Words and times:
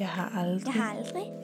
Jeg 0.00 0.08
har 0.08 0.38
aldrig. 0.38 0.74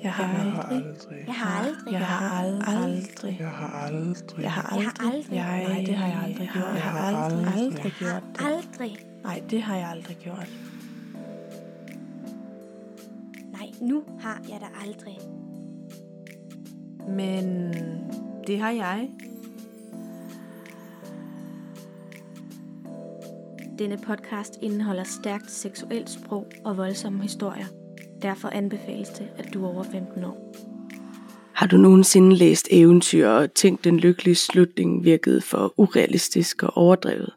Jeg 0.03 0.13
har 0.13 0.41
aldrig. 0.41 1.25
Jeg 1.27 1.35
har 1.35 1.59
aldrig. 1.59 1.93
Jeg 1.93 2.01
har 2.01 2.03
aldrig. 2.03 2.03
Jeg 2.03 2.07
har 2.07 2.87
aldrig. 2.87 3.39
Jeg 3.41 3.51
har 3.51 3.87
aldrig. 3.87 4.41
Jeg 4.43 4.53
har 4.53 4.73
Jeg 4.73 4.83
har 4.83 5.07
aldrig. 5.07 5.31
nej, 5.31 5.85
det 5.87 5.97
har 5.97 6.07
jeg 6.07 6.19
aldrig 6.25 6.51
gjort. 6.55 6.75
Jeg 6.75 6.83
har 6.83 7.25
aldrig, 7.25 7.55
aldrig 7.55 7.93
gjort 7.99 8.23
det. 8.35 8.45
Aldrig. 8.47 8.97
Nej, 9.25 9.43
det 9.51 9.63
har 9.63 9.77
jeg 9.77 9.89
aldrig 9.89 10.17
gjort. 10.17 10.49
Nej, 13.53 13.73
nu 13.81 14.03
har 14.21 14.41
jeg 14.49 14.61
da 14.61 14.67
aldrig. 14.87 15.19
Men 17.09 17.73
det 18.47 18.61
har 18.61 18.71
jeg. 18.71 19.11
Denne 23.79 23.99
podcast 23.99 24.59
indeholder 24.63 25.05
stærkt 25.05 25.51
seksuelt 25.51 26.11
sprog 26.11 26.47
og 26.65 26.77
voldsomme 26.77 27.23
historier. 27.23 27.67
Derfor 28.27 28.49
anbefales 28.49 29.09
det, 29.09 29.29
at 29.39 29.55
du 29.55 29.65
er 29.65 29.69
over 29.69 29.83
15 29.83 30.25
år. 30.25 30.55
Har 31.55 31.67
du 31.67 31.77
nogensinde 31.77 32.37
læst 32.37 32.69
eventyr 32.71 33.29
og 33.29 33.55
tænkt 33.55 33.85
den 33.85 33.97
lykkelige 33.97 34.35
slutning 34.35 35.05
virkede 35.05 35.41
for 35.41 35.75
urealistisk 35.77 36.63
og 36.63 36.77
overdrevet? 36.77 37.33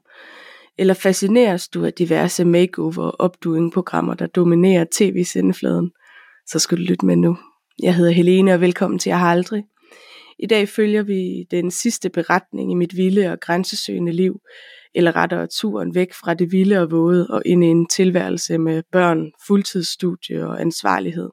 Eller 0.78 0.94
fascineres 0.94 1.68
du 1.68 1.86
af 1.86 1.94
diverse 1.94 2.46
makeover 2.46 2.98
og 2.98 3.16
opdoing-programmer, 3.20 4.14
der 4.14 4.28
dominerer 4.28 4.86
tv-sendefladen? 4.92 5.92
Så 6.48 6.60
skal 6.60 6.78
du 6.78 6.84
lytte 6.84 7.06
med 7.06 7.16
nu. 7.16 7.38
Jeg 7.84 7.96
hedder 7.96 8.12
Helene, 8.12 8.54
og 8.54 8.62
velkommen 8.62 9.00
til 9.00 9.10
Jeg 9.10 9.20
har 9.20 9.32
aldrig. 9.32 9.64
I 10.40 10.48
dag 10.48 10.70
følger 10.70 11.04
vi 11.04 11.48
den 11.52 11.72
sidste 11.72 12.10
beretning 12.10 12.72
i 12.72 12.76
mit 12.76 12.98
vilde 12.98 13.32
og 13.32 13.40
grænsesøgende 13.40 14.12
liv, 14.12 14.42
eller 14.96 15.16
rettere 15.16 15.48
turen 15.48 15.96
væk 15.96 16.14
fra 16.14 16.34
det 16.34 16.52
vilde 16.52 16.82
og 16.82 16.92
våde 16.92 17.28
og 17.30 17.42
ind 17.46 17.64
i 17.64 17.68
en 17.68 17.88
tilværelse 17.88 18.58
med 18.58 18.84
børn, 18.92 19.32
fuldtidsstudie 19.48 20.48
og 20.48 20.62
ansvarlighed. 20.62 21.30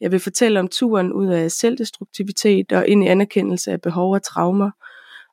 Jeg 0.00 0.12
vil 0.12 0.20
fortælle 0.20 0.60
om 0.60 0.68
turen 0.68 1.12
ud 1.12 1.26
af 1.26 1.50
selvdestruktivitet 1.50 2.72
og 2.72 2.88
ind 2.88 3.04
i 3.04 3.06
anerkendelse 3.06 3.72
af 3.72 3.80
behov 3.80 4.14
og 4.14 4.22
traumer, 4.22 4.70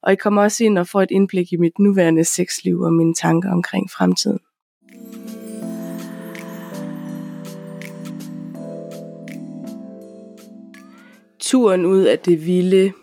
og 0.04 0.14
I 0.14 0.16
kommer 0.16 0.42
også 0.42 0.64
ind 0.64 0.78
og 0.78 0.88
får 0.88 1.02
et 1.02 1.12
indblik 1.12 1.54
i 1.54 1.58
mit 1.58 1.80
nuværende 1.80 2.24
sexliv 2.24 2.80
og 2.80 2.94
mine 2.94 3.14
tanker 3.14 3.52
omkring 3.52 3.90
fremtiden. 3.92 4.40
Turen 11.40 11.86
ud 11.86 12.04
af 12.04 12.20
det 12.20 12.46
vilde 12.46 12.94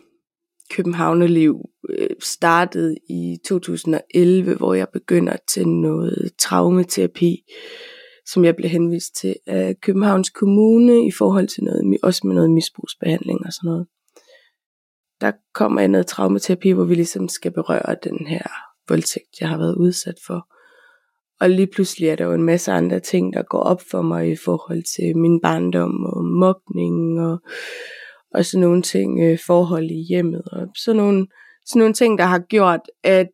københavnerliv 0.73 1.56
øh, 1.89 2.09
startede 2.20 2.97
i 3.11 3.37
2011, 3.47 4.55
hvor 4.55 4.75
jeg 4.75 4.87
begynder 4.92 5.37
til 5.48 5.69
noget 5.69 6.31
traumaterapi, 6.39 7.37
som 8.27 8.45
jeg 8.45 8.56
blev 8.56 8.70
henvist 8.70 9.17
til 9.17 9.37
af 9.47 9.75
Københavns 9.83 10.31
Kommune 10.31 11.06
i 11.06 11.11
forhold 11.11 11.48
til 11.48 11.65
noget, 11.65 11.98
også 12.03 12.27
med 12.27 12.34
noget 12.34 12.50
misbrugsbehandling 12.50 13.47
og 13.47 13.53
sådan 13.53 13.69
noget. 13.69 13.87
Der 15.20 15.33
kommer 15.55 15.81
jeg 15.81 15.89
noget 15.89 16.06
traumaterapi, 16.06 16.70
hvor 16.70 16.84
vi 16.84 16.95
ligesom 16.95 17.28
skal 17.28 17.53
berøre 17.53 17.97
den 18.05 18.27
her 18.27 18.47
voldtægt, 18.89 19.41
jeg 19.41 19.48
har 19.48 19.59
været 19.59 19.77
udsat 19.77 20.19
for. 20.27 20.48
Og 21.41 21.50
lige 21.50 21.67
pludselig 21.67 22.09
er 22.09 22.17
der 22.17 22.25
jo 22.25 22.33
en 22.33 22.43
masse 22.43 22.73
andre 22.73 23.00
ting, 23.00 23.33
der 23.33 23.43
går 23.43 23.62
op 23.62 23.83
for 23.91 24.03
mig 24.03 24.31
i 24.31 24.37
forhold 24.37 24.83
til 24.97 25.17
min 25.17 25.41
barndom 25.41 26.05
og 26.05 26.25
mobning 26.25 27.20
og, 27.20 27.39
og 28.34 28.44
sådan 28.44 28.61
nogle 28.61 28.83
ting, 28.83 29.20
øh, 29.20 29.38
forhold 29.47 29.91
i 29.91 30.05
hjemmet 30.08 30.42
og 30.52 30.69
sådan 30.77 30.97
nogle, 30.97 31.27
sådan 31.66 31.80
nogle 31.80 31.94
ting, 31.94 32.19
der 32.19 32.25
har 32.25 32.38
gjort, 32.38 32.80
at 33.05 33.27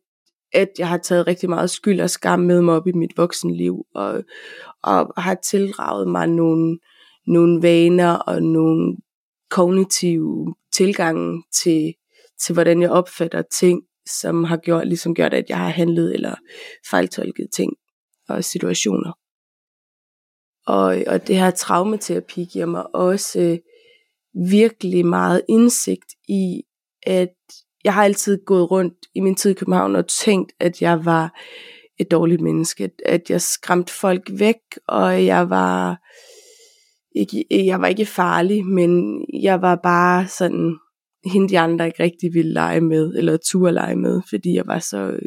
at 0.53 0.69
jeg 0.79 0.87
har 0.87 0.97
taget 0.97 1.27
rigtig 1.27 1.49
meget 1.49 1.69
skyld 1.69 2.01
og 2.01 2.09
skam 2.09 2.39
med 2.39 2.61
mig 2.61 2.75
op 2.75 2.87
i 2.87 2.91
mit 2.91 3.17
voksenliv, 3.17 3.85
og, 3.95 4.23
og 4.83 5.23
har 5.23 5.35
tilraget 5.35 6.07
mig 6.07 6.27
nogle, 6.27 6.79
nogle 7.27 7.61
vaner 7.61 8.13
og 8.13 8.43
nogle 8.43 8.97
kognitive 9.49 10.55
tilgange 10.73 11.43
til, 11.53 11.93
til, 12.41 12.53
hvordan 12.53 12.81
jeg 12.81 12.91
opfatter 12.91 13.41
ting, 13.41 13.81
som 14.19 14.43
har 14.43 14.57
gjort, 14.57 14.87
ligesom 14.87 15.15
gjort, 15.15 15.33
at 15.33 15.45
jeg 15.49 15.57
har 15.57 15.69
handlet 15.69 16.13
eller 16.13 16.35
fejltolket 16.89 17.47
ting 17.53 17.73
og 18.29 18.43
situationer. 18.43 19.11
Og, 20.67 21.03
og 21.07 21.27
det 21.27 21.35
her 21.35 21.51
traumaterapi 21.51 22.45
giver 22.45 22.65
mig 22.65 22.95
også 22.95 23.39
øh, 23.39 23.57
virkelig 24.33 25.05
meget 25.05 25.41
indsigt 25.49 26.13
i, 26.27 26.61
at 27.03 27.35
jeg 27.83 27.93
har 27.93 28.03
altid 28.03 28.45
gået 28.45 28.71
rundt 28.71 28.93
i 29.15 29.19
min 29.19 29.35
tid 29.35 29.51
i 29.51 29.53
København 29.53 29.95
og 29.95 30.07
tænkt, 30.07 30.51
at 30.59 30.81
jeg 30.81 31.05
var 31.05 31.39
et 31.99 32.11
dårligt 32.11 32.41
menneske, 32.41 32.89
at 33.05 33.29
jeg 33.29 33.41
skræmte 33.41 33.93
folk 33.93 34.29
væk, 34.39 34.55
og 34.87 35.25
jeg 35.25 35.49
var 35.49 35.97
ikke, 37.15 37.45
jeg 37.51 37.81
var 37.81 37.87
ikke 37.87 38.05
farlig, 38.05 38.65
men 38.65 39.21
jeg 39.43 39.61
var 39.61 39.79
bare 39.83 40.27
sådan 40.27 40.75
hende 41.25 41.49
de 41.49 41.59
andre 41.59 41.85
ikke 41.85 42.03
rigtig 42.03 42.33
ville 42.33 42.53
lege 42.53 42.81
med, 42.81 43.13
eller 43.15 43.37
turde 43.37 43.73
lege 43.73 43.95
med, 43.95 44.21
fordi 44.29 44.53
jeg 44.53 44.67
var 44.67 44.79
så, 44.79 45.19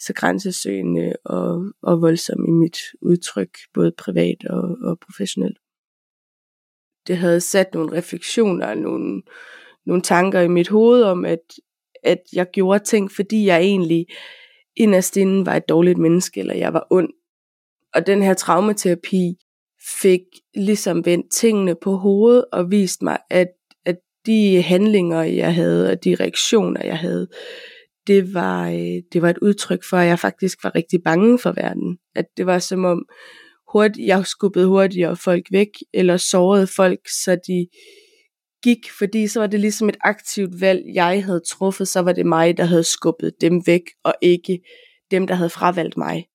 så 0.00 0.12
grænsesøgende 0.14 1.12
og, 1.24 1.72
og 1.82 2.00
voldsom 2.00 2.44
i 2.48 2.50
mit 2.50 2.78
udtryk, 3.02 3.58
både 3.74 3.92
privat 3.98 4.44
og, 4.50 4.76
og 4.82 4.98
professionelt. 5.06 5.58
Det 7.08 7.16
havde 7.16 7.40
sat 7.40 7.74
nogle 7.74 7.98
refleksioner, 7.98 8.74
nogle, 8.74 9.22
nogle 9.86 10.02
tanker 10.02 10.40
i 10.40 10.48
mit 10.48 10.68
hoved 10.68 11.02
om, 11.02 11.24
at, 11.24 11.38
at 12.02 12.18
jeg 12.32 12.46
gjorde 12.52 12.84
ting, 12.84 13.12
fordi 13.12 13.46
jeg 13.46 13.60
egentlig 13.60 14.06
inderst 14.76 15.16
inden 15.16 15.46
var 15.46 15.56
et 15.56 15.68
dårligt 15.68 15.98
menneske, 15.98 16.40
eller 16.40 16.54
jeg 16.54 16.72
var 16.72 16.86
ond. 16.90 17.08
Og 17.94 18.06
den 18.06 18.22
her 18.22 18.34
traumaterapi 18.34 19.34
fik 20.00 20.20
ligesom 20.54 21.06
vendt 21.06 21.32
tingene 21.32 21.74
på 21.74 21.96
hovedet 21.96 22.44
og 22.52 22.70
vist 22.70 23.02
mig, 23.02 23.18
at, 23.30 23.48
at 23.84 23.96
de 24.26 24.62
handlinger, 24.62 25.22
jeg 25.22 25.54
havde, 25.54 25.90
og 25.90 26.04
de 26.04 26.14
reaktioner, 26.14 26.86
jeg 26.86 26.98
havde, 26.98 27.28
det 28.06 28.34
var, 28.34 28.68
øh, 28.68 29.02
det 29.12 29.22
var 29.22 29.30
et 29.30 29.38
udtryk 29.42 29.84
for, 29.90 29.96
at 29.96 30.06
jeg 30.06 30.18
faktisk 30.18 30.64
var 30.64 30.74
rigtig 30.74 31.02
bange 31.02 31.38
for 31.38 31.52
verden. 31.52 31.98
At 32.14 32.26
det 32.36 32.46
var 32.46 32.58
som 32.58 32.84
om, 32.84 33.06
hurtigt, 33.72 34.06
jeg 34.06 34.26
skubbede 34.26 34.66
hurtigere 34.66 35.16
folk 35.16 35.46
væk, 35.50 35.68
eller 35.92 36.16
sårede 36.16 36.66
folk, 36.66 37.00
så 37.24 37.38
de 37.46 37.66
gik, 38.62 38.90
fordi 38.98 39.26
så 39.26 39.40
var 39.40 39.46
det 39.46 39.60
ligesom 39.60 39.88
et 39.88 39.96
aktivt 40.00 40.60
valg, 40.60 40.82
jeg 40.94 41.24
havde 41.24 41.42
truffet, 41.48 41.88
så 41.88 42.00
var 42.00 42.12
det 42.12 42.26
mig, 42.26 42.56
der 42.56 42.64
havde 42.64 42.84
skubbet 42.84 43.32
dem 43.40 43.62
væk, 43.66 43.82
og 44.04 44.14
ikke 44.22 44.60
dem, 45.10 45.26
der 45.26 45.34
havde 45.34 45.50
fravalgt 45.50 45.96
mig. 45.96 46.26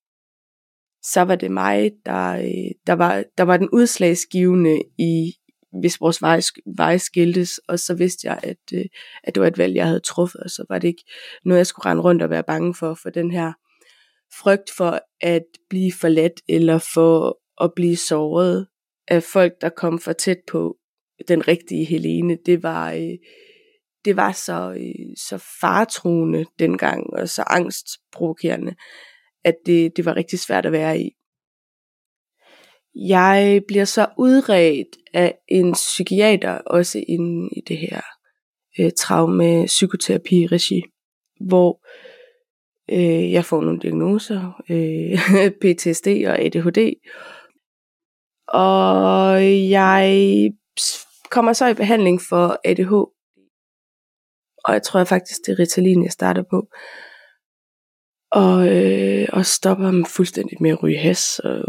Så 1.02 1.20
var 1.20 1.34
det 1.34 1.50
mig, 1.50 1.90
der, 2.06 2.30
øh, 2.30 2.70
der, 2.86 2.92
var, 2.92 3.24
der 3.38 3.44
var 3.44 3.56
den 3.56 3.68
udslagsgivende 3.72 4.82
i, 4.98 5.32
hvis 5.80 6.00
vores 6.00 6.22
veje, 6.22 6.42
veje 6.76 6.98
skiltes, 6.98 7.58
og 7.58 7.78
så 7.78 7.94
vidste 7.94 8.26
jeg, 8.28 8.40
at, 8.42 8.58
øh, 8.74 8.84
at 9.24 9.34
det 9.34 9.40
var 9.40 9.46
et 9.46 9.58
valg, 9.58 9.74
jeg 9.74 9.86
havde 9.86 10.00
truffet, 10.00 10.40
og 10.40 10.50
så 10.50 10.64
var 10.68 10.78
det 10.78 10.88
ikke 10.88 11.04
noget, 11.44 11.58
jeg 11.58 11.66
skulle 11.66 11.86
rende 11.86 12.02
rundt 12.02 12.22
og 12.22 12.30
være 12.30 12.44
bange 12.46 12.74
for, 12.74 12.94
for 13.02 13.10
den 13.10 13.30
her 13.30 13.52
frygt 14.42 14.70
for 14.76 15.00
at 15.20 15.44
blive 15.70 15.92
forladt, 15.92 16.40
eller 16.48 16.78
for 16.94 17.38
at 17.64 17.72
blive 17.76 17.96
såret 17.96 18.66
af 19.08 19.22
folk, 19.22 19.52
der 19.60 19.68
kom 19.68 19.98
for 19.98 20.12
tæt 20.12 20.38
på, 20.50 20.76
den 21.28 21.48
rigtige 21.48 21.84
Helene, 21.84 22.38
det 22.46 22.62
var, 22.62 22.92
øh, 22.92 23.18
det 24.04 24.16
var 24.16 24.32
så, 24.32 24.72
øh, 24.78 25.16
så 25.16 25.38
faretruende 25.60 26.44
dengang, 26.58 27.06
og 27.12 27.28
så 27.28 27.44
angstprovokerende, 27.46 28.74
at 29.44 29.54
det, 29.66 29.96
det 29.96 30.04
var 30.04 30.16
rigtig 30.16 30.38
svært 30.38 30.66
at 30.66 30.72
være 30.72 31.00
i. 31.00 31.10
Jeg 32.94 33.62
bliver 33.68 33.84
så 33.84 34.06
udredt 34.18 34.96
af 35.14 35.38
en 35.48 35.72
psykiater, 35.72 36.58
også 36.58 37.04
inde 37.08 37.48
i 37.56 37.60
det 37.68 37.78
her 37.78 38.00
øh, 38.80 38.92
traume 38.96 39.66
psykoterapi 39.66 40.46
regi, 40.46 40.82
hvor 41.40 41.86
øh, 42.90 43.32
jeg 43.32 43.44
får 43.44 43.60
nogle 43.60 43.80
diagnoser, 43.80 44.62
øh, 44.70 45.18
PTSD 45.60 46.06
og 46.06 46.38
ADHD, 46.38 46.94
og 48.48 49.42
jeg 49.70 50.50
kommer 51.30 51.52
så 51.52 51.66
i 51.68 51.74
behandling 51.74 52.20
for 52.28 52.60
ADHD. 52.64 53.14
Og 54.64 54.72
jeg 54.72 54.82
tror 54.82 55.00
jeg 55.00 55.08
faktisk, 55.08 55.40
det 55.46 55.52
er 55.52 55.58
Ritalin, 55.58 56.02
jeg 56.02 56.12
starter 56.12 56.42
på. 56.50 56.68
Og, 58.32 58.76
øh, 58.76 59.28
og 59.32 59.46
stopper 59.46 59.90
mig 59.90 60.06
fuldstændig 60.06 60.58
med 60.60 60.70
at 60.70 60.82
ryge 60.82 60.98
has, 60.98 61.38
og, 61.38 61.64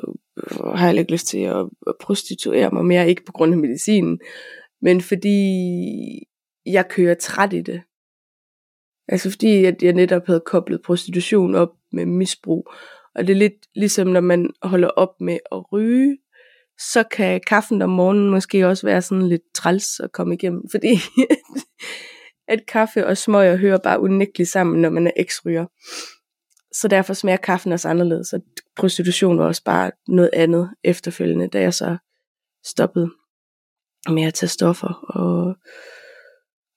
og 0.59 0.79
har 0.79 0.85
heller 0.85 0.99
ikke 0.99 1.11
lyst 1.11 1.27
til 1.27 1.39
at, 1.39 1.65
at 1.87 1.95
prostituere 2.01 2.71
mig 2.71 2.85
mere, 2.85 3.09
ikke 3.09 3.25
på 3.25 3.31
grund 3.31 3.53
af 3.53 3.57
medicinen, 3.57 4.19
men 4.81 5.01
fordi 5.01 5.37
jeg 6.65 6.89
kører 6.89 7.15
træt 7.15 7.53
i 7.53 7.61
det. 7.61 7.81
Altså 9.07 9.29
fordi 9.29 9.65
at 9.65 9.83
jeg 9.83 9.93
netop 9.93 10.25
havde 10.27 10.43
koblet 10.45 10.81
prostitution 10.81 11.55
op 11.55 11.69
med 11.91 12.05
misbrug. 12.05 12.71
Og 13.15 13.27
det 13.27 13.33
er 13.33 13.37
lidt 13.37 13.67
ligesom 13.75 14.07
når 14.07 14.21
man 14.21 14.49
holder 14.61 14.87
op 14.87 15.21
med 15.21 15.37
at 15.51 15.71
ryge, 15.71 16.17
så 16.91 17.03
kan 17.11 17.41
kaffen 17.47 17.81
om 17.81 17.89
morgenen 17.89 18.29
måske 18.29 18.67
også 18.67 18.87
være 18.87 19.01
sådan 19.01 19.27
lidt 19.27 19.41
træls 19.55 19.99
at 19.99 20.11
komme 20.11 20.33
igennem, 20.33 20.63
fordi 20.73 20.99
at 22.47 22.65
kaffe 22.67 23.07
og 23.07 23.17
smøger 23.17 23.55
hører 23.55 23.77
bare 23.77 23.99
unægteligt 23.99 24.49
sammen, 24.49 24.81
når 24.81 24.89
man 24.89 25.07
er 25.07 25.11
eksryger. 25.15 25.65
Så 26.71 26.87
derfor 26.87 27.13
smager 27.13 27.37
kaffen 27.37 27.71
også 27.71 27.89
anderledes, 27.89 28.33
og 28.33 28.41
prostitution 28.75 29.39
var 29.39 29.45
også 29.45 29.63
bare 29.63 29.91
noget 30.07 30.29
andet 30.33 30.69
efterfølgende, 30.83 31.47
da 31.47 31.61
jeg 31.61 31.73
så 31.73 31.97
stoppede 32.65 33.11
med 34.09 34.23
at 34.23 34.33
tage 34.33 34.49
stoffer 34.49 34.93
og, 35.09 35.55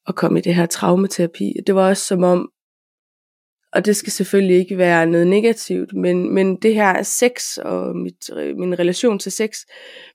og 0.08 0.14
komme 0.14 0.38
i 0.38 0.42
det 0.42 0.54
her 0.54 0.66
traumaterapi. 0.66 1.52
Det 1.66 1.74
var 1.74 1.88
også 1.88 2.04
som 2.04 2.22
om, 2.22 2.50
og 3.72 3.86
det 3.86 3.96
skal 3.96 4.12
selvfølgelig 4.12 4.56
ikke 4.56 4.78
være 4.78 5.06
noget 5.06 5.26
negativt, 5.26 5.92
men, 5.94 6.34
men 6.34 6.56
det 6.56 6.74
her 6.74 7.02
sex 7.02 7.56
og 7.56 7.96
mit, 7.96 8.30
min 8.56 8.78
relation 8.78 9.18
til 9.18 9.32
sex 9.32 9.58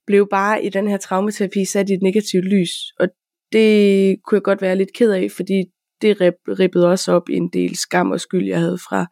blev 0.07 0.27
bare 0.29 0.65
i 0.65 0.69
den 0.69 0.87
her 0.87 0.97
traumaterapi 0.97 1.65
sat 1.65 1.89
i 1.89 1.93
et 1.93 2.01
negativt 2.01 2.45
lys. 2.45 2.71
Og 2.99 3.07
det 3.51 4.15
kunne 4.25 4.37
jeg 4.37 4.43
godt 4.43 4.61
være 4.61 4.75
lidt 4.75 4.93
ked 4.93 5.11
af, 5.11 5.31
fordi 5.31 5.63
det 6.01 6.17
ribbede 6.59 6.89
også 6.89 7.11
op 7.11 7.29
i 7.29 7.33
en 7.33 7.49
del 7.53 7.77
skam 7.77 8.11
og 8.11 8.19
skyld, 8.19 8.47
jeg 8.47 8.59
havde 8.59 8.77
fra, 8.77 9.05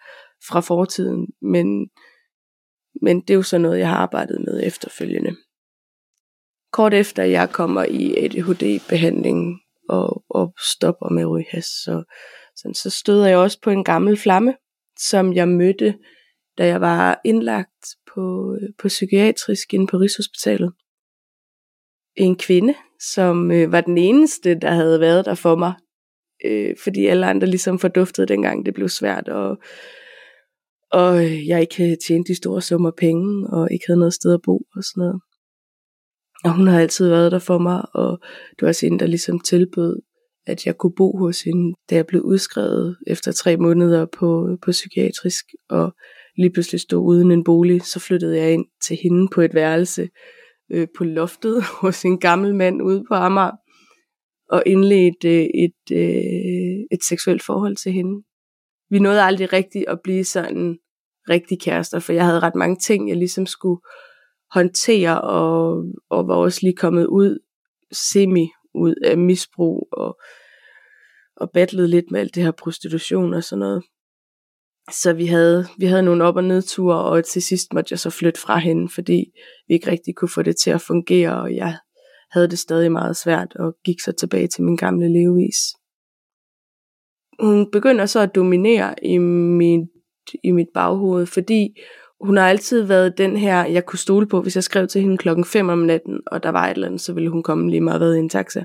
fra 0.50 0.60
fortiden. 0.60 1.27
Men, 1.42 1.89
men 3.01 3.22
det 3.22 3.30
er 3.30 3.36
jo 3.36 3.44
så 3.44 3.57
noget, 3.57 3.80
jeg 3.80 3.89
har 3.89 3.95
arbejdet 3.95 4.42
med 4.45 4.62
efterfølgende. 4.63 5.36
Kort 6.72 6.94
efter 6.94 7.24
jeg 7.24 7.50
kommer 7.50 7.84
i 7.84 8.25
ADHD-behandling 8.25 9.60
og, 9.92 10.24
og 10.30 10.54
stopper 10.74 11.10
med 11.10 11.26
ryghas, 11.26 11.66
så, 11.66 12.04
så, 12.56 12.72
så 12.84 12.90
støder 12.90 13.28
jeg 13.28 13.38
også 13.38 13.60
på 13.64 13.70
en 13.70 13.84
gammel 13.84 14.18
flamme, 14.18 14.56
som 15.00 15.34
jeg 15.34 15.48
mødte, 15.48 15.96
da 16.58 16.68
jeg 16.68 16.82
var 16.82 17.22
indlagt 17.26 17.86
på, 18.14 18.56
øh, 18.62 18.70
på 18.82 18.88
psykiatrisk 18.88 19.74
inde 19.74 19.88
på 19.88 19.98
Rigshospitalet. 19.98 20.74
En 22.16 22.36
kvinde, 22.36 22.74
som 23.14 23.52
øh, 23.52 23.72
var 23.72 23.82
den 23.82 23.98
eneste, 23.98 24.56
der 24.56 24.72
havde 24.72 25.00
været 25.00 25.26
der 25.26 25.36
for 25.36 25.56
mig, 25.56 25.74
øh, 26.46 26.76
fordi 26.84 27.06
alle 27.06 27.26
andre 27.26 27.48
ligesom 27.48 27.80
forduftede 27.80 28.28
dengang 28.28 28.66
det 28.66 28.74
blev 28.74 28.90
svært, 28.90 29.28
og, 29.30 29.58
og 30.92 31.26
øh, 31.26 31.48
jeg 31.48 31.62
ikke 31.62 31.78
havde 31.78 31.98
tjent 32.08 32.28
de 32.28 32.36
store 32.36 32.62
summer 32.62 32.92
penge, 32.98 33.50
og 33.50 33.72
ikke 33.72 33.86
havde 33.88 34.00
noget 34.00 34.14
sted 34.14 34.34
at 34.34 34.42
bo 34.46 34.58
og 34.76 34.84
sådan 34.84 35.02
noget. 35.02 35.22
Og 36.44 36.56
hun 36.56 36.68
har 36.68 36.80
altid 36.80 37.10
været 37.10 37.32
der 37.32 37.40
for 37.40 37.58
mig, 37.58 37.96
og 37.96 38.20
det 38.50 38.62
var 38.62 38.68
også 38.68 38.86
hende, 38.86 39.00
der 39.00 39.08
ligesom 39.08 39.40
tilbød, 39.40 40.02
at 40.46 40.66
jeg 40.66 40.78
kunne 40.78 40.94
bo 40.98 41.18
hos 41.18 41.42
hende, 41.42 41.76
da 41.90 41.96
jeg 41.96 42.06
blev 42.08 42.22
udskrevet 42.22 42.98
efter 43.08 43.32
tre 43.32 43.58
måneder 43.58 44.06
på, 44.06 44.58
på 44.62 44.72
psykiatrisk, 44.72 45.46
og 45.70 45.96
lige 46.38 46.52
pludselig 46.52 46.82
stod 46.82 47.06
uden 47.08 47.32
en 47.32 47.44
bolig, 47.44 47.82
så 47.82 48.00
flyttede 48.00 48.38
jeg 48.38 48.54
ind 48.54 48.66
til 48.88 48.98
hende 49.04 49.28
på 49.34 49.42
et 49.42 49.54
værelse 49.54 50.10
øh, 50.72 50.88
på 50.98 51.04
loftet 51.04 51.64
hos 51.82 52.06
en 52.06 52.20
gammel 52.20 52.56
mand 52.56 52.82
ude 52.82 53.04
på 53.08 53.14
Amager, 53.14 53.52
og 54.50 54.64
indledte 54.66 55.44
et, 55.64 55.74
et, 55.90 55.98
øh, 55.98 56.86
et 56.92 57.04
seksuelt 57.04 57.44
forhold 57.44 57.76
til 57.76 57.92
hende. 57.92 58.24
Vi 58.90 59.00
nåede 59.00 59.24
aldrig 59.24 59.54
rigtigt 59.54 59.86
at 59.88 60.00
blive 60.04 60.24
sådan 60.24 60.78
rigtig 61.30 61.62
kærester, 61.62 62.00
for 62.00 62.14
jeg 62.14 62.26
havde 62.26 62.40
ret 62.40 62.56
mange 62.56 62.76
ting, 62.76 63.10
jeg 63.10 63.18
ligesom 63.18 63.46
skulle 63.46 63.82
håndtere, 64.53 65.21
og, 65.21 65.86
og 66.09 66.27
var 66.27 66.36
også 66.36 66.59
lige 66.63 66.75
kommet 66.75 67.06
ud, 67.06 67.39
semi 67.92 68.50
ud 68.74 68.95
af 69.06 69.18
misbrug, 69.18 69.88
og, 69.92 70.19
og 71.36 71.51
battlede 71.53 71.88
lidt 71.88 72.12
med 72.12 72.19
alt 72.19 72.36
det 72.36 72.44
her 72.44 72.51
prostitution 72.51 73.33
og 73.33 73.44
sådan 73.44 73.59
noget. 73.59 73.83
Så 74.92 75.13
vi 75.13 75.25
havde, 75.25 75.65
vi 75.77 75.86
havde 75.86 76.03
nogle 76.03 76.24
op- 76.24 76.36
og 76.36 76.44
nedture, 76.44 77.03
og 77.03 77.25
til 77.25 77.42
sidst 77.42 77.74
måtte 77.74 77.88
jeg 77.92 78.00
så 78.00 78.09
flytte 78.09 78.39
fra 78.39 78.57
hende, 78.57 78.89
fordi 78.89 79.25
vi 79.68 79.74
ikke 79.74 79.92
rigtig 79.92 80.15
kunne 80.15 80.30
få 80.30 80.42
det 80.42 80.56
til 80.63 80.69
at 80.69 80.81
fungere, 80.81 81.42
og 81.42 81.56
jeg 81.56 81.77
havde 82.31 82.48
det 82.48 82.59
stadig 82.59 82.92
meget 82.92 83.18
svært, 83.18 83.56
og 83.56 83.75
gik 83.86 84.00
så 84.00 84.12
tilbage 84.12 84.48
til 84.48 84.63
min 84.63 84.75
gamle 84.75 85.13
levevis. 85.13 85.57
Hun 87.39 87.71
begynder 87.71 88.06
så 88.06 88.19
at 88.19 88.36
dominere 88.36 88.95
i 89.06 89.18
mit, 89.18 89.89
i 90.44 90.51
mit 90.51 90.68
baghoved, 90.74 91.25
fordi 91.25 91.75
hun 92.24 92.38
har 92.38 92.50
altid 92.50 92.82
været 92.82 93.18
den 93.18 93.38
her, 93.38 93.66
jeg 93.66 93.86
kunne 93.86 94.00
stole 94.00 94.28
på, 94.28 94.42
hvis 94.42 94.56
jeg 94.56 94.64
skrev 94.64 94.88
til 94.88 95.02
hende 95.02 95.18
klokken 95.18 95.46
5 95.46 95.70
om 95.70 95.78
natten, 95.78 96.20
og 96.28 96.44
der 96.44 96.50
var 96.50 96.68
et 96.68 96.72
eller 96.72 96.88
andet, 96.88 97.02
så 97.02 97.14
ville 97.14 97.30
hun 97.30 97.44
komme 97.44 97.70
lige 97.70 97.82
meget 97.82 98.02
ved 98.02 98.16
i 98.16 98.20
en 98.20 98.30
taxa. 98.30 98.64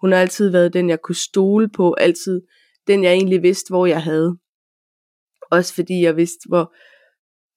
Hun 0.00 0.12
har 0.12 0.18
altid 0.18 0.48
været 0.48 0.72
den, 0.72 0.90
jeg 0.90 1.00
kunne 1.02 1.16
stole 1.16 1.68
på, 1.68 1.92
altid 1.92 2.40
den, 2.86 3.04
jeg 3.04 3.12
egentlig 3.12 3.42
vidste, 3.42 3.70
hvor 3.70 3.86
jeg 3.86 4.02
havde. 4.02 4.36
Også 5.50 5.74
fordi 5.74 6.02
jeg 6.02 6.16
vidste, 6.16 6.48
hvor, 6.48 6.74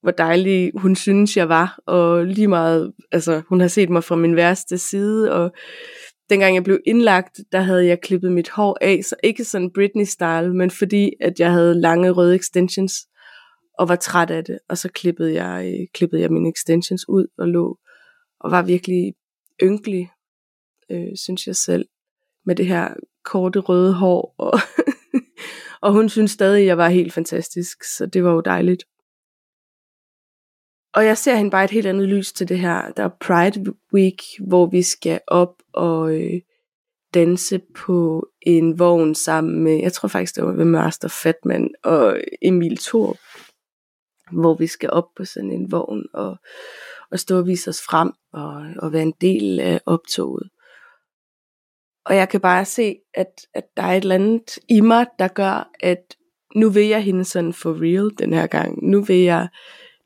hvor 0.01 0.11
dejlig 0.11 0.71
hun 0.75 0.95
synes, 0.95 1.37
jeg 1.37 1.49
var, 1.49 1.79
og 1.87 2.25
lige 2.25 2.47
meget, 2.47 2.93
altså 3.11 3.41
hun 3.49 3.61
har 3.61 3.67
set 3.67 3.89
mig 3.89 4.03
fra 4.03 4.15
min 4.15 4.35
værste 4.35 4.77
side, 4.77 5.33
og 5.33 5.51
dengang 6.29 6.55
jeg 6.55 6.63
blev 6.63 6.79
indlagt, 6.85 7.39
der 7.51 7.59
havde 7.59 7.85
jeg 7.87 8.01
klippet 8.01 8.31
mit 8.31 8.49
hår 8.49 8.77
af, 8.81 9.03
så 9.03 9.15
ikke 9.23 9.43
sådan 9.43 9.71
Britney-style, 9.77 10.53
men 10.53 10.71
fordi 10.71 11.11
at 11.21 11.39
jeg 11.39 11.51
havde 11.51 11.81
lange 11.81 12.11
røde 12.11 12.35
extensions, 12.35 12.93
og 13.79 13.89
var 13.89 13.95
træt 13.95 14.29
af 14.29 14.45
det, 14.45 14.59
og 14.69 14.77
så 14.77 14.89
klippede 14.89 15.43
jeg, 15.43 15.73
øh, 15.73 15.87
klippede 15.93 16.21
jeg 16.21 16.31
mine 16.31 16.49
extensions 16.49 17.09
ud 17.09 17.27
og 17.37 17.47
lå, 17.47 17.79
og 18.39 18.51
var 18.51 18.61
virkelig 18.61 19.13
ynkelig, 19.63 20.11
øh, 20.89 21.15
synes 21.15 21.47
jeg 21.47 21.55
selv, 21.55 21.85
med 22.45 22.55
det 22.55 22.65
her 22.65 22.93
korte 23.23 23.59
røde 23.59 23.93
hår, 23.93 24.35
og, 24.37 24.59
og 25.81 25.91
hun 25.91 26.09
synes 26.09 26.31
stadig, 26.31 26.61
at 26.61 26.67
jeg 26.67 26.77
var 26.77 26.89
helt 26.89 27.13
fantastisk, 27.13 27.83
så 27.83 28.05
det 28.05 28.23
var 28.23 28.31
jo 28.31 28.41
dejligt. 28.41 28.83
Og 30.93 31.05
jeg 31.05 31.17
ser 31.17 31.35
hende 31.35 31.51
bare 31.51 31.63
et 31.63 31.71
helt 31.71 31.87
andet 31.87 32.07
lys 32.09 32.33
til 32.33 32.49
det 32.49 32.59
her. 32.59 32.91
Der 32.91 33.03
er 33.03 33.09
Pride 33.19 33.73
Week, 33.93 34.21
hvor 34.47 34.65
vi 34.65 34.81
skal 34.81 35.19
op 35.27 35.55
og 35.73 36.15
øh, 36.15 36.41
danse 37.13 37.61
på 37.75 38.27
en 38.41 38.79
vogn 38.79 39.15
sammen 39.15 39.63
med, 39.63 39.79
jeg 39.81 39.93
tror 39.93 40.07
faktisk 40.07 40.35
det 40.35 40.45
var 40.45 40.53
med 40.53 40.65
Master 40.65 41.07
Fatman 41.07 41.69
og 41.83 42.17
Emil 42.41 42.77
Thor, 42.77 43.17
hvor 44.31 44.55
vi 44.55 44.67
skal 44.67 44.89
op 44.89 45.07
på 45.15 45.25
sådan 45.25 45.51
en 45.51 45.71
vogn 45.71 46.03
og, 46.13 46.37
og 47.11 47.19
stå 47.19 47.37
og 47.37 47.47
vise 47.47 47.69
os 47.69 47.81
frem 47.81 48.11
og, 48.33 48.65
og 48.79 48.93
være 48.93 49.01
en 49.01 49.13
del 49.21 49.59
af 49.59 49.81
optoget. 49.85 50.49
Og 52.05 52.15
jeg 52.15 52.29
kan 52.29 52.41
bare 52.41 52.65
se, 52.65 52.95
at, 53.13 53.47
at 53.53 53.63
der 53.77 53.83
er 53.83 53.91
et 53.93 54.01
eller 54.01 54.15
andet 54.15 54.59
i 54.69 54.81
mig, 54.81 55.05
der 55.19 55.27
gør, 55.27 55.71
at 55.79 56.15
nu 56.55 56.69
vil 56.69 56.87
jeg 56.87 57.03
hende 57.03 57.25
sådan 57.25 57.53
for 57.53 57.81
real 57.81 58.11
den 58.17 58.33
her 58.33 58.47
gang. 58.47 58.89
Nu 58.89 59.01
vil 59.01 59.19
jeg, 59.19 59.47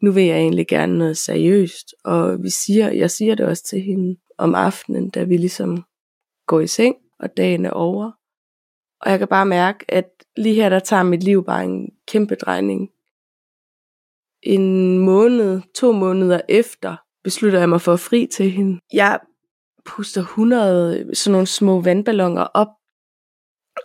nu 0.01 0.11
vil 0.11 0.23
jeg 0.23 0.37
egentlig 0.37 0.67
gerne 0.67 0.97
noget 0.97 1.17
seriøst. 1.17 1.95
Og 2.03 2.43
vi 2.43 2.49
siger, 2.49 2.91
jeg 2.91 3.11
siger 3.11 3.35
det 3.35 3.45
også 3.45 3.63
til 3.63 3.81
hende 3.81 4.19
om 4.37 4.55
aftenen, 4.55 5.09
da 5.09 5.23
vi 5.23 5.37
ligesom 5.37 5.83
går 6.47 6.59
i 6.59 6.67
seng, 6.67 6.95
og 7.19 7.37
dagen 7.37 7.65
er 7.65 7.71
over. 7.71 8.11
Og 9.01 9.11
jeg 9.11 9.19
kan 9.19 9.27
bare 9.27 9.45
mærke, 9.45 9.85
at 9.87 10.09
lige 10.37 10.55
her, 10.55 10.69
der 10.69 10.79
tager 10.79 11.03
mit 11.03 11.23
liv 11.23 11.45
bare 11.45 11.63
en 11.63 11.89
kæmpe 12.07 12.35
drejning. 12.35 12.89
En 14.43 14.97
måned, 14.99 15.61
to 15.75 15.91
måneder 15.91 16.41
efter, 16.49 16.95
beslutter 17.23 17.59
jeg 17.59 17.69
mig 17.69 17.81
for 17.81 17.93
at 17.93 17.99
fri 17.99 18.27
til 18.33 18.51
hende. 18.51 18.79
Jeg 18.93 19.19
puster 19.85 20.21
100 20.21 21.15
sådan 21.15 21.31
nogle 21.31 21.47
små 21.47 21.81
vandballoner 21.81 22.43
op, 22.43 22.67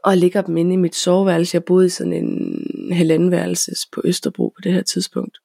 og 0.05 0.17
lægger 0.17 0.43
dem 0.43 0.57
inde 0.57 0.73
i 0.73 0.77
mit 0.77 0.95
soveværelse. 0.95 1.55
Jeg 1.55 1.65
boede 1.65 1.87
i 1.87 1.89
sådan 1.89 2.13
en 2.13 2.93
halvandenværelses 2.93 3.87
på 3.93 4.03
Østerbro 4.05 4.49
på 4.49 4.61
det 4.63 4.73
her 4.73 4.83
tidspunkt. 4.83 5.39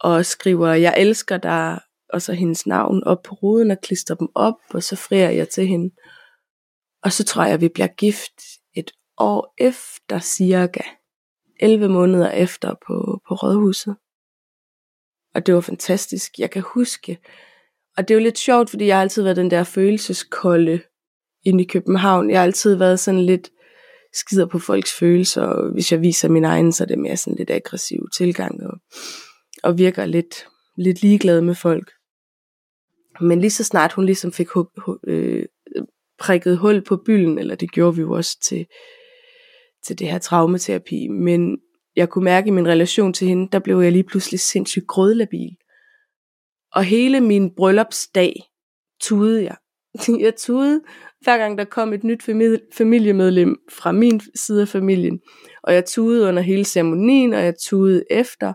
Og 0.00 0.26
skriver, 0.26 0.68
jeg 0.68 0.94
elsker 0.98 1.36
dig, 1.36 1.80
og 2.12 2.22
så 2.22 2.32
hendes 2.32 2.66
navn 2.66 3.04
op 3.04 3.22
på 3.22 3.34
ruden 3.34 3.70
og 3.70 3.80
klister 3.82 4.14
dem 4.14 4.28
op, 4.34 4.54
og 4.70 4.82
så 4.82 4.96
frier 4.96 5.30
jeg 5.30 5.48
til 5.48 5.66
hende. 5.66 5.94
Og 7.02 7.12
så 7.12 7.24
tror 7.24 7.44
jeg, 7.44 7.54
at 7.54 7.60
vi 7.60 7.68
bliver 7.68 7.86
gift 7.86 8.40
et 8.74 8.90
år 9.18 9.54
efter 9.58 10.18
cirka. 10.18 10.82
11 11.60 11.88
måneder 11.88 12.30
efter 12.30 12.68
på, 12.68 13.20
på 13.28 13.34
Rådhuset. 13.34 13.96
Og 15.34 15.46
det 15.46 15.54
var 15.54 15.60
fantastisk. 15.60 16.38
Jeg 16.38 16.50
kan 16.50 16.62
huske, 16.62 17.18
og 17.96 18.08
det 18.08 18.14
er 18.14 18.18
jo 18.18 18.24
lidt 18.24 18.38
sjovt, 18.38 18.70
fordi 18.70 18.86
jeg 18.86 18.96
har 18.96 19.02
altid 19.02 19.22
været 19.22 19.36
den 19.36 19.50
der 19.50 19.64
følelseskolde 19.64 20.80
inde 21.42 21.64
i 21.64 21.66
København. 21.66 22.30
Jeg 22.30 22.38
har 22.38 22.44
altid 22.44 22.74
været 22.74 23.00
sådan 23.00 23.20
lidt 23.20 23.50
skider 24.12 24.46
på 24.46 24.58
folks 24.58 24.92
følelser, 24.98 25.42
og 25.42 25.72
hvis 25.72 25.92
jeg 25.92 26.00
viser 26.00 26.28
min 26.28 26.44
egen, 26.44 26.72
så 26.72 26.84
er 26.84 26.88
det 26.88 26.98
mere 26.98 27.16
sådan 27.16 27.36
lidt 27.36 27.50
aggressiv 27.50 28.08
tilgang, 28.16 28.66
og, 28.66 28.80
og 29.62 29.78
virker 29.78 30.04
lidt, 30.04 30.46
lidt 30.76 31.02
ligeglad 31.02 31.40
med 31.40 31.54
folk. 31.54 31.92
Men 33.20 33.40
lige 33.40 33.50
så 33.50 33.64
snart 33.64 33.92
hun 33.92 34.06
ligesom 34.06 34.32
fik 34.32 34.48
hu, 34.48 34.68
hu, 34.76 34.98
øh, 35.06 35.46
prikket 36.18 36.58
hul 36.58 36.84
på 36.84 36.96
bylden, 37.06 37.38
eller 37.38 37.54
det 37.54 37.72
gjorde 37.72 37.96
vi 37.96 38.00
jo 38.00 38.12
også 38.12 38.38
til, 38.42 38.66
til 39.86 39.98
det 39.98 40.08
her 40.08 40.18
traumaterapi, 40.18 41.08
men 41.08 41.58
jeg 41.96 42.08
kunne 42.08 42.24
mærke 42.24 42.48
i 42.48 42.50
min 42.50 42.68
relation 42.68 43.12
til 43.12 43.28
hende, 43.28 43.48
der 43.52 43.58
blev 43.58 43.80
jeg 43.80 43.92
lige 43.92 44.04
pludselig 44.04 44.40
sindssygt 44.40 44.86
grødlabil. 44.86 45.56
Og 46.72 46.84
hele 46.84 47.20
min 47.20 47.54
bryllupsdag 47.54 48.42
tudede 49.00 49.44
jeg. 49.44 49.56
Jeg 50.26 50.34
tudede, 50.36 50.80
hver 51.20 51.38
gang 51.38 51.58
der 51.58 51.64
kom 51.64 51.92
et 51.92 52.04
nyt 52.04 52.22
familiemedlem 52.72 53.56
fra 53.72 53.92
min 53.92 54.20
side 54.34 54.62
af 54.62 54.68
familien. 54.68 55.20
Og 55.62 55.74
jeg 55.74 55.84
tudede 55.84 56.28
under 56.28 56.42
hele 56.42 56.64
ceremonien, 56.64 57.32
og 57.32 57.40
jeg 57.40 57.54
tudede 57.62 58.04
efter. 58.10 58.52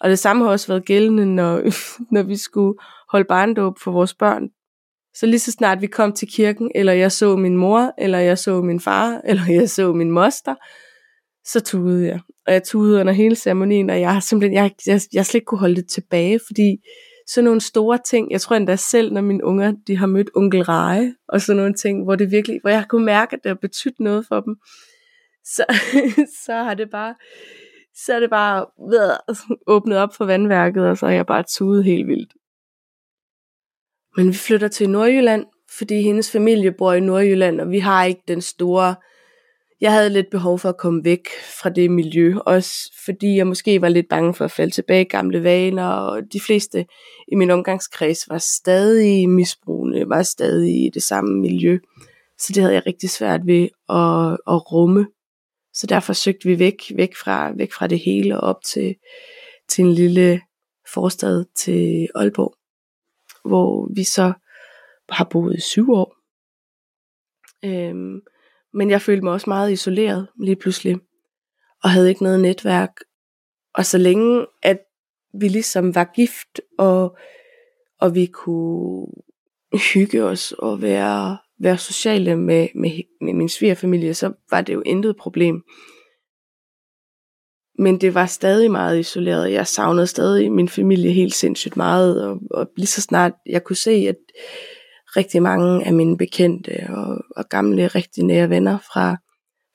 Og 0.00 0.10
det 0.10 0.18
samme 0.18 0.44
har 0.44 0.50
også 0.50 0.66
været 0.68 0.84
gældende, 0.84 1.26
når, 1.26 1.62
når 2.14 2.22
vi 2.22 2.36
skulle 2.36 2.78
holde 3.10 3.24
barndåb 3.24 3.78
for 3.78 3.90
vores 3.90 4.14
børn. 4.14 4.48
Så 5.20 5.26
lige 5.26 5.38
så 5.38 5.52
snart 5.52 5.80
vi 5.80 5.86
kom 5.86 6.12
til 6.12 6.28
kirken, 6.28 6.70
eller 6.74 6.92
jeg 6.92 7.12
så 7.12 7.36
min 7.36 7.56
mor, 7.56 7.94
eller 7.98 8.18
jeg 8.18 8.38
så 8.38 8.62
min 8.62 8.80
far, 8.80 9.20
eller 9.28 9.42
jeg 9.48 9.70
så 9.70 9.92
min 9.92 10.10
moster, 10.10 10.54
så 11.44 11.60
tudede 11.60 12.06
jeg. 12.06 12.20
Og 12.46 12.52
jeg 12.52 12.62
tudede 12.62 13.00
under 13.00 13.12
hele 13.12 13.34
ceremonien, 13.34 13.90
og 13.90 14.00
jeg 14.00 14.22
simpelthen, 14.22 14.54
jeg, 14.54 14.70
jeg, 14.86 15.00
jeg 15.12 15.26
slet 15.26 15.34
ikke 15.34 15.44
kunne 15.44 15.58
holde 15.58 15.76
det 15.76 15.88
tilbage, 15.88 16.40
fordi 16.46 16.76
sådan 17.26 17.44
nogle 17.44 17.60
store 17.60 17.98
ting. 18.06 18.30
Jeg 18.30 18.40
tror 18.40 18.56
endda 18.56 18.76
selv, 18.76 19.12
når 19.12 19.20
mine 19.20 19.44
unger 19.44 19.72
de 19.86 19.96
har 19.96 20.06
mødt 20.06 20.30
onkel 20.34 20.62
Reje, 20.62 21.14
og 21.28 21.40
sådan 21.40 21.56
nogle 21.56 21.74
ting, 21.74 22.04
hvor 22.04 22.14
det 22.14 22.30
virkelig, 22.30 22.58
hvor 22.60 22.70
jeg 22.70 22.84
kunne 22.88 23.04
mærke, 23.04 23.36
at 23.36 23.40
det 23.42 23.48
har 23.50 23.58
betydet 23.60 24.00
noget 24.00 24.26
for 24.28 24.40
dem, 24.40 24.56
så, 25.44 25.64
så 26.44 26.52
har 26.52 26.74
det 26.74 26.90
bare, 26.90 27.14
så 27.94 28.14
er 28.14 28.20
det 28.20 28.30
bare 28.30 28.66
været 28.90 29.18
åbnet 29.66 29.98
op 29.98 30.14
for 30.14 30.24
vandværket, 30.24 30.82
og 30.88 30.98
så 30.98 31.06
har 31.06 31.12
jeg 31.12 31.26
bare 31.26 31.44
tudet 31.48 31.84
helt 31.84 32.06
vildt. 32.06 32.32
Men 34.18 34.28
vi 34.28 34.34
flytter 34.34 34.68
til 34.68 34.90
Nordjylland, 34.90 35.46
fordi 35.78 36.02
hendes 36.02 36.30
familie 36.30 36.72
bor 36.72 36.92
i 36.92 37.00
Nordjylland, 37.00 37.60
og 37.60 37.70
vi 37.70 37.78
har 37.78 38.04
ikke 38.04 38.22
den 38.28 38.40
store... 38.40 38.94
Jeg 39.80 39.92
havde 39.92 40.10
lidt 40.10 40.26
behov 40.30 40.58
for 40.58 40.68
at 40.68 40.76
komme 40.76 41.04
væk 41.04 41.28
fra 41.62 41.70
det 41.70 41.90
miljø, 41.90 42.34
også 42.46 42.70
fordi 43.04 43.36
jeg 43.36 43.46
måske 43.46 43.80
var 43.80 43.88
lidt 43.88 44.08
bange 44.08 44.34
for 44.34 44.44
at 44.44 44.50
falde 44.50 44.74
tilbage 44.74 45.04
i 45.04 45.08
gamle 45.08 45.44
vaner, 45.44 45.86
og 45.86 46.22
de 46.32 46.40
fleste 46.40 46.86
i 47.32 47.34
min 47.34 47.50
omgangskreds 47.50 48.28
var 48.28 48.38
stadig 48.38 49.28
misbrugende, 49.28 50.08
var 50.08 50.22
stadig 50.22 50.86
i 50.86 50.90
det 50.94 51.02
samme 51.02 51.40
miljø. 51.40 51.78
Så 52.38 52.52
det 52.54 52.62
havde 52.62 52.74
jeg 52.74 52.86
rigtig 52.86 53.10
svært 53.10 53.40
ved 53.44 53.62
at, 53.88 54.54
at 54.54 54.72
rumme. 54.72 55.06
Så 55.74 55.86
derfor 55.86 56.12
søgte 56.12 56.48
vi 56.48 56.58
væk, 56.58 56.92
væk, 56.96 57.16
fra, 57.16 57.52
væk 57.56 57.72
fra 57.72 57.86
det 57.86 57.98
hele 57.98 58.40
op 58.40 58.62
til, 58.64 58.94
til 59.68 59.84
en 59.84 59.92
lille 59.92 60.40
forstad 60.94 61.44
til 61.56 62.08
Aalborg, 62.14 62.57
hvor 63.48 63.88
vi 63.94 64.04
så 64.04 64.32
har 65.08 65.24
boet 65.24 65.56
i 65.56 65.60
syv 65.60 65.90
år. 65.92 66.16
Øhm, 67.64 68.20
men 68.74 68.90
jeg 68.90 69.02
følte 69.02 69.24
mig 69.24 69.32
også 69.32 69.50
meget 69.50 69.72
isoleret 69.72 70.28
lige 70.40 70.56
pludselig, 70.56 70.96
og 71.82 71.90
havde 71.90 72.08
ikke 72.08 72.22
noget 72.22 72.40
netværk. 72.40 72.90
Og 73.74 73.86
så 73.86 73.98
længe 73.98 74.46
at 74.62 74.78
vi 75.34 75.48
ligesom 75.48 75.94
var 75.94 76.04
gift, 76.14 76.60
og, 76.78 77.18
og 78.00 78.14
vi 78.14 78.26
kunne 78.26 79.06
hygge 79.94 80.24
os 80.24 80.52
og 80.52 80.82
være, 80.82 81.38
være 81.58 81.78
sociale 81.78 82.36
med, 82.36 82.68
med, 82.74 82.90
med 83.20 83.34
min 83.34 83.48
svigerfamilie, 83.48 84.14
så 84.14 84.32
var 84.50 84.60
det 84.60 84.74
jo 84.74 84.82
intet 84.86 85.16
problem. 85.16 85.64
Men 87.78 88.00
det 88.00 88.14
var 88.14 88.26
stadig 88.26 88.70
meget 88.70 88.98
isoleret. 88.98 89.52
Jeg 89.52 89.66
savnede 89.66 90.06
stadig 90.06 90.52
min 90.52 90.68
familie 90.68 91.12
helt 91.12 91.34
sindssygt 91.34 91.76
meget, 91.76 92.24
og, 92.24 92.38
og 92.50 92.70
lige 92.76 92.86
så 92.86 93.00
snart 93.00 93.32
jeg 93.46 93.64
kunne 93.64 93.76
se, 93.76 93.90
at 93.90 94.16
rigtig 95.16 95.42
mange 95.42 95.86
af 95.86 95.92
mine 95.92 96.16
bekendte 96.16 96.86
og, 96.88 97.18
og 97.36 97.48
gamle, 97.48 97.86
rigtig 97.86 98.24
nære 98.24 98.50
venner 98.50 98.78
fra, 98.92 99.16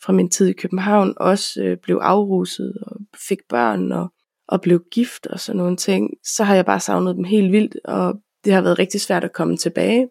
fra 0.03 0.13
min 0.13 0.29
tid 0.29 0.47
i 0.47 0.53
København 0.53 1.13
også 1.17 1.63
øh, 1.63 1.77
blev 1.83 1.99
afruset 2.01 2.73
og 2.81 2.97
fik 3.27 3.39
børn 3.49 3.91
og, 3.91 4.13
og 4.47 4.61
blev 4.61 4.83
gift 4.91 5.27
og 5.27 5.39
sådan 5.39 5.57
nogle 5.57 5.77
ting, 5.77 6.09
så 6.23 6.43
har 6.43 6.55
jeg 6.55 6.65
bare 6.65 6.79
savnet 6.79 7.15
dem 7.15 7.23
helt 7.23 7.51
vildt, 7.51 7.77
og 7.85 8.13
det 8.45 8.53
har 8.53 8.61
været 8.61 8.79
rigtig 8.79 9.01
svært 9.01 9.23
at 9.23 9.33
komme 9.33 9.57
tilbage, 9.57 10.07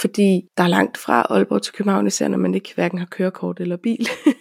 fordi 0.00 0.42
der 0.56 0.64
er 0.64 0.68
langt 0.68 0.98
fra 0.98 1.26
Aalborg 1.30 1.62
til 1.62 1.74
København, 1.74 2.06
især 2.06 2.28
når 2.28 2.38
man 2.38 2.54
ikke 2.54 2.74
hverken 2.74 2.98
har 2.98 3.06
kørekort 3.06 3.60
eller 3.60 3.76
bil. 3.76 4.08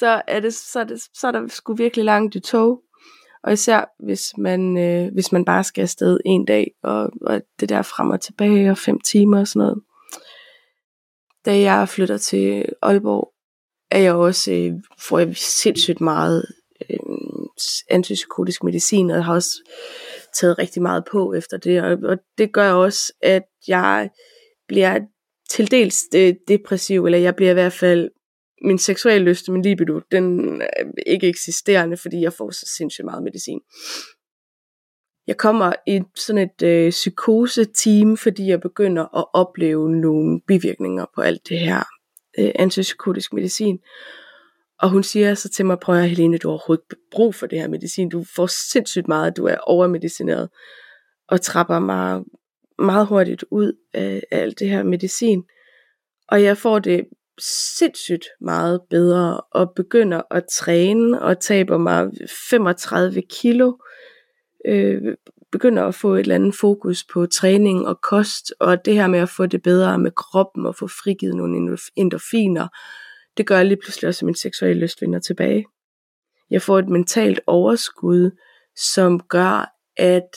så, 0.00 0.22
er 0.26 0.40
det, 0.40 0.54
så, 0.54 0.80
er 0.80 0.84
det, 0.84 1.02
så 1.14 1.26
er 1.26 1.32
der 1.32 1.48
sgu 1.48 1.74
virkelig 1.74 2.04
langt 2.04 2.34
i 2.34 2.40
tog. 2.40 2.82
Og 3.42 3.52
især 3.52 4.04
hvis 4.04 4.36
man, 4.38 4.78
øh, 4.78 5.12
hvis 5.12 5.32
man 5.32 5.44
bare 5.44 5.64
skal 5.64 5.82
afsted 5.82 6.18
en 6.24 6.44
dag, 6.44 6.70
og, 6.82 7.10
og 7.22 7.42
det 7.60 7.68
der 7.68 7.82
frem 7.82 8.10
og 8.10 8.20
tilbage, 8.20 8.70
og 8.70 8.78
fem 8.78 9.00
timer 9.00 9.40
og 9.40 9.48
sådan 9.48 9.60
noget. 9.60 9.82
Da 11.44 11.58
jeg 11.58 11.88
flytter 11.88 12.16
til 12.16 12.64
Aalborg, 12.82 13.32
er 13.90 13.98
jeg 13.98 14.14
også, 14.14 14.52
øh, 14.52 14.72
får 14.98 15.18
jeg 15.18 15.36
sindssygt 15.36 16.00
meget 16.00 16.46
øh, 16.90 16.98
antipsykotisk 17.90 18.64
medicin, 18.64 19.10
og 19.10 19.24
har 19.24 19.34
også 19.34 19.70
taget 20.40 20.58
rigtig 20.58 20.82
meget 20.82 21.04
på 21.10 21.34
efter 21.34 21.56
det. 21.56 21.82
Og, 21.82 21.98
og 22.02 22.18
det 22.38 22.52
gør 22.52 22.72
også, 22.72 23.12
at 23.22 23.42
jeg 23.68 24.10
bliver 24.68 25.00
til 25.50 25.70
dels 25.70 25.98
øh, 26.14 26.34
depressiv, 26.48 27.04
eller 27.04 27.18
jeg 27.18 27.36
bliver 27.36 27.50
i 27.50 27.54
hvert 27.54 27.72
fald 27.72 28.10
min 28.64 28.78
seksuelle 28.78 29.24
lyst, 29.24 29.48
min 29.48 29.62
libido, 29.62 30.00
den 30.10 30.62
er 30.62 30.66
ikke 31.06 31.28
eksisterende, 31.28 31.96
fordi 31.96 32.20
jeg 32.20 32.32
får 32.32 32.50
så 32.50 32.72
sindssygt 32.76 33.04
meget 33.04 33.22
medicin. 33.22 33.60
Jeg 35.26 35.36
kommer 35.36 35.72
i 35.86 36.00
sådan 36.16 36.48
et 36.48 36.62
øh, 36.66 36.90
psykose-team, 36.90 38.16
fordi 38.16 38.46
jeg 38.46 38.60
begynder 38.60 39.18
at 39.18 39.24
opleve 39.34 39.90
nogle 39.90 40.40
bivirkninger 40.46 41.06
på 41.14 41.20
alt 41.20 41.48
det 41.48 41.58
her 41.58 41.82
øh, 42.38 42.50
antipsykotisk 42.54 43.32
medicin. 43.32 43.78
Og 44.78 44.90
hun 44.90 45.02
siger 45.02 45.34
så 45.34 45.48
til 45.48 45.66
mig, 45.66 45.78
prøv 45.78 45.94
at 45.96 46.10
Helene, 46.10 46.38
du 46.38 46.48
har 46.48 46.52
overhovedet 46.52 46.84
ikke 46.92 47.02
brug 47.10 47.34
for 47.34 47.46
det 47.46 47.60
her 47.60 47.68
medicin. 47.68 48.08
Du 48.08 48.24
får 48.36 48.46
sindssygt 48.72 49.08
meget, 49.08 49.36
du 49.36 49.46
er 49.46 49.56
overmedicineret. 49.56 50.48
Og 51.28 51.40
trapper 51.40 51.78
mig 51.78 52.22
meget 52.78 53.06
hurtigt 53.06 53.44
ud 53.50 53.72
af, 53.94 54.22
af 54.30 54.38
alt 54.38 54.58
det 54.58 54.70
her 54.70 54.82
medicin. 54.82 55.42
Og 56.28 56.42
jeg 56.42 56.58
får 56.58 56.78
det 56.78 57.04
sindssygt 57.42 58.26
meget 58.40 58.80
bedre 58.90 59.40
og 59.40 59.72
begynder 59.76 60.22
at 60.30 60.44
træne 60.50 61.22
og 61.22 61.40
taber 61.40 61.78
mig 61.78 62.10
35 62.50 63.22
kilo. 63.30 63.72
Øh, 64.66 65.02
begynder 65.52 65.84
at 65.84 65.94
få 65.94 66.14
et 66.14 66.20
eller 66.20 66.34
andet 66.34 66.54
fokus 66.54 67.04
på 67.04 67.26
træning 67.26 67.86
og 67.86 68.00
kost, 68.00 68.54
og 68.60 68.84
det 68.84 68.94
her 68.94 69.06
med 69.06 69.18
at 69.18 69.28
få 69.28 69.46
det 69.46 69.62
bedre 69.62 69.98
med 69.98 70.10
kroppen 70.10 70.66
og 70.66 70.76
få 70.76 70.86
frigivet 70.86 71.36
nogle 71.36 71.78
endorfiner, 71.96 72.68
det 73.36 73.46
gør 73.46 73.62
lige 73.62 73.78
pludselig 73.84 74.08
også, 74.08 74.24
at 74.24 74.26
min 74.26 74.34
seksuelle 74.34 74.82
lyst 74.82 75.02
vender 75.02 75.18
tilbage. 75.18 75.66
Jeg 76.50 76.62
får 76.62 76.78
et 76.78 76.88
mentalt 76.88 77.40
overskud, 77.46 78.30
som 78.76 79.20
gør, 79.20 79.74
at, 79.96 80.36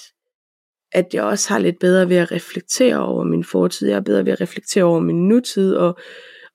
at 0.92 1.14
jeg 1.14 1.24
også 1.24 1.54
har 1.54 1.60
lidt 1.60 1.80
bedre 1.80 2.10
ved 2.10 2.18
at 2.18 2.32
reflektere 2.32 3.00
over 3.00 3.24
min 3.24 3.44
fortid, 3.44 3.88
jeg 3.88 3.96
er 3.96 4.02
bedre 4.02 4.26
ved 4.26 4.34
at 4.34 4.42
reflektere 4.42 4.84
over 4.84 5.00
min 5.00 5.28
nutid, 5.28 5.76
og 5.76 5.98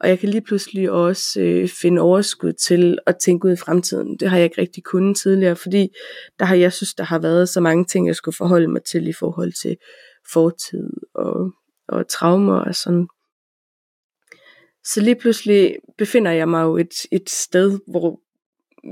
og 0.00 0.08
jeg 0.08 0.18
kan 0.18 0.28
lige 0.28 0.40
pludselig 0.40 0.90
også 0.90 1.40
øh, 1.40 1.68
finde 1.68 2.02
overskud 2.02 2.52
til 2.52 2.98
at 3.06 3.16
tænke 3.24 3.48
ud 3.48 3.52
i 3.52 3.56
fremtiden. 3.56 4.16
Det 4.16 4.30
har 4.30 4.36
jeg 4.36 4.44
ikke 4.44 4.60
rigtig 4.60 4.84
kunnet 4.84 5.16
tidligere, 5.16 5.56
fordi 5.56 5.88
der 6.38 6.44
har 6.44 6.54
jeg 6.54 6.72
synes, 6.72 6.94
der 6.94 7.04
har 7.04 7.18
været 7.18 7.48
så 7.48 7.60
mange 7.60 7.84
ting, 7.84 8.06
jeg 8.06 8.16
skulle 8.16 8.36
forholde 8.36 8.68
mig 8.68 8.82
til 8.84 9.08
i 9.08 9.12
forhold 9.12 9.52
til 9.62 9.76
fortid 10.32 10.90
og, 11.14 11.52
og 11.88 12.08
traumer 12.08 12.58
og 12.58 12.74
sådan. 12.74 13.08
Så 14.84 15.00
lige 15.00 15.16
pludselig 15.16 15.76
befinder 15.98 16.30
jeg 16.30 16.48
mig 16.48 16.62
jo 16.62 16.76
et, 16.76 16.94
et 17.12 17.30
sted, 17.30 17.78
hvor 17.86 18.20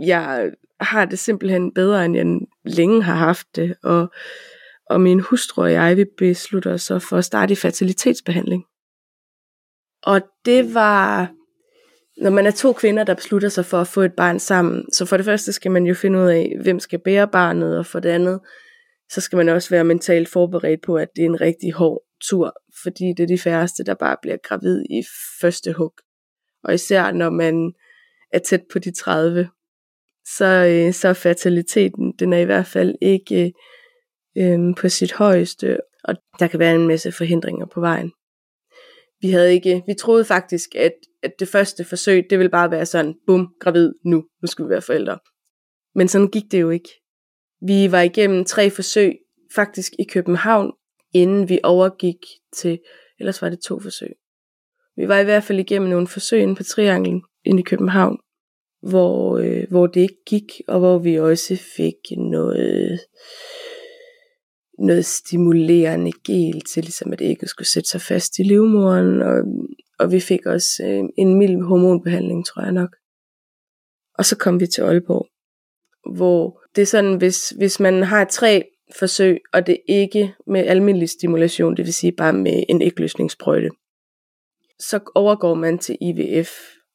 jeg 0.05 0.53
har 0.81 1.05
det 1.05 1.19
simpelthen 1.19 1.75
bedre, 1.75 2.05
end 2.05 2.17
jeg 2.17 2.27
længe 2.65 3.03
har 3.03 3.15
haft 3.15 3.47
det. 3.57 3.77
Og, 3.83 4.13
og 4.91 5.01
min 5.01 5.21
hustru 5.21 5.63
og 5.63 5.73
jeg, 5.73 5.97
vi 5.97 6.05
beslutter 6.19 6.77
så 6.77 6.99
for 6.99 7.17
at 7.17 7.25
starte 7.25 7.53
i 7.53 7.57
fertilitetsbehandling. 7.57 8.65
Og 10.07 10.21
det 10.45 10.75
var, 10.75 11.33
når 12.17 12.31
man 12.31 12.47
er 12.47 12.51
to 12.51 12.73
kvinder, 12.73 13.05
der 13.05 13.15
beslutter 13.15 13.49
sig 13.49 13.65
for 13.65 13.81
at 13.81 13.89
få 13.89 14.01
et 14.01 14.13
barn 14.17 14.39
sammen, 14.39 14.93
så 14.93 15.07
for 15.07 15.17
det 15.17 15.27
første 15.27 15.53
skal 15.53 15.71
man 15.71 15.87
jo 15.87 15.95
finde 15.95 16.19
ud 16.19 16.27
af, 16.27 16.57
hvem 16.63 16.79
skal 16.81 16.99
bære 16.99 17.29
barnet, 17.29 17.79
og 17.79 17.87
for 17.87 18.01
det 18.01 18.09
andet, 18.09 18.41
så 19.11 19.21
skal 19.21 19.37
man 19.37 19.49
også 19.49 19.71
være 19.71 19.85
mentalt 19.85 20.29
forberedt 20.29 20.83
på, 20.83 20.97
at 20.97 21.09
det 21.17 21.23
er 21.23 21.27
en 21.27 21.41
rigtig 21.41 21.73
hård 21.73 22.03
tur, 22.23 22.55
fordi 22.83 23.05
det 23.17 23.23
er 23.23 23.27
de 23.27 23.39
færreste, 23.39 23.85
der 23.85 23.95
bare 23.95 24.17
bliver 24.23 24.37
gravid 24.37 24.85
i 24.91 25.03
første 25.41 25.73
hug. 25.73 25.93
Og 26.65 26.75
især 26.75 27.13
når 27.13 27.31
man 27.31 27.73
er 28.33 28.39
tæt 28.39 28.63
på 28.73 28.79
de 28.79 28.91
30, 28.91 29.49
så, 30.37 30.45
øh, 30.45 30.93
så 30.93 31.09
er 31.09 31.13
fertiliteten, 31.13 32.13
den 32.19 32.33
er 32.33 32.39
i 32.39 32.45
hvert 32.45 32.67
fald 32.67 32.95
ikke 33.01 33.53
øh, 34.39 34.59
på 34.77 34.89
sit 34.89 35.13
højeste, 35.13 35.79
og 36.05 36.15
der 36.39 36.47
kan 36.47 36.61
være 36.61 36.75
en 36.75 36.87
masse 36.87 37.13
forhindringer 37.13 37.67
på 37.67 37.81
vejen 37.81 38.13
vi 39.27 39.31
havde 39.31 39.55
ikke, 39.55 39.83
vi 39.87 39.95
troede 39.95 40.25
faktisk, 40.25 40.75
at, 40.75 40.93
at 41.23 41.33
det 41.39 41.49
første 41.49 41.85
forsøg, 41.85 42.27
det 42.31 42.39
ville 42.39 42.51
bare 42.51 42.71
være 42.71 42.87
sådan, 42.87 43.15
bum, 43.27 43.49
gravid, 43.61 43.93
nu, 44.05 44.25
nu 44.43 44.47
skal 44.47 44.65
vi 44.65 44.71
være 44.71 44.83
forældre. 44.83 45.19
Men 45.95 46.09
sådan 46.09 46.29
gik 46.29 46.53
det 46.53 46.61
jo 46.61 46.71
ikke. 46.71 46.89
Vi 47.63 47.93
var 47.93 48.01
igennem 48.01 48.45
tre 48.45 48.71
forsøg, 48.71 49.19
faktisk 49.55 49.93
i 49.99 50.05
København, 50.05 50.73
inden 51.15 51.49
vi 51.49 51.61
overgik 51.63 52.17
til, 52.57 52.79
ellers 53.21 53.43
var 53.43 53.49
det 53.49 53.59
to 53.61 53.81
forsøg. 53.81 54.13
Vi 54.97 55.09
var 55.09 55.19
i 55.19 55.25
hvert 55.25 55.45
fald 55.45 55.59
igennem 55.59 55.91
nogle 55.91 56.07
forsøg 56.07 56.43
inde 56.43 56.55
på 56.55 56.63
Trianglen, 56.63 57.23
inde 57.45 57.61
i 57.61 57.65
København, 57.65 58.19
hvor, 58.83 59.39
øh, 59.39 59.65
hvor 59.71 59.87
det 59.87 60.01
ikke 60.01 60.25
gik, 60.27 60.61
og 60.69 60.79
hvor 60.79 60.99
vi 60.99 61.19
også 61.19 61.57
fik 61.77 62.19
noget 62.19 63.01
noget 64.79 65.05
stimulerende 65.05 66.13
gel 66.27 66.61
til, 66.61 66.83
ligesom 66.83 67.13
at 67.13 67.19
det 67.19 67.25
ikke 67.25 67.47
skulle 67.47 67.69
sætte 67.69 67.89
sig 67.89 68.01
fast 68.01 68.39
i 68.39 68.43
livmoderen, 68.43 69.23
og, 69.23 69.37
og 69.99 70.13
vi 70.13 70.21
fik 70.21 70.47
også 70.47 70.83
øh, 70.85 71.05
en 71.19 71.39
mild 71.39 71.63
hormonbehandling, 71.63 72.47
tror 72.47 72.63
jeg 72.63 72.73
nok. 72.73 72.97
Og 74.19 74.25
så 74.25 74.37
kom 74.37 74.61
vi 74.61 74.67
til 74.67 74.83
Aalborg, 74.83 75.29
hvor 76.17 76.63
det 76.77 76.83
er 76.83 76.87
sådan, 76.87 77.17
hvis, 77.17 77.49
hvis 77.49 77.81
man 77.81 78.03
har 78.03 78.25
tre 78.25 78.65
forsøg, 78.99 79.39
og 79.53 79.67
det 79.67 79.79
ikke 79.89 80.35
med 80.47 80.67
almindelig 80.67 81.09
stimulation, 81.09 81.77
det 81.77 81.85
vil 81.85 81.95
sige 81.95 82.13
bare 82.13 82.33
med 82.33 82.65
en 82.69 82.83
ægløsningssprøjte, 82.83 83.71
så 84.79 85.01
overgår 85.15 85.55
man 85.55 85.79
til 85.79 85.97
IVF. 86.01 86.51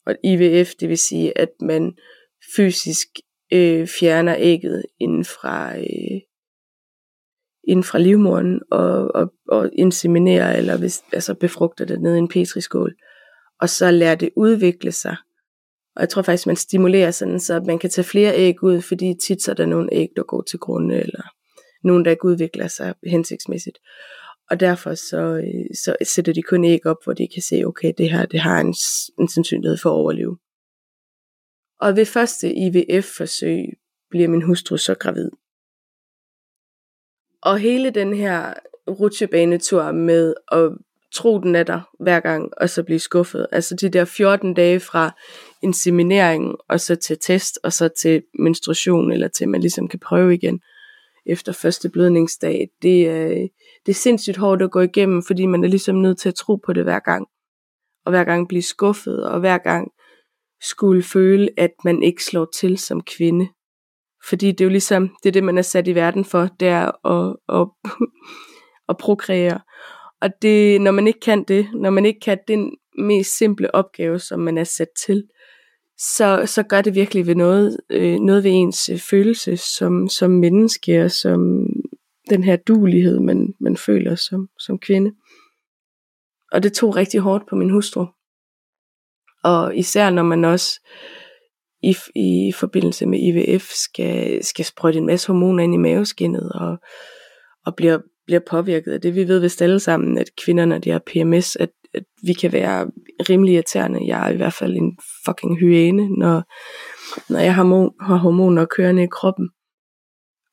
Og 0.05 0.15
IVF, 0.23 0.69
det 0.79 0.89
vil 0.89 0.97
sige, 0.97 1.37
at 1.37 1.49
man 1.61 1.93
fysisk 2.55 3.07
øh, 3.53 3.87
fjerner 3.87 4.35
ægget 4.39 4.85
inden 4.99 5.25
fra, 5.25 5.77
øh, 5.77 6.21
inden 7.63 7.83
fra 7.83 7.99
livmoderen 7.99 8.59
og, 8.71 9.15
og, 9.15 9.33
og 9.47 9.69
inseminere 9.73 10.57
eller 10.57 10.77
hvis, 10.77 11.01
altså 11.13 11.33
befrugter 11.33 11.85
det 11.85 12.01
ned 12.01 12.15
i 12.15 12.17
en 12.17 12.27
petriskål. 12.27 12.95
Og 13.61 13.69
så 13.69 13.91
lærer 13.91 14.15
det 14.15 14.29
udvikle 14.35 14.91
sig. 14.91 15.15
Og 15.95 16.01
jeg 16.01 16.09
tror 16.09 16.21
faktisk, 16.21 16.47
man 16.47 16.55
stimulerer 16.55 17.11
sådan, 17.11 17.39
så 17.39 17.63
man 17.67 17.79
kan 17.79 17.89
tage 17.89 18.05
flere 18.05 18.35
æg 18.35 18.63
ud, 18.63 18.81
fordi 18.81 19.15
tit 19.27 19.41
så 19.41 19.51
er 19.51 19.55
der 19.55 19.65
nogle 19.65 19.89
æg, 19.91 20.07
der 20.15 20.23
går 20.23 20.41
til 20.41 20.59
grunde, 20.59 20.95
eller 20.95 21.23
nogen, 21.83 22.05
der 22.05 22.11
ikke 22.11 22.25
udvikler 22.25 22.67
sig 22.67 22.93
hensigtsmæssigt. 23.05 23.77
Og 24.49 24.59
derfor 24.59 24.95
så, 24.95 25.17
øh, 25.17 25.75
så 25.75 25.95
sætter 26.03 26.33
de 26.33 26.41
kun 26.41 26.65
æg 26.65 26.85
op, 26.85 27.03
hvor 27.03 27.13
de 27.13 27.27
kan 27.33 27.41
se, 27.41 27.63
okay, 27.65 27.93
det 27.97 28.11
her 28.11 28.25
det 28.25 28.39
har 28.39 28.59
en, 28.59 28.75
en 29.19 29.27
sandsynlighed 29.27 29.77
for 29.77 29.89
at 29.89 29.93
overleve. 29.93 30.37
Og 31.79 31.95
ved 31.95 32.05
første 32.05 32.53
IVF-forsøg 32.53 33.65
bliver 34.09 34.27
min 34.27 34.41
hustru 34.41 34.77
så 34.77 34.95
gravid. 34.95 35.29
Og 37.43 37.59
hele 37.59 37.89
den 37.89 38.13
her 38.13 38.53
rutsjebanetur 38.89 39.91
med 39.91 40.33
at 40.51 40.71
tro 41.13 41.39
den 41.39 41.55
er 41.55 41.63
der 41.63 41.81
hver 41.99 42.19
gang, 42.19 42.49
og 42.57 42.69
så 42.69 42.83
blive 42.83 42.99
skuffet. 42.99 43.47
Altså 43.51 43.75
de 43.75 43.89
der 43.89 44.05
14 44.05 44.53
dage 44.53 44.79
fra 44.79 45.19
inseminering, 45.63 46.55
og 46.69 46.79
så 46.79 46.95
til 46.95 47.17
test, 47.21 47.59
og 47.63 47.73
så 47.73 47.89
til 48.01 48.23
menstruation, 48.39 49.11
eller 49.11 49.27
til 49.27 49.49
man 49.49 49.61
ligesom 49.61 49.87
kan 49.87 49.99
prøve 49.99 50.33
igen 50.33 50.61
efter 51.25 51.51
første 51.51 51.89
blødningsdag, 51.89 52.69
det, 52.81 53.07
er, 53.07 53.47
det 53.85 53.91
er 53.91 53.93
sindssygt 53.93 54.37
hårdt 54.37 54.61
at 54.61 54.71
gå 54.71 54.79
igennem, 54.79 55.23
fordi 55.23 55.45
man 55.45 55.63
er 55.63 55.67
ligesom 55.67 55.95
nødt 55.95 56.19
til 56.19 56.29
at 56.29 56.35
tro 56.35 56.55
på 56.55 56.73
det 56.73 56.83
hver 56.83 56.99
gang. 56.99 57.27
Og 58.05 58.11
hver 58.11 58.23
gang 58.23 58.47
blive 58.47 58.61
skuffet, 58.61 59.25
og 59.25 59.39
hver 59.39 59.57
gang 59.57 59.91
skulle 60.61 61.03
føle, 61.03 61.49
at 61.57 61.71
man 61.85 62.03
ikke 62.03 62.23
slår 62.23 62.47
til 62.55 62.77
som 62.77 63.01
kvinde. 63.01 63.47
Fordi 64.29 64.51
det 64.51 64.61
er 64.61 64.65
jo 64.65 64.71
ligesom, 64.71 65.09
det 65.23 65.29
er 65.29 65.33
det, 65.33 65.43
man 65.43 65.57
er 65.57 65.61
sat 65.61 65.87
i 65.87 65.95
verden 65.95 66.25
for, 66.25 66.49
det 66.59 66.67
er 66.67 67.07
at, 67.07 67.35
at, 67.49 67.67
at 68.89 68.97
prokreere. 68.97 69.59
Og 70.21 70.29
det, 70.41 70.81
når 70.81 70.91
man 70.91 71.07
ikke 71.07 71.19
kan 71.19 71.43
det, 71.43 71.67
når 71.73 71.89
man 71.89 72.05
ikke 72.05 72.19
kan 72.19 72.37
den 72.47 72.71
mest 72.97 73.37
simple 73.37 73.75
opgave, 73.75 74.19
som 74.19 74.39
man 74.39 74.57
er 74.57 74.63
sat 74.63 74.87
til, 75.05 75.23
så, 75.97 76.43
så 76.45 76.63
gør 76.63 76.81
det 76.81 76.95
virkelig 76.95 77.27
ved 77.27 77.35
noget, 77.35 77.77
øh, 77.89 78.19
noget 78.19 78.43
ved 78.43 78.51
ens 78.51 78.89
øh, 78.89 78.99
følelse 78.99 79.57
som, 79.57 80.09
som 80.09 80.31
menneske, 80.31 81.03
og 81.03 81.11
som 81.11 81.65
den 82.29 82.43
her 82.43 82.55
dulighed, 82.55 83.19
man, 83.19 83.53
man 83.59 83.77
føler 83.77 84.15
som, 84.15 84.49
som 84.59 84.79
kvinde. 84.79 85.11
Og 86.51 86.63
det 86.63 86.73
tog 86.73 86.95
rigtig 86.95 87.19
hårdt 87.19 87.43
på 87.49 87.55
min 87.55 87.69
hustru. 87.69 88.05
Og 89.43 89.77
især 89.77 90.09
når 90.09 90.23
man 90.23 90.45
også 90.45 90.87
i, 91.83 91.95
i 92.15 92.51
forbindelse 92.51 93.05
med 93.05 93.19
IVF 93.19 93.63
skal, 93.63 94.43
skal 94.43 94.65
sprøjte 94.65 94.97
en 94.97 95.05
masse 95.05 95.27
hormoner 95.27 95.63
ind 95.63 95.73
i 95.73 95.77
maveskinnet 95.77 96.51
og, 96.51 96.77
og 97.65 97.75
bliver, 97.75 97.99
bliver 98.25 98.39
påvirket 98.49 98.91
af 98.91 99.01
det. 99.01 99.15
Vi 99.15 99.27
ved 99.27 99.39
vist 99.39 99.61
alle 99.61 99.79
sammen, 99.79 100.17
at 100.17 100.29
kvinder, 100.45 100.65
når 100.65 100.77
de 100.77 100.89
har 100.89 101.01
PMS, 101.05 101.55
at, 101.55 101.69
at 101.93 102.03
vi 102.23 102.33
kan 102.33 102.51
være 102.51 102.91
rimelig 103.29 103.53
irriterende. 103.53 104.07
Jeg 104.07 104.27
er 104.27 104.33
i 104.33 104.35
hvert 104.35 104.53
fald 104.53 104.75
en 104.75 104.97
fucking 105.25 105.59
hyæne, 105.59 106.09
når, 106.09 106.43
når 107.33 107.39
jeg 107.39 107.55
har, 107.55 108.03
har 108.05 108.15
hormoner 108.15 108.65
kørende 108.65 109.03
i 109.03 109.07
kroppen. 109.11 109.49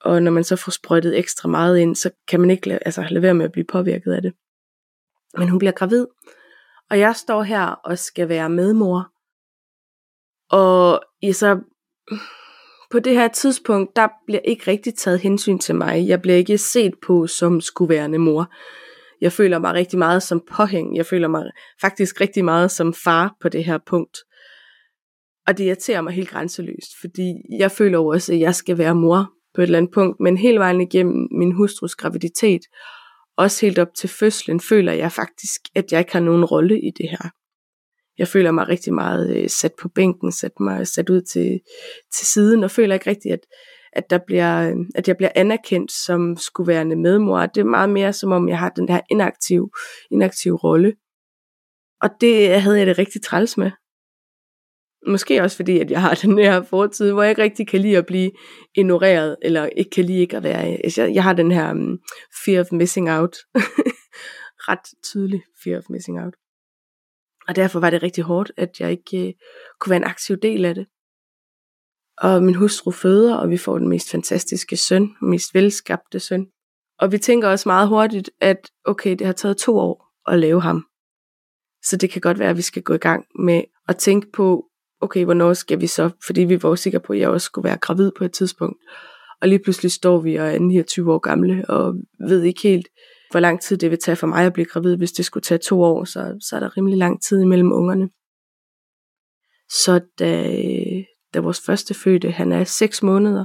Og 0.00 0.22
når 0.22 0.30
man 0.30 0.44
så 0.44 0.56
får 0.56 0.70
sprøjtet 0.70 1.18
ekstra 1.18 1.48
meget 1.48 1.78
ind, 1.78 1.96
så 1.96 2.10
kan 2.28 2.40
man 2.40 2.50
ikke 2.50 2.68
lade, 2.68 2.78
altså, 2.84 3.06
lade 3.10 3.22
være 3.22 3.34
med 3.34 3.44
at 3.44 3.52
blive 3.52 3.66
påvirket 3.72 4.12
af 4.12 4.22
det. 4.22 4.32
Men 5.38 5.48
hun 5.48 5.58
bliver 5.58 5.72
gravid, 5.72 6.06
og 6.90 6.98
jeg 6.98 7.16
står 7.16 7.42
her 7.42 7.64
og 7.66 7.98
skal 7.98 8.28
være 8.28 8.50
medmor. 8.50 9.12
Og 10.50 11.02
i 11.22 11.32
så 11.32 11.60
på 12.90 12.98
det 12.98 13.14
her 13.14 13.28
tidspunkt, 13.28 13.96
der 13.96 14.08
bliver 14.26 14.40
ikke 14.44 14.70
rigtig 14.70 14.94
taget 14.94 15.20
hensyn 15.20 15.58
til 15.58 15.74
mig. 15.74 16.08
Jeg 16.08 16.22
bliver 16.22 16.36
ikke 16.36 16.58
set 16.58 16.92
på 17.06 17.26
som 17.26 17.60
skuværende 17.60 18.18
mor. 18.18 18.52
Jeg 19.20 19.32
føler 19.32 19.58
mig 19.58 19.74
rigtig 19.74 19.98
meget 19.98 20.22
som 20.22 20.42
påhæng. 20.52 20.96
Jeg 20.96 21.06
føler 21.06 21.28
mig 21.28 21.44
faktisk 21.80 22.20
rigtig 22.20 22.44
meget 22.44 22.70
som 22.70 22.94
far 22.94 23.36
på 23.40 23.48
det 23.48 23.64
her 23.64 23.78
punkt. 23.86 24.18
Og 25.46 25.58
det 25.58 25.64
irriterer 25.64 26.00
mig 26.00 26.12
helt 26.12 26.28
grænseløst, 26.28 26.90
fordi 27.00 27.34
jeg 27.58 27.70
føler 27.70 27.98
også, 27.98 28.32
at 28.32 28.40
jeg 28.40 28.54
skal 28.54 28.78
være 28.78 28.94
mor 28.94 29.32
på 29.54 29.60
et 29.60 29.64
eller 29.66 29.78
andet 29.78 29.92
punkt, 29.94 30.20
men 30.20 30.36
hele 30.36 30.58
vejen 30.58 30.80
igennem 30.80 31.28
min 31.38 31.52
hustrus 31.52 31.94
graviditet, 31.94 32.60
også 33.36 33.66
helt 33.66 33.78
op 33.78 33.94
til 33.96 34.08
fødslen, 34.08 34.60
føler 34.60 34.92
jeg 34.92 35.12
faktisk, 35.12 35.60
at 35.74 35.92
jeg 35.92 36.00
ikke 36.00 36.12
har 36.12 36.20
nogen 36.20 36.44
rolle 36.44 36.80
i 36.80 36.90
det 36.98 37.10
her. 37.10 37.30
Jeg 38.18 38.28
føler 38.28 38.50
mig 38.50 38.68
rigtig 38.68 38.94
meget 38.94 39.36
øh, 39.36 39.48
sat 39.48 39.72
på 39.80 39.88
bænken, 39.88 40.32
sat 40.32 40.60
mig 40.60 40.86
sat 40.86 41.10
ud 41.10 41.20
til, 41.20 41.60
til 42.16 42.26
siden, 42.26 42.64
og 42.64 42.70
føler 42.70 42.94
ikke 42.94 43.10
rigtigt, 43.10 43.32
at, 43.32 43.40
at, 43.92 44.10
der 44.10 44.18
bliver, 44.26 44.84
at 44.94 45.08
jeg 45.08 45.16
bliver 45.16 45.30
anerkendt 45.34 45.92
som 45.92 46.36
skulle 46.36 46.68
være 46.68 46.84
medmor. 46.84 47.46
Det 47.46 47.60
er 47.60 47.64
meget 47.64 47.90
mere 47.90 48.12
som 48.12 48.32
om, 48.32 48.48
jeg 48.48 48.58
har 48.58 48.68
den 48.68 48.88
her 48.88 49.00
inaktiv, 49.10 49.70
inaktiv 50.10 50.54
rolle. 50.54 50.94
Og 52.02 52.10
det 52.20 52.60
havde 52.60 52.78
jeg 52.78 52.86
det 52.86 52.98
rigtig 52.98 53.22
træls 53.22 53.56
med. 53.56 53.70
Måske 55.06 55.42
også 55.42 55.56
fordi, 55.56 55.78
at 55.78 55.90
jeg 55.90 56.00
har 56.00 56.14
den 56.14 56.38
her 56.38 56.62
fortid, 56.62 57.12
hvor 57.12 57.22
jeg 57.22 57.30
ikke 57.30 57.42
rigtig 57.42 57.68
kan 57.68 57.80
lide 57.80 57.96
at 57.96 58.06
blive 58.06 58.30
ignoreret, 58.74 59.36
eller 59.42 59.66
ikke 59.66 59.90
kan 59.90 60.04
lide 60.04 60.18
ikke 60.18 60.36
at 60.36 60.42
være... 60.42 60.78
Jeg, 60.96 61.14
jeg 61.14 61.22
har 61.22 61.32
den 61.32 61.52
her 61.52 61.70
um, 61.70 61.98
fear 62.44 62.60
of 62.60 62.72
missing 62.72 63.10
out. 63.10 63.36
Ret 64.68 65.02
tydelig 65.04 65.42
fear 65.64 65.78
of 65.78 65.84
missing 65.90 66.20
out. 66.20 66.34
Og 67.48 67.56
derfor 67.56 67.80
var 67.80 67.90
det 67.90 68.02
rigtig 68.02 68.24
hårdt, 68.24 68.52
at 68.56 68.80
jeg 68.80 68.90
ikke 68.90 69.28
øh, 69.28 69.34
kunne 69.80 69.90
være 69.90 69.96
en 69.96 70.04
aktiv 70.04 70.36
del 70.36 70.64
af 70.64 70.74
det. 70.74 70.86
Og 72.18 72.42
min 72.42 72.54
hustru 72.54 72.90
føder, 72.90 73.36
og 73.36 73.50
vi 73.50 73.56
får 73.56 73.78
den 73.78 73.88
mest 73.88 74.10
fantastiske 74.10 74.76
søn, 74.76 75.10
mest 75.22 75.54
velskabte 75.54 76.20
søn. 76.20 76.46
Og 76.98 77.12
vi 77.12 77.18
tænker 77.18 77.48
også 77.48 77.68
meget 77.68 77.88
hurtigt, 77.88 78.30
at 78.40 78.70
okay, 78.84 79.10
det 79.10 79.26
har 79.26 79.34
taget 79.34 79.56
to 79.56 79.78
år 79.78 80.04
at 80.32 80.38
lave 80.38 80.62
ham. 80.62 80.86
Så 81.84 81.96
det 81.96 82.10
kan 82.10 82.20
godt 82.20 82.38
være, 82.38 82.50
at 82.50 82.56
vi 82.56 82.62
skal 82.62 82.82
gå 82.82 82.94
i 82.94 82.98
gang 82.98 83.24
med 83.38 83.62
at 83.88 83.96
tænke 83.96 84.30
på, 84.32 84.64
okay, 85.00 85.24
hvornår 85.24 85.52
skal 85.52 85.80
vi 85.80 85.86
så, 85.86 86.10
fordi 86.26 86.40
vi 86.40 86.62
var 86.62 86.74
sikre 86.74 87.00
på, 87.00 87.12
at 87.12 87.18
jeg 87.18 87.28
også 87.28 87.44
skulle 87.44 87.68
være 87.68 87.78
gravid 87.78 88.10
på 88.18 88.24
et 88.24 88.32
tidspunkt. 88.32 88.76
Og 89.40 89.48
lige 89.48 89.58
pludselig 89.58 89.92
står 89.92 90.20
vi 90.20 90.36
og 90.36 90.54
er 90.54 90.58
29 90.58 91.12
år 91.12 91.18
gamle, 91.18 91.64
og 91.68 91.94
ved 92.28 92.42
ikke 92.42 92.62
helt, 92.62 92.88
hvor 93.30 93.40
lang 93.40 93.60
tid 93.60 93.76
det 93.76 93.90
vil 93.90 93.98
tage 93.98 94.16
for 94.16 94.26
mig 94.26 94.46
at 94.46 94.52
blive 94.52 94.66
gravid. 94.66 94.96
Hvis 94.96 95.12
det 95.12 95.24
skulle 95.24 95.42
tage 95.42 95.58
to 95.58 95.82
år, 95.82 96.04
så, 96.04 96.36
så 96.40 96.56
er 96.56 96.60
der 96.60 96.76
rimelig 96.76 96.98
lang 96.98 97.22
tid 97.22 97.40
imellem 97.40 97.72
ungerne. 97.72 98.10
Så 99.70 100.00
da, 100.18 100.52
da 101.34 101.40
vores 101.40 101.60
første 101.60 101.94
fødte, 101.94 102.30
han 102.30 102.52
er 102.52 102.64
6 102.64 103.02
måneder, 103.02 103.44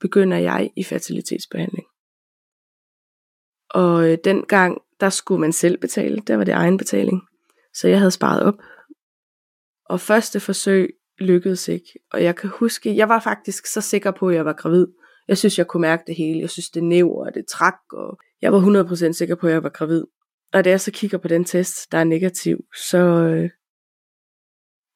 begynder 0.00 0.36
jeg 0.36 0.70
i 0.76 0.84
fertilitetsbehandling. 0.84 1.86
Og 3.70 4.10
øh, 4.10 4.18
den 4.24 4.42
gang, 4.42 4.78
der 5.00 5.10
skulle 5.10 5.40
man 5.40 5.52
selv 5.52 5.78
betale, 5.78 6.20
der 6.26 6.36
var 6.36 6.44
det 6.44 6.54
egenbetaling. 6.54 7.22
Så 7.74 7.88
jeg 7.88 7.98
havde 7.98 8.10
sparet 8.10 8.42
op 8.42 8.54
og 9.88 10.00
første 10.00 10.40
forsøg 10.40 10.94
lykkedes 11.18 11.68
ikke. 11.68 11.98
Og 12.10 12.22
jeg 12.22 12.36
kan 12.36 12.50
huske, 12.50 12.96
jeg 12.96 13.08
var 13.08 13.20
faktisk 13.20 13.66
så 13.66 13.80
sikker 13.80 14.10
på, 14.10 14.28
at 14.28 14.34
jeg 14.34 14.44
var 14.44 14.52
gravid. 14.52 14.86
Jeg 15.28 15.38
synes, 15.38 15.58
jeg 15.58 15.66
kunne 15.66 15.80
mærke 15.80 16.02
det 16.06 16.16
hele. 16.16 16.40
Jeg 16.40 16.50
synes, 16.50 16.70
det 16.70 16.84
næv 16.84 17.10
og 17.10 17.34
det 17.34 17.46
trak, 17.46 17.78
og 17.92 18.18
jeg 18.42 18.52
var 18.52 18.84
100% 19.08 19.12
sikker 19.12 19.34
på, 19.34 19.46
at 19.46 19.52
jeg 19.52 19.62
var 19.62 19.68
gravid. 19.68 20.04
Og 20.52 20.64
da 20.64 20.70
jeg 20.70 20.80
så 20.80 20.90
kigger 20.90 21.18
på 21.18 21.28
den 21.28 21.44
test, 21.44 21.92
der 21.92 21.98
er 21.98 22.04
negativ, 22.04 22.58
så, 22.88 22.98
øh, 22.98 23.50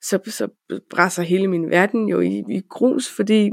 så, 0.02 0.18
så 0.26 0.48
brænder 0.90 1.22
hele 1.22 1.48
min 1.48 1.70
verden 1.70 2.08
jo 2.08 2.20
i, 2.20 2.44
i 2.48 2.62
grus, 2.70 3.08
fordi 3.16 3.50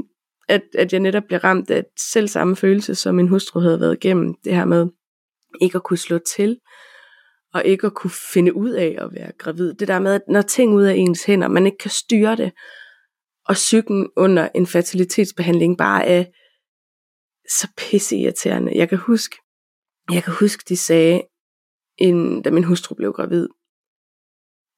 at, 0.48 0.62
at 0.78 0.92
jeg 0.92 1.00
netop 1.00 1.22
bliver 1.26 1.44
ramt 1.44 1.70
af 1.70 1.84
selv 2.10 2.28
samme 2.28 2.56
følelse, 2.56 2.94
som 2.94 3.14
min 3.14 3.28
hustru 3.28 3.60
havde 3.60 3.80
været 3.80 3.96
igennem. 3.96 4.34
Det 4.44 4.54
her 4.54 4.64
med 4.64 4.86
ikke 5.60 5.76
at 5.76 5.82
kunne 5.82 5.98
slå 5.98 6.18
til, 6.18 6.58
og 7.54 7.64
ikke 7.64 7.86
at 7.86 7.94
kunne 7.94 8.10
finde 8.32 8.56
ud 8.56 8.70
af 8.70 8.96
at 8.98 9.08
være 9.12 9.32
gravid. 9.38 9.74
Det 9.74 9.88
der 9.88 9.98
med, 9.98 10.14
at 10.14 10.22
når 10.28 10.42
ting 10.42 10.74
ud 10.74 10.82
af 10.82 10.94
ens 10.94 11.24
hænder, 11.24 11.48
man 11.48 11.66
ikke 11.66 11.78
kan 11.78 11.90
styre 11.90 12.36
det, 12.36 12.52
og 13.48 13.54
psyken 13.54 14.10
under 14.16 14.48
en 14.54 14.66
fertilitetsbehandling 14.66 15.78
bare 15.78 16.06
er 16.06 16.24
så 17.58 17.68
pisseirriterende. 17.76 18.72
Jeg 18.74 18.88
kan 18.88 18.98
huske, 18.98 19.36
jeg 20.12 20.24
kan 20.24 20.32
huske, 20.32 20.64
de 20.68 20.76
sagde, 20.76 21.22
inden, 21.98 22.42
da 22.42 22.50
min 22.50 22.64
hustru 22.64 22.94
blev 22.94 23.12
gravid, 23.12 23.48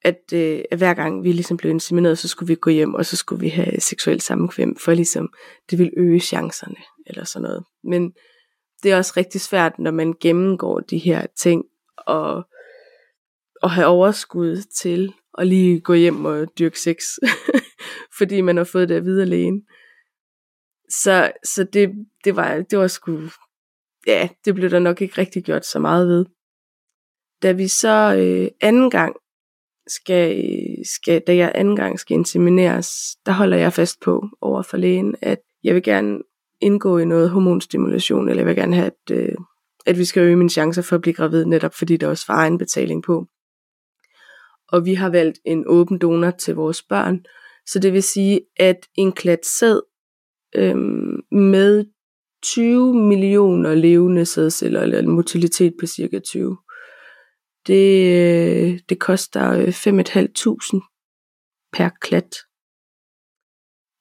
at, 0.04 0.32
øh, 0.35 0.62
at 0.70 0.78
hver 0.78 0.94
gang 0.94 1.24
vi 1.24 1.32
ligesom 1.32 1.56
blev 1.56 1.70
insemineret, 1.70 2.18
så 2.18 2.28
skulle 2.28 2.48
vi 2.48 2.54
gå 2.54 2.70
hjem, 2.70 2.94
og 2.94 3.06
så 3.06 3.16
skulle 3.16 3.40
vi 3.40 3.48
have 3.48 3.80
seksuel 3.80 4.20
sammenkvem, 4.20 4.76
for 4.76 4.94
ligesom 4.94 5.32
det 5.70 5.78
ville 5.78 5.92
øge 5.96 6.20
chancerne, 6.20 6.76
eller 7.06 7.24
sådan 7.24 7.42
noget. 7.42 7.64
Men 7.85 8.12
det 8.82 8.92
er 8.92 8.96
også 8.96 9.12
rigtig 9.16 9.40
svært, 9.40 9.78
når 9.78 9.90
man 9.90 10.14
gennemgår 10.20 10.80
de 10.80 10.98
her 10.98 11.26
ting, 11.37 11.64
og 11.96 12.44
og 13.62 13.70
have 13.70 13.87
overskud 13.87 14.56
til 14.56 15.14
at 15.38 15.46
lige 15.46 15.80
gå 15.80 15.94
hjem 15.94 16.24
og 16.24 16.58
dyrke 16.58 16.80
sex, 16.80 17.02
fordi 18.18 18.40
man 18.40 18.56
har 18.56 18.64
fået 18.64 18.88
det 18.88 18.94
at 18.94 19.04
vide 19.04 19.22
alene. 19.22 19.61
Så, 20.92 21.33
så 21.44 21.64
det, 21.64 21.90
det, 22.24 22.37
var, 22.37 22.62
det 22.70 22.78
var 22.78 22.87
sgu, 22.87 23.20
ja, 24.07 24.28
det 24.44 24.55
blev 24.55 24.70
der 24.70 24.78
nok 24.78 25.02
ikke 25.02 25.18
rigtig 25.18 25.44
gjort 25.44 25.66
så 25.66 25.78
meget 25.78 26.09
ved. 26.09 26.26
Da 27.42 27.52
vi 27.52 27.68
så 27.68 28.14
øh, 28.18 28.48
anden 28.61 28.90
gang 28.90 29.16
skal, 29.87 30.44
skal, 30.85 31.22
da 31.26 31.37
jeg 31.37 31.52
anden 31.55 31.76
gang 31.76 32.00
skal 32.00 32.14
insemineres, 32.14 32.90
der 33.26 33.33
holder 33.33 33.57
jeg 33.57 33.72
fast 33.72 34.00
på 34.00 34.28
over 34.40 34.62
for 34.62 34.76
lægen, 34.76 35.14
at 35.22 35.38
jeg 35.64 35.74
vil 35.74 35.83
gerne 35.83 36.18
indgå 36.61 36.98
i 36.98 37.05
noget 37.05 37.31
hormonstimulation, 37.31 38.28
eller 38.28 38.40
jeg 38.40 38.46
vil 38.46 38.57
gerne 38.57 38.76
have, 38.76 38.87
at, 38.87 39.16
øh, 39.16 39.35
at 39.87 39.98
vi 39.98 40.05
skal 40.05 40.22
øge 40.22 40.37
mine 40.37 40.50
chancer 40.50 40.83
for 40.83 40.96
at 40.96 41.02
blive 41.02 41.14
gravid, 41.14 41.44
netop 41.44 41.74
fordi 41.74 41.96
der 41.96 42.09
også 42.09 42.24
var 42.28 42.35
egenbetaling 42.35 43.02
på. 43.02 43.26
Og 44.68 44.85
vi 44.85 44.94
har 44.94 45.09
valgt 45.11 45.38
en 45.44 45.64
åben 45.66 45.98
donor 45.98 46.31
til 46.31 46.55
vores 46.55 46.83
børn, 46.83 47.24
så 47.66 47.78
det 47.78 47.92
vil 47.92 48.02
sige, 48.02 48.40
at 48.57 48.87
en 48.94 49.12
klat 49.12 49.46
sæd 49.46 49.91
øhm, 50.56 51.20
med 51.30 51.84
20 52.42 52.94
millioner 52.94 53.74
levende 53.74 54.26
sædceller, 54.26 54.80
eller 54.80 54.98
en 54.98 55.10
motilitet 55.10 55.74
på 55.80 55.86
cirka 55.86 56.18
20, 56.18 56.56
det, 57.66 58.06
øh, 58.12 58.80
det 58.88 58.98
koster 58.98 59.52
øh, 59.52 59.68
5.500 59.68 60.92
per 61.72 61.88
klat. 62.00 62.36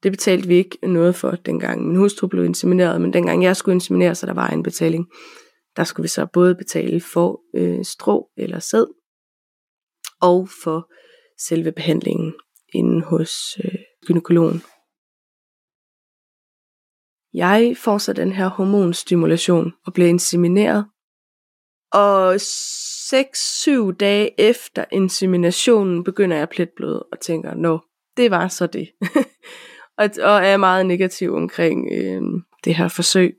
Det 0.04 0.12
betalte 0.12 0.48
vi 0.48 0.56
ikke 0.56 0.78
noget 0.84 1.16
for 1.16 1.32
dengang 1.32 1.88
min 1.88 1.96
hustru 1.96 2.28
blev 2.28 2.46
insemineret, 2.46 3.02
men 3.02 3.14
dengang 3.14 3.44
jeg 3.44 3.56
skulle 3.56 3.76
insemineres, 3.76 4.18
så 4.18 4.26
der 4.26 4.34
var 4.34 4.50
en 4.50 4.64
betaling, 4.64 5.06
der 5.76 5.84
skulle 5.84 6.04
vi 6.04 6.08
så 6.08 6.28
både 6.34 6.56
betale 6.56 7.02
for 7.02 7.42
øh, 7.56 7.86
strå 7.86 8.30
eller 8.38 8.60
sæd, 8.60 8.86
og 10.22 10.50
for 10.64 10.92
selve 11.48 11.72
behandlingen 11.72 12.34
inde 12.74 13.02
hos 13.02 13.32
øh, 13.64 13.76
gynekologen. 14.06 14.62
Jeg 17.34 17.76
får 17.78 17.98
så 17.98 18.14
den 18.14 18.32
her 18.32 18.48
hormonstimulation 18.48 19.74
og 19.86 19.94
bliver 19.94 20.10
insemineret. 20.10 20.86
Og 21.94 22.36
6-7 22.36 23.92
dage 23.92 24.42
efter 24.42 24.86
inseminationen 24.92 26.04
begynder 26.04 26.38
jeg 26.38 26.44
at 26.44 26.50
og 27.12 27.20
tænker, 27.20 27.54
nå, 27.54 27.80
det 28.18 28.32
var 28.32 28.48
så 28.48 28.68
det. 28.68 28.90
og, 30.00 30.10
og 30.22 30.46
er 30.46 30.58
meget 30.58 30.86
negativ 30.86 31.34
omkring 31.34 31.88
øh, 31.92 32.22
det 32.64 32.76
her 32.76 32.88
forsøg, 32.88 33.34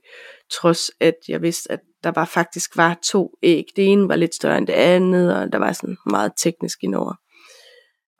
trods 0.50 0.90
at 1.00 1.14
jeg 1.28 1.42
vidste, 1.42 1.72
at 1.72 1.80
der 2.04 2.10
var 2.10 2.24
faktisk 2.24 2.76
var 2.76 2.98
to 3.04 3.30
æg. 3.42 3.64
Det 3.76 3.92
ene 3.92 4.08
var 4.08 4.16
lidt 4.16 4.34
større 4.34 4.58
end 4.58 4.66
det 4.66 4.72
andet, 4.72 5.36
og 5.36 5.52
der 5.52 5.58
var 5.58 5.72
sådan 5.72 5.96
meget 6.06 6.32
teknisk 6.38 6.78
indover. 6.82 7.14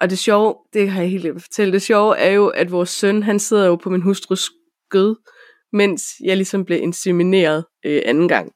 Og 0.01 0.11
det 0.11 0.19
sjove, 0.19 0.55
det 0.73 0.91
har 0.91 1.01
jeg 1.01 1.11
helt 1.11 1.23
lidt 1.23 1.37
at 1.37 1.43
fortælle, 1.43 1.73
det 1.73 1.83
sjove 1.83 2.19
er 2.19 2.31
jo, 2.31 2.49
at 2.49 2.73
vores 2.73 2.91
søn, 2.91 3.23
han 3.23 3.39
sidder 3.39 3.67
jo 3.67 3.77
på 3.77 3.91
min 3.91 4.03
hustrus 4.03 4.51
skød, 4.89 5.17
mens 5.73 6.03
jeg 6.25 6.37
ligesom 6.37 6.65
blev 6.65 6.83
insemineret 6.83 7.65
øh, 7.87 8.03
anden 8.05 8.29
gang. 8.29 8.53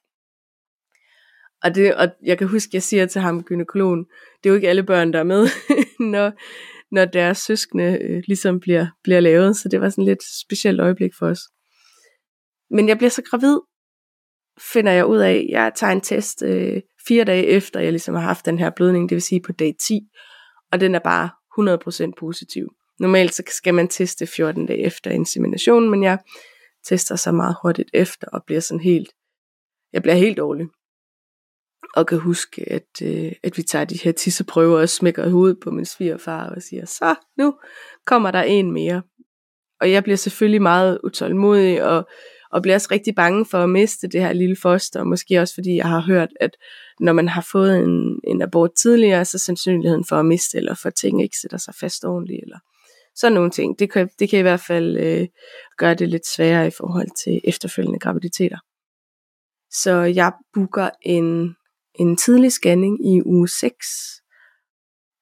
Og, 1.62 1.74
det, 1.74 1.94
og 1.94 2.08
jeg 2.22 2.38
kan 2.38 2.46
huske, 2.46 2.70
jeg 2.72 2.82
siger 2.82 3.06
til 3.06 3.20
ham, 3.20 3.42
gynekologen, 3.42 4.04
det 4.42 4.48
er 4.48 4.50
jo 4.50 4.54
ikke 4.54 4.68
alle 4.68 4.82
børn, 4.82 5.12
der 5.12 5.18
er 5.18 5.24
med, 5.24 5.46
når, 6.12 6.32
når 6.94 7.04
deres 7.04 7.38
søskende 7.38 7.98
øh, 8.02 8.22
ligesom 8.26 8.60
bliver, 8.60 8.86
bliver 9.02 9.20
lavet. 9.20 9.56
Så 9.56 9.68
det 9.68 9.80
var 9.80 9.88
sådan 9.88 10.02
et 10.02 10.08
lidt 10.08 10.22
specielt 10.46 10.80
øjeblik 10.80 11.10
for 11.18 11.26
os. 11.26 11.40
Men 12.70 12.88
jeg 12.88 12.96
bliver 12.96 13.10
så 13.10 13.22
gravid, 13.22 13.58
finder 14.72 14.92
jeg 14.92 15.06
ud 15.06 15.18
af. 15.18 15.46
Jeg 15.48 15.72
tager 15.76 15.92
en 15.92 16.00
test 16.00 16.42
øh, 16.42 16.82
fire 17.08 17.24
dage 17.24 17.46
efter, 17.46 17.80
jeg 17.80 17.92
ligesom 17.92 18.14
har 18.14 18.22
haft 18.22 18.46
den 18.46 18.58
her 18.58 18.70
blødning, 18.70 19.08
det 19.08 19.16
vil 19.16 19.22
sige 19.22 19.42
på 19.42 19.52
dag 19.52 19.74
10. 19.88 20.00
Og 20.72 20.80
den 20.80 20.94
er 20.94 20.98
bare 20.98 21.30
100% 22.08 22.12
positiv. 22.18 22.68
Normalt 22.98 23.34
så 23.34 23.42
skal 23.48 23.74
man 23.74 23.88
teste 23.88 24.26
14 24.26 24.66
dage 24.66 24.78
efter 24.86 25.10
inseminationen, 25.10 25.90
men 25.90 26.02
jeg 26.02 26.18
tester 26.88 27.16
så 27.16 27.32
meget 27.32 27.56
hurtigt 27.62 27.90
efter 27.94 28.26
og 28.32 28.42
bliver 28.46 28.60
sådan 28.60 28.80
helt, 28.80 29.08
jeg 29.92 30.02
bliver 30.02 30.14
helt 30.14 30.36
dårlig. 30.36 30.66
Og 31.96 32.06
kan 32.06 32.18
huske, 32.18 32.72
at, 32.72 33.02
øh, 33.02 33.32
at 33.42 33.56
vi 33.56 33.62
tager 33.62 33.84
de 33.84 33.98
her 34.04 34.12
tisseprøver 34.12 34.80
og 34.80 34.88
smækker 34.88 35.28
hovedet 35.28 35.58
på 35.60 35.70
min 35.70 35.84
svigerfar 35.84 36.50
og 36.50 36.62
siger, 36.62 36.86
så 36.86 37.14
nu 37.38 37.54
kommer 38.06 38.30
der 38.30 38.42
en 38.42 38.72
mere. 38.72 39.02
Og 39.80 39.92
jeg 39.92 40.02
bliver 40.02 40.16
selvfølgelig 40.16 40.62
meget 40.62 40.98
utålmodig 41.04 41.84
og, 41.84 42.08
og 42.50 42.62
bliver 42.62 42.74
også 42.74 42.88
rigtig 42.90 43.14
bange 43.14 43.46
for 43.46 43.58
at 43.58 43.70
miste 43.70 44.08
det 44.08 44.20
her 44.20 44.32
lille 44.32 44.56
foster. 44.62 45.00
Og 45.00 45.06
måske 45.06 45.40
også 45.40 45.54
fordi 45.54 45.76
jeg 45.76 45.88
har 45.88 46.00
hørt, 46.00 46.28
at 46.40 46.50
når 47.00 47.12
man 47.12 47.28
har 47.28 47.46
fået 47.52 47.78
en, 47.78 48.20
en 48.24 48.42
abort 48.42 48.70
tidligere, 48.82 49.24
så 49.24 49.38
sandsynligheden 49.38 50.04
for 50.04 50.16
at 50.16 50.26
miste 50.26 50.58
eller 50.58 50.74
for 50.74 50.90
ting 50.90 51.22
ikke 51.22 51.36
sætter 51.42 51.58
sig 51.58 51.74
fast 51.74 52.04
ordentligt. 52.04 52.42
Eller 52.42 52.58
sådan 53.16 53.32
nogle 53.32 53.50
ting. 53.50 53.78
Det 53.78 53.92
kan, 53.92 54.08
det 54.18 54.30
kan 54.30 54.38
i 54.38 54.42
hvert 54.42 54.60
fald 54.60 54.96
øh, 54.96 55.28
gøre 55.78 55.94
det 55.94 56.08
lidt 56.08 56.26
sværere 56.26 56.66
i 56.66 56.70
forhold 56.76 57.08
til 57.24 57.40
efterfølgende 57.44 57.98
graviditeter. 57.98 58.58
Så 59.70 59.92
jeg 59.92 60.32
booker 60.54 60.90
en, 61.02 61.56
en 61.94 62.16
tidlig 62.16 62.52
scanning 62.52 63.06
i 63.16 63.22
uge 63.22 63.48
6, 63.48 63.86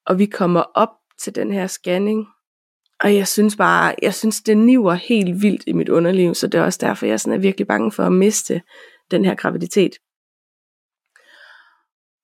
og 0.05 0.19
vi 0.19 0.25
kommer 0.25 0.61
op 0.61 0.89
til 1.19 1.35
den 1.35 1.51
her 1.51 1.67
scanning, 1.67 2.25
og 2.99 3.15
jeg 3.15 3.27
synes 3.27 3.55
bare, 3.55 3.95
jeg 4.01 4.13
synes 4.13 4.41
det 4.41 4.57
niver 4.57 4.93
helt 4.93 5.41
vildt 5.41 5.63
i 5.67 5.73
mit 5.73 5.89
underliv, 5.89 6.35
så 6.35 6.47
det 6.47 6.57
er 6.57 6.63
også 6.63 6.79
derfor, 6.81 7.05
jeg 7.05 7.19
sådan 7.19 7.39
er 7.39 7.41
virkelig 7.41 7.67
bange 7.67 7.91
for 7.91 8.03
at 8.03 8.11
miste 8.11 8.61
den 9.11 9.25
her 9.25 9.35
graviditet. 9.35 9.91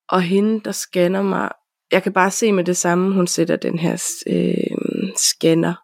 Og 0.10 0.22
hende, 0.22 0.62
der 0.62 0.72
scanner 0.72 1.22
mig, 1.22 1.52
jeg 1.92 2.04
kan 2.04 2.14
bare 2.14 2.32
se 2.32 2.52
med 2.52 2.64
det 2.64 2.78
samme, 2.78 3.14
hun 3.14 3.28
sætter 3.28 3.56
den 3.56 3.80
her 3.80 4.22
øh, 4.28 5.16
scanner, 5.18 5.76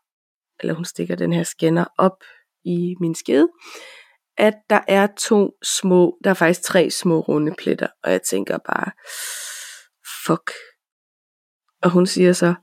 eller 0.60 0.74
hun 0.74 0.86
stikker 0.86 1.16
den 1.16 1.34
her 1.34 1.44
scanner 1.44 1.86
op 1.98 2.24
i 2.66 2.96
min 3.00 3.16
skede, 3.16 3.48
at 4.38 4.54
der 4.70 4.82
er 4.88 5.08
to 5.18 5.52
små, 5.64 6.18
der 6.24 6.30
er 6.30 6.34
faktisk 6.34 6.62
tre 6.62 6.90
små 6.90 7.20
runde 7.20 7.56
pletter, 7.58 7.88
og 8.04 8.12
jeg 8.12 8.22
tænker 8.22 8.58
bare, 8.58 8.92
fuck. 10.26 10.52
Og 11.84 11.90
hun 11.90 12.06
siger 12.06 12.34
så, 12.34 12.56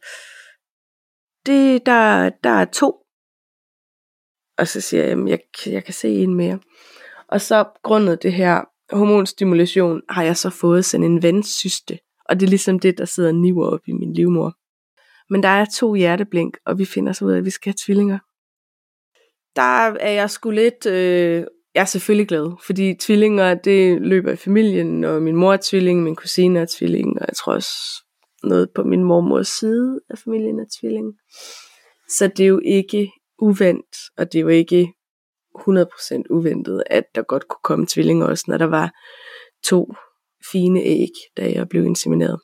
det, 1.46 1.87
der, 1.87 2.30
der 2.44 2.50
er 2.50 2.64
to. 2.64 3.00
Og 4.59 4.68
så 4.68 4.80
siger 4.80 5.04
jeg, 5.04 5.18
jeg, 5.28 5.38
jeg 5.66 5.85
kan 5.85 5.94
se 5.94 6.09
en 6.09 6.35
mere. 6.35 6.59
Og 7.28 7.40
så 7.40 7.64
grundet 7.83 8.22
det 8.22 8.33
her 8.33 8.64
hormonstimulation, 8.90 10.02
har 10.09 10.22
jeg 10.22 10.37
så 10.37 10.50
fået 10.50 10.85
sådan 10.85 11.04
en 11.04 11.22
vandsyste. 11.22 11.98
Og 12.29 12.41
det 12.41 12.47
er 12.47 12.51
ligesom 12.51 12.79
det, 12.79 12.99
der 12.99 13.05
sidder 13.05 13.33
niver 13.33 13.67
op 13.67 13.81
i 13.87 13.93
min 13.93 14.13
livmor. 14.13 14.55
Men 15.31 15.43
der 15.43 15.49
er 15.49 15.65
to 15.75 15.95
hjerteblink, 15.95 16.57
og 16.67 16.79
vi 16.79 16.85
finder 16.85 17.13
så 17.13 17.25
ud 17.25 17.33
af, 17.33 17.39
at 17.39 17.45
vi 17.45 17.51
skal 17.51 17.71
have 17.71 17.77
tvillinger. 17.87 18.19
Der 19.57 19.97
er 20.01 20.11
jeg 20.11 20.31
sgu 20.31 20.51
lidt... 20.51 20.87
Øh, 20.87 21.45
jeg 21.75 21.81
er 21.81 21.85
selvfølgelig 21.85 22.29
glad, 22.29 22.53
fordi 22.67 22.95
tvillinger, 22.95 23.55
det 23.55 24.03
løber 24.03 24.33
i 24.33 24.37
familien, 24.37 25.05
og 25.05 25.23
min 25.23 25.37
mor 25.37 25.53
er 25.53 25.59
tvilling, 25.63 26.03
min 26.03 26.17
kusine 26.17 26.61
er 26.61 26.67
tvilling, 26.71 27.09
og 27.21 27.27
jeg 27.29 27.37
tror 27.37 27.55
også 27.55 27.73
noget 28.43 28.71
på 28.75 28.83
min 28.83 29.05
mormors 29.05 29.49
side 29.49 30.01
af 30.11 30.19
familien 30.19 30.59
er 30.59 30.65
tvilling. 30.81 31.15
Så 32.09 32.27
det 32.27 32.45
er 32.45 32.49
jo 32.49 32.61
ikke 32.65 33.13
uventet, 33.39 33.99
og 34.17 34.33
det 34.33 34.39
er 34.39 34.43
jo 34.43 34.49
ikke 34.49 34.93
100% 35.59 36.23
uventet, 36.31 36.83
at 36.87 37.05
der 37.15 37.23
godt 37.23 37.49
kunne 37.49 37.63
komme 37.65 37.87
tvillinger 37.87 38.27
også, 38.27 38.45
når 38.49 38.59
der 38.59 38.67
var 38.67 38.93
to 39.65 39.95
fine 40.52 40.80
æg, 40.83 41.11
da 41.37 41.52
jeg 41.52 41.68
blev 41.68 41.85
insemineret. 41.85 42.40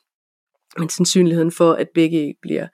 Men 0.77 0.89
sandsynligheden 0.89 1.51
for, 1.51 1.73
at 1.73 1.87
begge 1.93 2.17
æg 2.17 2.33
bliver, 2.41 2.67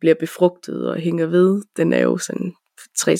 bliver 0.00 0.14
befrugtet 0.14 0.88
og 0.90 0.96
hænger 0.96 1.26
ved, 1.26 1.62
den 1.76 1.92
er 1.92 2.02
jo 2.02 2.18
sådan 2.18 2.54
3-5% 2.98 3.10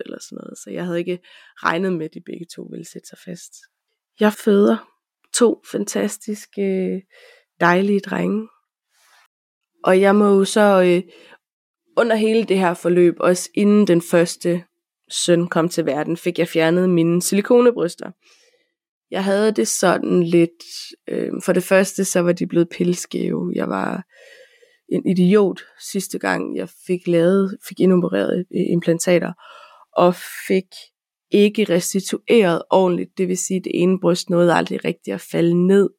eller 0.00 0.18
sådan 0.20 0.36
noget. 0.36 0.58
Så 0.64 0.70
jeg 0.72 0.84
havde 0.84 0.98
ikke 0.98 1.18
regnet 1.56 1.92
med, 1.92 2.04
at 2.04 2.14
de 2.14 2.20
begge 2.26 2.46
to 2.54 2.62
ville 2.62 2.86
sætte 2.92 3.08
sig 3.08 3.18
fast. 3.24 3.52
Jeg 4.20 4.32
føder 4.32 4.76
to 5.34 5.62
fantastiske, 5.70 7.02
dejlige 7.60 8.00
drenge. 8.00 8.48
Og 9.84 10.00
jeg 10.00 10.14
må 10.16 10.24
jo 10.24 10.44
så 10.44 10.82
øh, 10.82 11.12
under 11.96 12.16
hele 12.16 12.44
det 12.44 12.58
her 12.58 12.74
forløb, 12.74 13.14
også 13.20 13.50
inden 13.54 13.86
den 13.86 14.02
første 14.02 14.64
søn 15.10 15.48
kom 15.48 15.68
til 15.68 15.86
verden, 15.86 16.16
fik 16.16 16.38
jeg 16.38 16.48
fjernet 16.48 16.90
mine 16.90 17.22
silikonebryster. 17.22 18.10
Jeg 19.10 19.24
havde 19.24 19.52
det 19.52 19.68
sådan 19.68 20.22
lidt, 20.22 20.64
øh, 21.08 21.32
for 21.44 21.52
det 21.52 21.62
første 21.62 22.04
så 22.04 22.20
var 22.20 22.32
de 22.32 22.46
blevet 22.46 22.68
pilskæve. 22.68 23.52
Jeg 23.54 23.68
var 23.68 24.04
en 24.88 25.06
idiot 25.06 25.60
sidste 25.92 26.18
gang, 26.18 26.56
jeg 26.56 26.68
fik 26.86 27.06
lavet, 27.06 27.58
fik 27.68 27.80
indopereret 27.80 28.38
øh, 28.38 28.66
implantater, 28.72 29.32
og 29.96 30.14
fik 30.48 30.66
ikke 31.30 31.64
restitueret 31.64 32.62
ordentligt, 32.70 33.18
det 33.18 33.28
vil 33.28 33.38
sige, 33.38 33.56
at 33.58 33.64
det 33.64 33.72
ene 33.74 34.00
bryst 34.00 34.30
nåede 34.30 34.54
aldrig 34.54 34.84
rigtigt 34.84 35.14
at 35.14 35.20
falde 35.20 35.66
ned. 35.66 35.90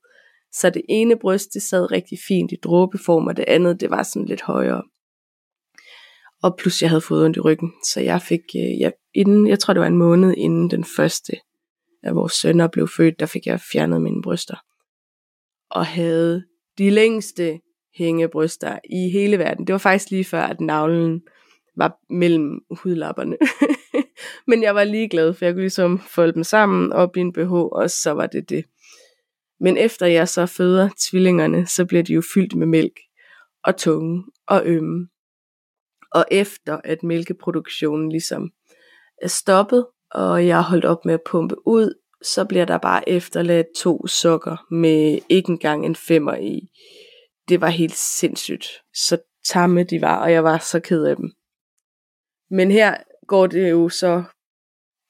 Så 0.53 0.69
det 0.69 0.81
ene 0.89 1.19
bryst, 1.19 1.49
det 1.53 1.63
sad 1.63 1.91
rigtig 1.91 2.17
fint 2.27 2.51
i 2.51 2.55
dråbeform, 2.63 3.27
og 3.27 3.37
det 3.37 3.45
andet, 3.47 3.81
det 3.81 3.89
var 3.89 4.03
sådan 4.03 4.25
lidt 4.25 4.41
højere. 4.41 4.83
Og 6.43 6.57
plus 6.57 6.81
jeg 6.81 6.89
havde 6.89 7.01
fået 7.01 7.25
ondt 7.25 7.37
i 7.37 7.39
ryggen, 7.39 7.71
så 7.83 8.01
jeg 8.01 8.21
fik, 8.21 8.41
ja, 8.53 8.77
jeg, 8.79 8.93
inden, 9.13 9.47
jeg 9.47 9.59
tror 9.59 9.73
det 9.73 9.81
var 9.81 9.87
en 9.87 9.97
måned 9.97 10.33
inden 10.37 10.69
den 10.69 10.83
første 10.97 11.33
da 12.05 12.11
vores 12.11 12.33
sønner 12.33 12.67
blev 12.67 12.87
født, 12.87 13.19
der 13.19 13.25
fik 13.25 13.45
jeg 13.45 13.59
fjernet 13.71 14.01
mine 14.01 14.21
bryster. 14.21 14.55
Og 15.71 15.85
havde 15.85 16.45
de 16.77 16.89
længste 16.89 17.59
hængebryster 17.97 18.79
i 18.89 19.09
hele 19.09 19.39
verden. 19.39 19.67
Det 19.67 19.73
var 19.73 19.79
faktisk 19.79 20.11
lige 20.11 20.25
før, 20.25 20.41
at 20.41 20.61
navlen 20.61 21.21
var 21.77 21.97
mellem 22.09 22.59
hudlapperne. 22.71 23.37
Men 24.47 24.63
jeg 24.63 24.75
var 24.75 24.83
lige 24.83 25.09
glad, 25.09 25.33
for 25.33 25.45
jeg 25.45 25.53
kunne 25.53 25.61
ligesom 25.61 25.99
folde 25.99 26.33
dem 26.33 26.43
sammen 26.43 26.91
op 26.91 27.17
i 27.17 27.19
en 27.19 27.33
BH, 27.33 27.53
og 27.53 27.89
så 27.89 28.11
var 28.11 28.27
det 28.27 28.49
det. 28.49 28.65
Men 29.59 29.77
efter 29.77 30.05
jeg 30.05 30.29
så 30.29 30.45
føder 30.45 30.89
tvillingerne, 31.09 31.67
så 31.67 31.85
bliver 31.85 32.03
de 32.03 32.13
jo 32.13 32.21
fyldt 32.33 32.55
med 32.55 32.67
mælk 32.67 32.99
og 33.63 33.77
tunge 33.77 34.23
og 34.47 34.61
ømme. 34.65 35.07
Og 36.11 36.25
efter 36.31 36.81
at 36.83 37.03
mælkeproduktionen 37.03 38.09
ligesom 38.09 38.49
er 39.21 39.27
stoppet, 39.27 39.85
og 40.11 40.47
jeg 40.47 40.55
har 40.55 40.69
holdt 40.69 40.85
op 40.85 41.05
med 41.05 41.13
at 41.13 41.23
pumpe 41.25 41.67
ud, 41.67 41.93
så 42.23 42.45
bliver 42.45 42.65
der 42.65 42.77
bare 42.77 43.09
efterladt 43.09 43.67
to 43.77 44.07
sokker 44.07 44.73
med 44.73 45.19
ikke 45.29 45.49
engang 45.49 45.85
en 45.85 45.95
femmer 45.95 46.35
i. 46.35 46.69
Det 47.49 47.61
var 47.61 47.69
helt 47.69 47.95
sindssygt. 47.95 48.67
Så 48.93 49.17
tamme 49.45 49.83
de 49.83 50.01
var, 50.01 50.17
og 50.17 50.31
jeg 50.31 50.43
var 50.43 50.57
så 50.57 50.79
ked 50.79 51.03
af 51.03 51.15
dem. 51.15 51.31
Men 52.49 52.71
her 52.71 52.95
går 53.27 53.47
det 53.47 53.69
jo 53.69 53.89
så, 53.89 54.23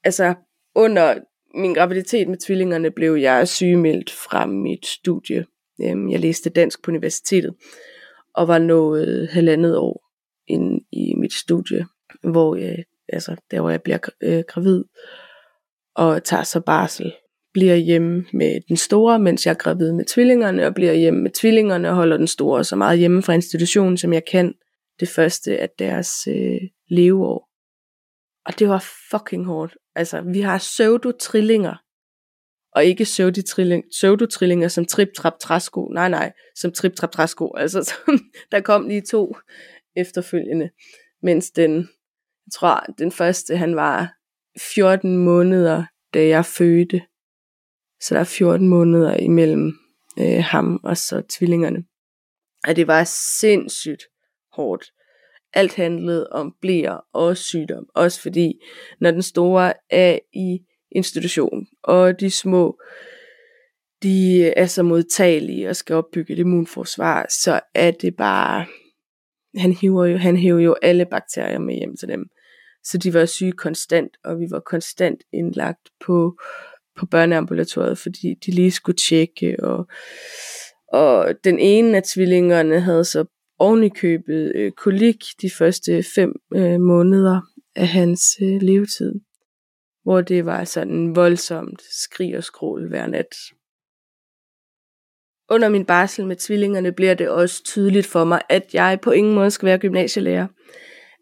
altså 0.03 0.35
under 0.75 1.15
min 1.55 1.73
graviditet 1.73 2.27
med 2.27 2.37
tvillingerne 2.37 2.91
blev 2.91 3.15
jeg 3.15 3.47
sygemeldt 3.47 4.11
fra 4.11 4.45
mit 4.45 4.85
studie. 4.85 5.45
Øhm, 5.81 6.09
jeg 6.09 6.19
læste 6.19 6.49
dansk 6.49 6.83
på 6.83 6.91
universitetet, 6.91 7.55
og 8.33 8.47
var 8.47 8.59
nået 8.59 9.29
halvandet 9.31 9.77
år 9.77 10.03
ind 10.47 10.81
i 10.91 11.13
mit 11.13 11.33
studie, 11.33 11.85
hvor 12.23 12.55
jeg, 12.55 12.83
altså 13.09 13.35
der 13.51 13.61
hvor 13.61 13.69
jeg 13.69 13.81
bliver 13.81 13.97
øh, 14.21 14.43
gravid, 14.47 14.83
og 15.95 16.23
tager 16.23 16.43
så 16.43 16.59
barsel. 16.59 17.13
Bliver 17.53 17.75
hjemme 17.75 18.25
med 18.33 18.59
den 18.67 18.77
store, 18.77 19.19
mens 19.19 19.45
jeg 19.45 19.51
er 19.51 19.57
gravid 19.57 19.91
med 19.91 20.05
tvillingerne, 20.05 20.67
og 20.67 20.75
bliver 20.75 20.93
hjemme 20.93 21.21
med 21.21 21.31
tvillingerne 21.31 21.89
og 21.89 21.95
holder 21.95 22.17
den 22.17 22.27
store 22.27 22.63
så 22.63 22.75
meget 22.75 22.99
hjemme 22.99 23.23
fra 23.23 23.33
institutionen, 23.33 23.97
som 23.97 24.13
jeg 24.13 24.23
kan 24.31 24.53
det 24.99 25.09
første 25.09 25.57
af 25.59 25.69
deres 25.79 26.27
øh, 26.27 26.61
leveår. 26.89 27.49
Og 28.45 28.59
det 28.59 28.69
var 28.69 28.85
fucking 29.11 29.45
hårdt. 29.45 29.77
Altså, 29.95 30.21
vi 30.21 30.41
har 30.41 30.57
pseudo-trillinger, 30.57 31.75
og 32.75 32.85
ikke 32.85 33.03
pseudo-trillinger 33.91 34.67
som 34.67 34.85
trip-trap-træsko. 34.85 35.87
Nej, 35.93 36.09
nej, 36.09 36.31
som 36.55 36.71
trip-trap-træsko. 36.71 37.55
Altså, 37.57 37.93
der 38.51 38.61
kom 38.61 38.87
lige 38.87 39.01
to 39.01 39.35
efterfølgende, 39.95 40.69
mens 41.21 41.51
den, 41.51 41.89
jeg 42.45 42.51
tror, 42.53 42.85
den 42.97 43.11
første, 43.11 43.57
han 43.57 43.75
var 43.75 44.13
14 44.59 45.17
måneder, 45.17 45.83
da 46.13 46.27
jeg 46.27 46.45
fødte. 46.45 47.01
Så 48.01 48.15
der 48.15 48.19
er 48.19 48.23
14 48.23 48.67
måneder 48.67 49.17
imellem 49.17 49.73
øh, 50.19 50.43
ham 50.43 50.79
og 50.83 50.97
så 50.97 51.21
tvillingerne. 51.29 51.83
Og 52.67 52.75
det 52.75 52.87
var 52.87 53.03
sindssygt 53.39 54.03
hårdt. 54.53 54.91
Alt 55.53 55.75
handlede 55.75 56.27
om 56.31 56.55
blære 56.61 57.01
og 57.13 57.37
sygdom. 57.37 57.85
Også 57.95 58.21
fordi, 58.21 58.53
når 58.99 59.11
den 59.11 59.21
store 59.21 59.73
er 59.89 60.19
i 60.33 60.59
institution, 60.91 61.67
og 61.83 62.19
de 62.19 62.31
små, 62.31 62.79
de 64.03 64.47
er 64.47 64.65
så 64.65 64.83
modtagelige 64.83 65.69
og 65.69 65.75
skal 65.75 65.95
opbygge 65.95 66.33
et 66.33 66.39
immunforsvar, 66.39 67.25
så 67.29 67.59
er 67.73 67.91
det 67.91 68.15
bare, 68.15 68.65
han 69.57 69.71
hiver 69.71 70.05
jo, 70.05 70.17
han 70.17 70.37
hiver 70.37 70.59
jo 70.59 70.75
alle 70.81 71.05
bakterier 71.05 71.59
med 71.59 71.75
hjem 71.75 71.97
til 71.97 72.07
dem. 72.07 72.29
Så 72.85 72.97
de 72.97 73.13
var 73.13 73.25
syge 73.25 73.51
konstant, 73.51 74.17
og 74.23 74.39
vi 74.39 74.45
var 74.51 74.59
konstant 74.59 75.23
indlagt 75.33 75.89
på, 76.05 76.39
på 76.97 77.05
børneambulatoriet, 77.05 77.97
fordi 77.97 78.35
de 78.45 78.51
lige 78.51 78.71
skulle 78.71 78.97
tjekke, 79.09 79.63
og, 79.63 79.87
og 80.87 81.33
den 81.43 81.59
ene 81.59 81.97
af 81.97 82.03
tvillingerne 82.03 82.79
havde 82.79 83.05
så 83.05 83.25
ovenikøbet 83.59 84.25
købet 84.25 84.51
øh, 84.55 84.71
kolik 84.71 85.23
de 85.41 85.49
første 85.49 86.03
fem 86.15 86.33
øh, 86.55 86.79
måneder 86.79 87.41
af 87.75 87.87
hans 87.87 88.37
øh, 88.41 88.61
levetid, 88.61 89.13
hvor 90.03 90.21
det 90.21 90.45
var 90.45 90.59
altså 90.59 90.73
sådan 90.73 91.15
voldsomt 91.15 91.81
skrig 91.81 92.37
og 92.37 92.43
skrål 92.43 92.89
hver 92.89 93.07
nat. 93.07 93.35
Under 95.49 95.69
min 95.69 95.85
barsel 95.85 96.25
med 96.25 96.35
tvillingerne 96.35 96.91
bliver 96.91 97.13
det 97.13 97.29
også 97.29 97.63
tydeligt 97.63 98.07
for 98.07 98.23
mig, 98.23 98.41
at 98.49 98.73
jeg 98.73 98.99
på 99.01 99.11
ingen 99.11 99.35
måde 99.35 99.51
skal 99.51 99.65
være 99.65 99.77
gymnasielærer 99.77 100.47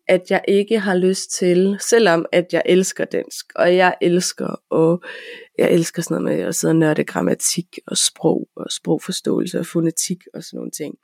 at 0.07 0.21
jeg 0.29 0.41
ikke 0.47 0.79
har 0.79 0.95
lyst 0.95 1.31
til, 1.31 1.77
selvom 1.81 2.25
at 2.31 2.45
jeg 2.51 2.61
elsker 2.65 3.05
dansk, 3.05 3.45
og 3.55 3.75
jeg 3.75 3.95
elsker, 4.01 4.61
og 4.69 5.03
jeg 5.57 5.71
elsker 5.71 6.01
sådan 6.01 6.23
noget 6.23 6.37
med 6.37 6.45
at 6.45 6.55
sidde 6.55 6.71
og 6.71 6.75
nørde 6.75 7.03
grammatik 7.03 7.65
og 7.87 7.97
sprog 7.97 8.49
og 8.55 8.65
sprogforståelse 8.71 9.59
og 9.59 9.65
fonetik 9.65 10.17
og 10.33 10.43
sådan 10.43 10.57
nogle 10.57 10.71
ting, 10.71 10.95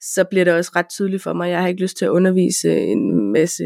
så 0.00 0.24
bliver 0.24 0.44
det 0.44 0.54
også 0.54 0.70
ret 0.76 0.88
tydeligt 0.90 1.22
for 1.22 1.32
mig, 1.32 1.50
jeg 1.50 1.60
har 1.60 1.68
ikke 1.68 1.82
lyst 1.82 1.96
til 1.96 2.04
at 2.04 2.10
undervise 2.10 2.78
en 2.78 3.32
masse 3.32 3.64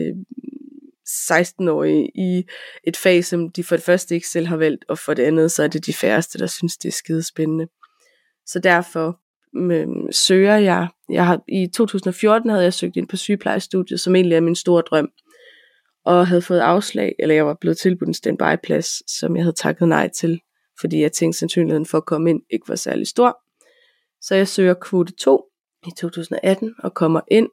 16-årige 1.09 2.11
i 2.15 2.45
et 2.85 2.97
fag, 2.97 3.25
som 3.25 3.51
de 3.51 3.65
for 3.65 3.77
det 3.77 3.85
første 3.85 4.15
ikke 4.15 4.29
selv 4.29 4.47
har 4.47 4.57
valgt, 4.57 4.85
og 4.89 4.99
for 4.99 5.15
det 5.15 5.23
andet, 5.23 5.53
så 5.53 5.63
er 5.63 5.69
det 5.69 5.87
de 5.87 5.93
færreste, 5.93 6.39
der 6.39 6.47
synes, 6.47 6.77
det 6.77 6.89
er 6.89 6.93
skidespændende. 6.93 7.67
Så 8.47 8.59
derfor 8.59 9.21
øh, 9.57 9.89
søger 10.11 10.57
jeg. 10.57 10.89
jeg 11.09 11.27
har, 11.27 11.43
I 11.49 11.67
2014 11.67 12.51
havde 12.51 12.65
jeg 12.65 12.75
søgt 12.75 12.97
ind 12.97 13.09
på 13.09 13.17
sygeplejestudiet, 13.17 14.01
som 14.01 14.15
egentlig 14.15 14.37
er 14.37 14.41
min 14.41 14.57
store 14.57 14.83
drøm, 14.83 15.09
og 16.05 16.27
havde 16.27 16.43
fået 16.43 16.61
afslag, 16.61 17.15
eller 17.19 17.35
jeg 17.35 17.47
var 17.47 17.57
blevet 17.61 17.79
tilbudt 17.79 18.09
en 18.09 18.15
standby-plads, 18.15 19.19
som 19.19 19.37
jeg 19.37 19.45
havde 19.45 19.57
takket 19.57 19.89
nej 19.89 20.09
til, 20.09 20.41
fordi 20.81 21.03
jeg 21.03 21.13
tænkte, 21.13 21.39
sandsynligheden 21.39 21.87
for 21.87 21.99
at 21.99 22.07
komme 22.07 22.31
ind 22.31 22.43
ikke 22.51 22.69
var 22.69 22.77
særlig 22.77 23.07
stor. 23.07 23.39
Så 24.21 24.35
jeg 24.35 24.49
søger 24.49 24.75
kvote 24.75 25.13
2 25.13 25.45
i 25.87 25.91
2018 25.97 26.75
og 26.79 26.95
kommer 26.95 27.21
ind, 27.29 27.49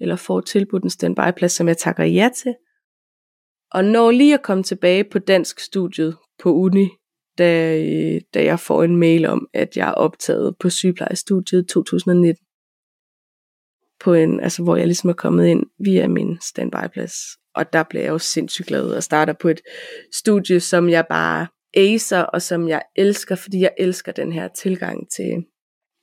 eller 0.00 0.16
får 0.16 0.40
tilbudt 0.40 0.84
en 0.84 0.90
standby-plads, 0.90 1.52
som 1.52 1.68
jeg 1.68 1.78
takker 1.78 2.04
ja 2.04 2.30
til. 2.36 2.54
Og 3.72 3.84
når 3.84 4.10
lige 4.10 4.34
at 4.34 4.42
komme 4.42 4.62
tilbage 4.62 5.04
på 5.04 5.18
dansk 5.18 5.60
studiet 5.60 6.16
på 6.42 6.54
uni 6.54 6.88
da, 7.38 7.78
øh, 7.78 8.20
da 8.34 8.44
jeg 8.44 8.60
får 8.60 8.84
en 8.84 8.96
mail 8.96 9.26
om, 9.26 9.48
at 9.54 9.76
jeg 9.76 9.88
er 9.88 9.92
optaget 9.92 10.56
på 10.60 10.70
sygeplejestudiet 10.70 11.68
2019. 11.68 12.44
På 14.00 14.14
en, 14.14 14.40
altså 14.40 14.62
hvor 14.62 14.76
jeg 14.76 14.86
ligesom 14.86 15.10
er 15.10 15.14
kommet 15.14 15.46
ind 15.46 15.62
via 15.84 16.08
min 16.08 16.38
standbyplads. 16.40 17.14
Og 17.54 17.72
der 17.72 17.82
bliver 17.82 18.02
jeg 18.02 18.10
jo 18.10 18.18
sindssygt 18.18 18.68
glad 18.68 18.90
og 18.90 19.02
starter 19.02 19.32
på 19.32 19.48
et 19.48 19.60
studie, 20.12 20.60
som 20.60 20.88
jeg 20.88 21.06
bare 21.08 21.46
acer, 21.74 22.20
og 22.20 22.42
som 22.42 22.68
jeg 22.68 22.82
elsker, 22.96 23.34
fordi 23.34 23.60
jeg 23.60 23.72
elsker 23.78 24.12
den 24.12 24.32
her 24.32 24.48
tilgang 24.48 25.10
til 25.16 25.44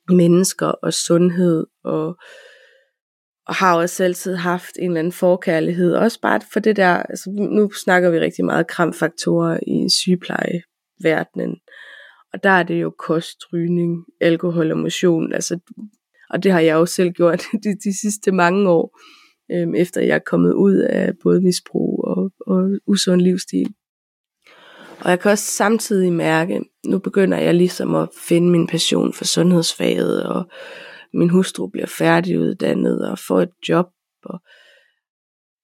mennesker 0.10 0.68
og 0.68 0.94
sundhed, 0.94 1.66
og, 1.84 2.08
og 3.48 3.56
har 3.56 3.78
også 3.78 4.04
altid 4.04 4.36
haft 4.36 4.78
en 4.80 4.86
eller 4.90 5.00
anden 5.00 5.14
forkærlighed, 5.14 5.94
også 5.94 6.22
bare 6.22 6.42
for 6.54 6.60
det 6.60 6.76
der, 6.76 6.94
altså 6.96 7.30
nu 7.30 7.72
snakker 7.72 8.10
vi 8.10 8.20
rigtig 8.20 8.46
meget 8.46 8.68
kramfaktorer 8.68 9.60
i 9.68 9.90
sygepleje, 9.90 10.62
verdenen. 11.02 11.56
Og 12.34 12.44
der 12.44 12.50
er 12.50 12.64
det 12.64 12.82
jo 12.82 12.94
kost, 13.00 13.54
rygning, 13.54 14.06
alkohol 14.22 14.72
og 14.72 14.78
motion. 14.78 15.34
Altså, 15.34 15.60
og 16.30 16.44
det 16.44 16.52
har 16.52 16.60
jeg 16.60 16.76
også 16.76 16.94
selv 16.94 17.12
gjort 17.12 17.44
de, 17.64 17.76
de 17.84 18.00
sidste 18.02 18.32
mange 18.32 18.70
år, 18.70 19.00
øhm, 19.52 19.76
efter 19.76 20.02
jeg 20.02 20.16
er 20.16 20.20
kommet 20.20 20.54
ud 20.54 20.76
af 20.76 21.14
både 21.24 21.42
misbrug 21.42 22.04
og, 22.04 22.32
og 22.48 22.70
usund 22.88 23.22
livsstil. 23.22 23.74
Og 25.02 25.10
jeg 25.10 25.20
kan 25.20 25.32
også 25.32 25.46
samtidig 25.46 26.14
mærke, 26.14 26.62
nu 26.86 27.00
begynder 27.00 27.38
jeg 27.38 27.56
ligesom 27.56 27.96
at 27.96 28.10
finde 28.28 28.52
min 28.52 28.68
passion 28.68 29.14
for 29.14 29.26
sundhedsfaget, 29.26 30.24
og 30.24 30.50
min 31.14 31.30
hustru 31.30 31.68
bliver 31.68 31.88
færdiguddannet 31.88 33.10
og 33.10 33.20
får 33.20 33.42
et 33.42 33.52
job. 33.70 33.86
Og, 34.24 34.40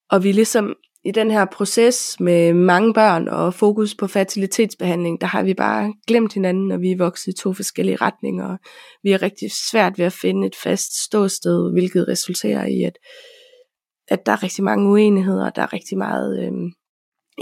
og 0.10 0.24
vi 0.24 0.32
ligesom 0.32 0.76
i 1.04 1.12
den 1.12 1.32
her 1.32 1.46
proces 1.46 2.20
med 2.20 2.54
mange 2.54 2.94
børn 2.94 3.28
og 3.28 3.54
fokus 3.54 3.96
på 3.96 4.08
fertilitetsbehandling, 4.08 5.22
der 5.22 5.28
har 5.28 5.44
vi 5.44 5.54
bare 5.54 5.94
glemt 6.08 6.34
hinanden, 6.34 6.72
og 6.72 6.82
vi 6.82 6.92
er 6.92 6.98
vokset 6.98 7.28
i 7.28 7.38
to 7.38 7.54
forskellige 7.54 7.96
retninger. 7.96 8.58
Vi 9.04 9.12
er 9.12 9.22
rigtig 9.22 9.52
svært 9.72 9.98
ved 9.98 10.06
at 10.06 10.14
finde 10.14 10.48
et 10.48 10.56
fast 10.56 11.04
ståsted, 11.04 11.72
hvilket 11.72 12.08
resulterer 12.08 12.66
i, 12.66 12.84
at, 12.84 12.98
at 14.08 14.26
der 14.26 14.32
er 14.32 14.44
rigtig 14.44 14.64
mange 14.64 14.90
uenigheder, 14.90 15.50
der 15.50 15.62
er 15.62 15.74
rigtig 15.74 15.98
meget, 15.98 16.40
øh, 16.40 16.52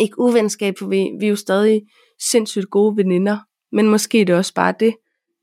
ikke 0.01 0.19
uvenskab, 0.19 0.73
for 0.79 0.87
vi, 0.87 1.09
vi 1.19 1.25
er 1.25 1.29
jo 1.29 1.35
stadig 1.35 1.81
sindssygt 2.31 2.69
gode 2.69 2.97
veninder, 2.97 3.37
men 3.71 3.87
måske 3.87 4.21
er 4.21 4.25
det 4.25 4.35
også 4.35 4.53
bare 4.53 4.73
det, 4.79 4.95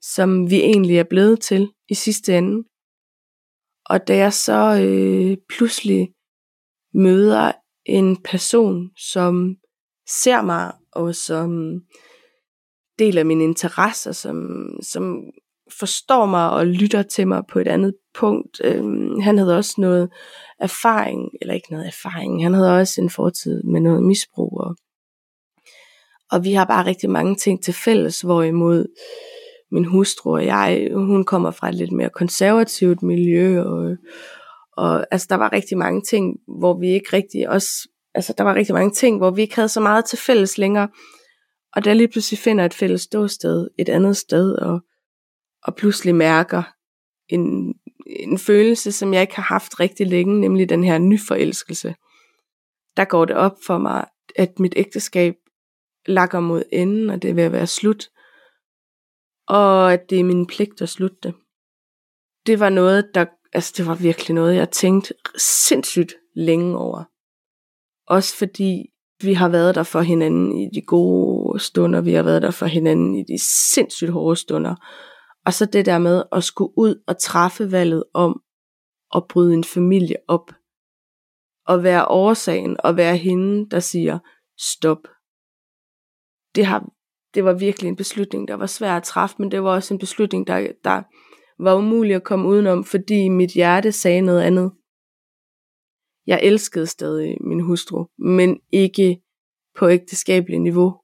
som 0.02 0.50
vi 0.50 0.56
egentlig 0.56 0.98
er 0.98 1.04
blevet 1.10 1.40
til 1.40 1.68
i 1.88 1.94
sidste 1.94 2.38
ende. 2.38 2.68
Og 3.86 4.08
da 4.08 4.16
jeg 4.16 4.32
så 4.32 4.80
øh, 4.82 5.36
pludselig 5.48 6.08
møder 6.94 7.52
en 7.88 8.16
person, 8.16 8.90
som 8.96 9.56
ser 10.08 10.42
mig, 10.42 10.72
og 10.92 11.14
som 11.14 11.80
deler 12.98 13.24
mine 13.24 13.44
interesser, 13.44 14.12
som, 14.12 14.68
som 14.82 15.22
forstår 15.78 16.26
mig 16.26 16.50
og 16.50 16.66
lytter 16.66 17.02
til 17.02 17.28
mig 17.28 17.42
på 17.48 17.58
et 17.58 17.68
andet 17.68 17.94
punkt. 18.14 18.60
Øhm, 18.64 19.20
han 19.20 19.38
havde 19.38 19.56
også 19.56 19.74
noget 19.78 20.10
erfaring, 20.60 21.30
eller 21.40 21.54
ikke 21.54 21.70
noget 21.70 21.86
erfaring, 21.86 22.42
han 22.42 22.54
havde 22.54 22.78
også 22.80 23.00
en 23.00 23.10
fortid 23.10 23.62
med 23.62 23.80
noget 23.80 24.02
misbrug. 24.02 24.60
Og, 24.60 24.76
og 26.30 26.44
vi 26.44 26.52
har 26.52 26.64
bare 26.64 26.86
rigtig 26.86 27.10
mange 27.10 27.34
ting 27.34 27.62
til 27.62 27.74
fælles, 27.74 28.20
hvorimod 28.20 28.86
min 29.70 29.84
hustru 29.84 30.30
og 30.32 30.46
jeg, 30.46 30.90
hun 30.94 31.24
kommer 31.24 31.50
fra 31.50 31.68
et 31.68 31.74
lidt 31.74 31.92
mere 31.92 32.10
konservativt 32.10 33.02
miljø, 33.02 33.62
og, 33.62 33.96
og 34.76 35.06
altså, 35.10 35.26
der 35.30 35.36
var 35.36 35.52
rigtig 35.52 35.78
mange 35.78 36.02
ting, 36.02 36.36
hvor 36.58 36.78
vi 36.78 36.88
ikke 36.88 37.08
rigtig 37.12 37.48
også, 37.48 37.88
altså 38.14 38.34
der 38.38 38.44
var 38.44 38.54
rigtig 38.54 38.74
mange 38.74 38.90
ting, 38.90 39.18
hvor 39.18 39.30
vi 39.30 39.42
ikke 39.42 39.54
havde 39.54 39.68
så 39.68 39.80
meget 39.80 40.04
til 40.04 40.18
fælles 40.18 40.58
længere. 40.58 40.88
Og 41.72 41.84
der 41.84 41.94
lige 41.94 42.08
pludselig 42.08 42.38
finder 42.38 42.64
et 42.64 42.74
fælles 42.74 43.02
ståsted 43.02 43.68
et 43.78 43.88
andet 43.88 44.16
sted, 44.16 44.52
og, 44.52 44.80
og 45.62 45.76
pludselig 45.76 46.14
mærker 46.14 46.62
en, 47.28 47.74
en 48.06 48.38
følelse, 48.38 48.92
som 48.92 49.14
jeg 49.14 49.22
ikke 49.22 49.36
har 49.36 49.42
haft 49.42 49.80
rigtig 49.80 50.06
længe, 50.06 50.40
nemlig 50.40 50.68
den 50.68 50.84
her 50.84 50.98
nyforelskelse. 50.98 51.94
Der 52.96 53.04
går 53.04 53.24
det 53.24 53.36
op 53.36 53.56
for 53.66 53.78
mig, 53.78 54.04
at 54.36 54.58
mit 54.58 54.72
ægteskab 54.76 55.34
lakker 56.06 56.40
mod 56.40 56.62
enden, 56.72 57.10
og 57.10 57.22
det 57.22 57.30
er 57.30 57.34
ved 57.34 57.42
at 57.42 57.52
være 57.52 57.66
slut. 57.66 58.08
Og 59.48 59.92
at 59.92 60.10
det 60.10 60.20
er 60.20 60.24
min 60.24 60.46
pligt 60.46 60.82
at 60.82 60.88
slutte 60.88 61.16
det. 61.22 61.34
Det 62.46 62.60
var 62.60 62.70
noget, 62.70 63.10
der, 63.14 63.26
altså 63.56 63.74
det 63.76 63.86
var 63.86 63.94
virkelig 63.94 64.34
noget, 64.34 64.56
jeg 64.56 64.70
tænkte 64.70 65.14
sindssygt 65.38 66.14
længe 66.34 66.78
over. 66.78 67.04
Også 68.06 68.36
fordi 68.36 68.86
vi 69.22 69.32
har 69.32 69.48
været 69.48 69.74
der 69.74 69.82
for 69.82 70.00
hinanden 70.00 70.58
i 70.58 70.68
de 70.74 70.82
gode 70.82 71.60
stunder, 71.60 72.00
vi 72.00 72.12
har 72.12 72.22
været 72.22 72.42
der 72.42 72.50
for 72.50 72.66
hinanden 72.66 73.14
i 73.14 73.22
de 73.22 73.38
sindssygt 73.74 74.10
hårde 74.10 74.36
stunder. 74.36 74.74
Og 75.46 75.54
så 75.54 75.66
det 75.66 75.86
der 75.86 75.98
med 75.98 76.22
at 76.32 76.44
skulle 76.44 76.78
ud 76.78 77.02
og 77.06 77.18
træffe 77.18 77.72
valget 77.72 78.04
om 78.14 78.42
at 79.14 79.28
bryde 79.28 79.54
en 79.54 79.64
familie 79.64 80.16
op. 80.28 80.52
Og 81.66 81.82
være 81.82 82.08
årsagen, 82.08 82.76
og 82.84 82.96
være 82.96 83.16
hende, 83.16 83.70
der 83.70 83.80
siger 83.80 84.18
stop. 84.58 85.08
Det, 86.54 86.66
har, 86.66 86.88
det 87.34 87.44
var 87.44 87.52
virkelig 87.52 87.88
en 87.88 87.96
beslutning, 87.96 88.48
der 88.48 88.54
var 88.54 88.66
svær 88.66 88.96
at 88.96 89.02
træffe, 89.02 89.36
men 89.38 89.50
det 89.50 89.62
var 89.62 89.70
også 89.70 89.94
en 89.94 90.00
beslutning, 90.00 90.46
der, 90.46 90.72
der 90.84 91.02
var 91.58 91.74
umulig 91.74 92.14
at 92.14 92.24
komme 92.24 92.48
udenom, 92.48 92.84
fordi 92.84 93.28
mit 93.28 93.50
hjerte 93.50 93.92
sagde 93.92 94.20
noget 94.20 94.42
andet. 94.42 94.72
Jeg 96.26 96.40
elskede 96.42 96.86
stadig 96.86 97.36
min 97.40 97.60
hustru, 97.60 98.04
men 98.18 98.60
ikke 98.72 99.20
på 99.78 99.88
ægteskabeligt 99.88 100.62
niveau. 100.62 101.00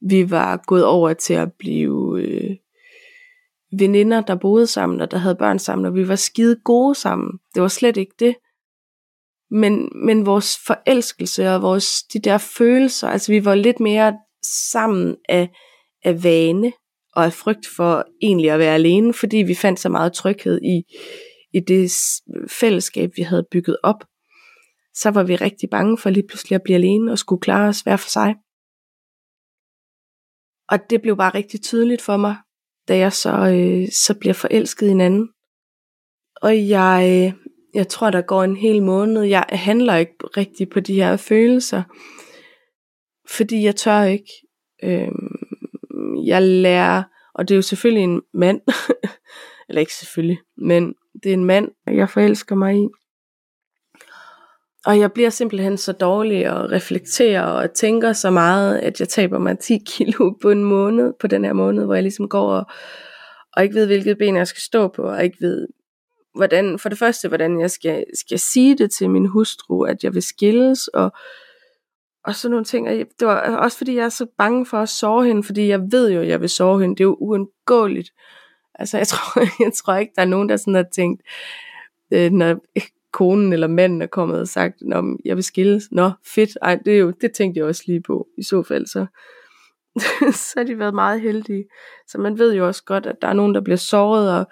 Vi 0.00 0.30
var 0.30 0.62
gået 0.66 0.84
over 0.84 1.12
til 1.12 1.34
at 1.34 1.52
blive 1.52 2.22
øh, 2.22 2.56
veninder, 3.78 4.20
der 4.20 4.34
boede 4.34 4.66
sammen, 4.66 5.00
og 5.00 5.10
der 5.10 5.18
havde 5.18 5.36
børn 5.36 5.58
sammen, 5.58 5.86
og 5.86 5.94
vi 5.94 6.08
var 6.08 6.16
skide 6.16 6.60
gode 6.64 6.94
sammen. 6.94 7.38
Det 7.54 7.62
var 7.62 7.68
slet 7.68 7.96
ikke 7.96 8.14
det. 8.18 8.36
Men, 9.50 9.88
men 10.06 10.26
vores 10.26 10.58
forelskelse 10.66 11.50
og 11.50 11.62
vores, 11.62 12.02
de 12.02 12.18
der 12.18 12.38
følelser, 12.38 13.08
altså 13.08 13.32
vi 13.32 13.44
var 13.44 13.54
lidt 13.54 13.80
mere 13.80 14.18
sammen 14.72 15.16
af, 15.28 15.48
af 16.04 16.24
vane 16.24 16.72
og 17.16 17.24
af 17.24 17.32
frygt 17.32 17.66
for 17.76 18.04
egentlig 18.22 18.50
at 18.50 18.58
være 18.58 18.74
alene, 18.74 19.14
fordi 19.14 19.36
vi 19.36 19.54
fandt 19.54 19.80
så 19.80 19.88
meget 19.88 20.12
tryghed 20.12 20.60
i, 20.62 20.82
i 21.52 21.60
det 21.60 21.92
fællesskab, 22.48 23.10
vi 23.16 23.22
havde 23.22 23.46
bygget 23.50 23.76
op 23.82 24.04
så 24.96 25.10
var 25.10 25.22
vi 25.22 25.36
rigtig 25.36 25.70
bange 25.70 25.98
for 25.98 26.10
lige 26.10 26.26
pludselig 26.28 26.56
at 26.56 26.62
blive 26.62 26.76
alene 26.76 27.12
og 27.12 27.18
skulle 27.18 27.40
klare 27.40 27.68
os 27.68 27.80
hver 27.80 27.96
for 27.96 28.08
sig. 28.08 28.34
Og 30.68 30.90
det 30.90 31.02
blev 31.02 31.16
bare 31.16 31.34
rigtig 31.34 31.62
tydeligt 31.62 32.02
for 32.02 32.16
mig, 32.16 32.36
da 32.88 32.96
jeg 32.96 33.12
så, 33.12 33.30
øh, 33.30 33.88
så 33.92 34.14
bliver 34.20 34.34
forelsket 34.34 34.86
i 34.86 34.90
en 34.90 35.00
anden. 35.00 35.28
Og 36.42 36.68
jeg, 36.68 36.98
øh, 37.10 37.50
jeg 37.74 37.88
tror, 37.88 38.10
der 38.10 38.22
går 38.22 38.44
en 38.44 38.56
hel 38.56 38.82
måned. 38.82 39.22
Jeg 39.22 39.44
handler 39.48 39.96
ikke 39.96 40.16
rigtig 40.36 40.68
på 40.68 40.80
de 40.80 40.94
her 40.94 41.16
følelser, 41.16 41.82
fordi 43.36 43.62
jeg 43.62 43.76
tør 43.76 44.02
ikke. 44.02 44.32
Øh, 44.82 45.08
jeg 46.26 46.42
lærer, 46.42 47.02
og 47.34 47.48
det 47.48 47.54
er 47.54 47.56
jo 47.56 47.62
selvfølgelig 47.62 48.04
en 48.04 48.22
mand, 48.34 48.60
eller 49.68 49.80
ikke 49.80 49.94
selvfølgelig, 49.94 50.38
men 50.56 50.94
det 51.22 51.28
er 51.28 51.34
en 51.34 51.44
mand, 51.44 51.68
jeg 51.86 52.10
forelsker 52.10 52.54
mig 52.54 52.76
i. 52.76 52.88
Og 54.86 54.98
jeg 54.98 55.12
bliver 55.12 55.30
simpelthen 55.30 55.78
så 55.78 55.92
dårlig 55.92 56.50
og 56.50 56.70
reflekterer 56.70 57.42
og 57.42 57.74
tænker 57.74 58.12
så 58.12 58.30
meget, 58.30 58.78
at 58.78 59.00
jeg 59.00 59.08
taber 59.08 59.38
mig 59.38 59.58
10 59.58 59.78
kilo 59.96 60.32
på 60.42 60.50
en 60.50 60.64
måned, 60.64 61.12
på 61.20 61.26
den 61.26 61.44
her 61.44 61.52
måned, 61.52 61.84
hvor 61.84 61.94
jeg 61.94 62.02
ligesom 62.02 62.28
går 62.28 62.52
og, 62.52 62.66
og 63.56 63.62
ikke 63.62 63.74
ved, 63.74 63.86
hvilket 63.86 64.18
ben 64.18 64.36
jeg 64.36 64.46
skal 64.46 64.62
stå 64.62 64.88
på, 64.88 65.02
og 65.02 65.24
ikke 65.24 65.36
ved, 65.40 65.68
hvordan, 66.34 66.78
for 66.78 66.88
det 66.88 66.98
første, 66.98 67.28
hvordan 67.28 67.60
jeg 67.60 67.70
skal, 67.70 68.04
skal 68.14 68.38
sige 68.38 68.78
det 68.78 68.90
til 68.90 69.10
min 69.10 69.26
hustru, 69.26 69.82
at 69.82 70.04
jeg 70.04 70.14
vil 70.14 70.22
skilles, 70.22 70.88
og, 70.88 71.12
og 72.26 72.34
sådan 72.34 72.50
nogle 72.50 72.64
ting. 72.64 72.88
Og 72.88 72.94
det 72.94 73.28
var 73.28 73.50
øh, 73.50 73.58
også 73.58 73.78
fordi, 73.78 73.96
jeg 73.96 74.04
er 74.04 74.08
så 74.08 74.26
bange 74.38 74.66
for 74.66 74.78
at 74.78 74.88
sove 74.88 75.26
hende, 75.26 75.42
fordi 75.42 75.68
jeg 75.68 75.80
ved 75.90 76.12
jo, 76.12 76.20
at 76.20 76.28
jeg 76.28 76.40
vil 76.40 76.48
sove 76.48 76.80
hende. 76.80 76.96
Det 76.96 77.00
er 77.00 77.08
jo 77.08 77.16
uundgåeligt. 77.20 78.10
Altså, 78.74 78.98
jeg 78.98 79.08
tror, 79.12 79.40
jeg 79.64 79.72
tror 79.72 79.96
ikke, 79.96 80.12
der 80.16 80.22
er 80.22 80.26
nogen, 80.26 80.48
der 80.48 80.56
sådan 80.56 80.74
har 80.74 80.86
tænkt, 80.92 81.22
øh, 82.10 82.32
når 82.32 82.60
konen 83.12 83.52
eller 83.52 83.66
manden 83.66 84.02
er 84.02 84.06
kommet 84.06 84.40
og 84.40 84.48
sagt, 84.48 84.74
Nå, 84.80 85.18
jeg 85.24 85.36
vil 85.36 85.44
skilles. 85.44 85.84
Nå, 85.92 86.10
fedt. 86.34 86.58
Ej, 86.62 86.76
det, 86.84 86.94
er 86.94 86.98
jo, 86.98 87.10
det 87.10 87.32
tænkte 87.32 87.58
jeg 87.58 87.66
også 87.66 87.82
lige 87.86 88.02
på. 88.02 88.26
I 88.38 88.42
så 88.42 88.62
fald, 88.62 88.86
så, 88.86 89.06
så 90.46 90.54
har 90.56 90.64
de 90.64 90.78
været 90.78 90.94
meget 90.94 91.20
heldige. 91.20 91.64
Så 92.08 92.18
man 92.18 92.38
ved 92.38 92.54
jo 92.54 92.66
også 92.66 92.84
godt, 92.84 93.06
at 93.06 93.16
der 93.22 93.28
er 93.28 93.32
nogen, 93.32 93.54
der 93.54 93.60
bliver 93.60 93.76
såret, 93.76 94.38
og 94.38 94.46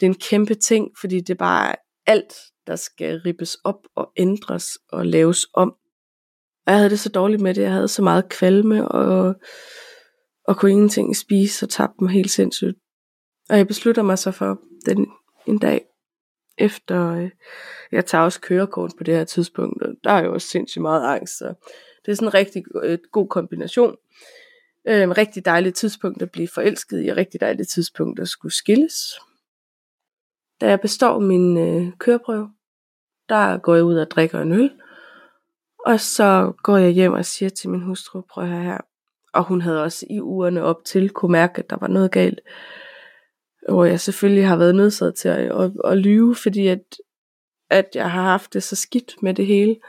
det 0.00 0.06
er 0.06 0.10
en 0.10 0.18
kæmpe 0.30 0.54
ting, 0.54 0.88
fordi 1.00 1.20
det 1.20 1.30
er 1.30 1.34
bare 1.34 1.74
alt, 2.06 2.32
der 2.66 2.76
skal 2.76 3.20
rippes 3.20 3.54
op 3.64 3.86
og 3.94 4.12
ændres 4.16 4.78
og 4.88 5.06
laves 5.06 5.46
om. 5.54 5.74
Og 6.66 6.72
jeg 6.72 6.76
havde 6.76 6.90
det 6.90 7.00
så 7.00 7.08
dårligt 7.08 7.42
med 7.42 7.54
det. 7.54 7.62
Jeg 7.62 7.72
havde 7.72 7.88
så 7.88 8.02
meget 8.02 8.28
kvalme, 8.28 8.88
og, 8.88 9.34
og 10.48 10.56
kunne 10.56 10.70
ingenting 10.70 11.16
spise, 11.16 11.66
og 11.66 11.70
tabte 11.70 12.04
mig 12.04 12.12
helt 12.12 12.30
sindssygt. 12.30 12.76
Og 13.50 13.56
jeg 13.56 13.66
beslutter 13.66 14.02
mig 14.02 14.18
så 14.18 14.30
for 14.30 14.60
den 14.86 15.06
en 15.46 15.58
dag, 15.58 15.84
efter, 16.58 17.12
øh, 17.12 17.30
jeg 17.92 18.06
tager 18.06 18.24
også 18.24 18.40
kørekort 18.40 18.92
på 18.98 19.04
det 19.04 19.14
her 19.14 19.24
tidspunkt, 19.24 19.82
og 19.82 19.94
der 20.04 20.10
er 20.10 20.24
jo 20.24 20.32
også 20.32 20.48
sindssygt 20.48 20.82
meget 20.82 21.06
angst, 21.06 21.38
så 21.38 21.54
det 22.04 22.12
er 22.12 22.14
sådan 22.14 22.28
en 22.28 22.34
rigtig 22.34 22.64
øh, 22.82 22.98
god 23.12 23.28
kombination. 23.28 23.96
Øh, 24.88 25.02
en 25.02 25.18
rigtig 25.18 25.44
dejligt 25.44 25.76
tidspunkt 25.76 26.22
at 26.22 26.30
blive 26.30 26.48
forelsket 26.48 27.04
i, 27.04 27.08
og 27.08 27.16
rigtig 27.16 27.40
dejligt 27.40 27.68
tidspunkt 27.68 28.20
at 28.20 28.28
skulle 28.28 28.54
skilles. 28.54 28.94
Da 30.60 30.68
jeg 30.68 30.80
består 30.80 31.18
min 31.18 31.58
øh, 31.58 31.92
køreprøve, 31.98 32.50
der 33.28 33.58
går 33.58 33.74
jeg 33.74 33.84
ud 33.84 33.96
og 33.96 34.10
drikker 34.10 34.40
en 34.40 34.52
øl, 34.52 34.70
og 35.86 36.00
så 36.00 36.52
går 36.62 36.76
jeg 36.76 36.90
hjem 36.90 37.12
og 37.12 37.24
siger 37.24 37.48
til 37.48 37.70
min 37.70 37.82
hustru, 37.82 38.22
prøv 38.30 38.46
her 38.46 38.62
her, 38.62 38.78
og 39.34 39.44
hun 39.44 39.60
havde 39.60 39.82
også 39.82 40.06
i 40.10 40.20
ugerne 40.20 40.62
op 40.62 40.84
til 40.84 41.10
kunne 41.10 41.32
mærke, 41.32 41.58
at 41.58 41.70
der 41.70 41.76
var 41.80 41.88
noget 41.88 42.12
galt 42.12 42.40
hvor 43.68 43.84
jeg 43.84 44.00
selvfølgelig 44.00 44.46
har 44.46 44.56
været 44.56 44.74
nødsaget 44.74 45.14
til 45.14 45.28
at, 45.28 45.38
at, 45.38 45.72
at 45.84 45.98
lyve, 45.98 46.34
fordi 46.34 46.66
at, 46.66 46.96
at 47.70 47.88
jeg 47.94 48.10
har 48.10 48.22
haft 48.22 48.52
det 48.52 48.62
så 48.62 48.76
skidt 48.76 49.22
med 49.22 49.34
det 49.34 49.46
hele. 49.46 49.80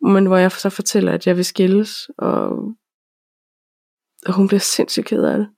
Men 0.00 0.26
hvor 0.26 0.36
jeg 0.36 0.52
så 0.52 0.70
fortæller, 0.70 1.12
at 1.12 1.26
jeg 1.26 1.36
vil 1.36 1.44
skilles, 1.44 2.10
og, 2.18 2.48
og 4.26 4.32
hun 4.34 4.48
bliver 4.48 4.60
sindssygt 4.60 5.06
ked 5.06 5.24
af 5.24 5.38
det. 5.38 5.48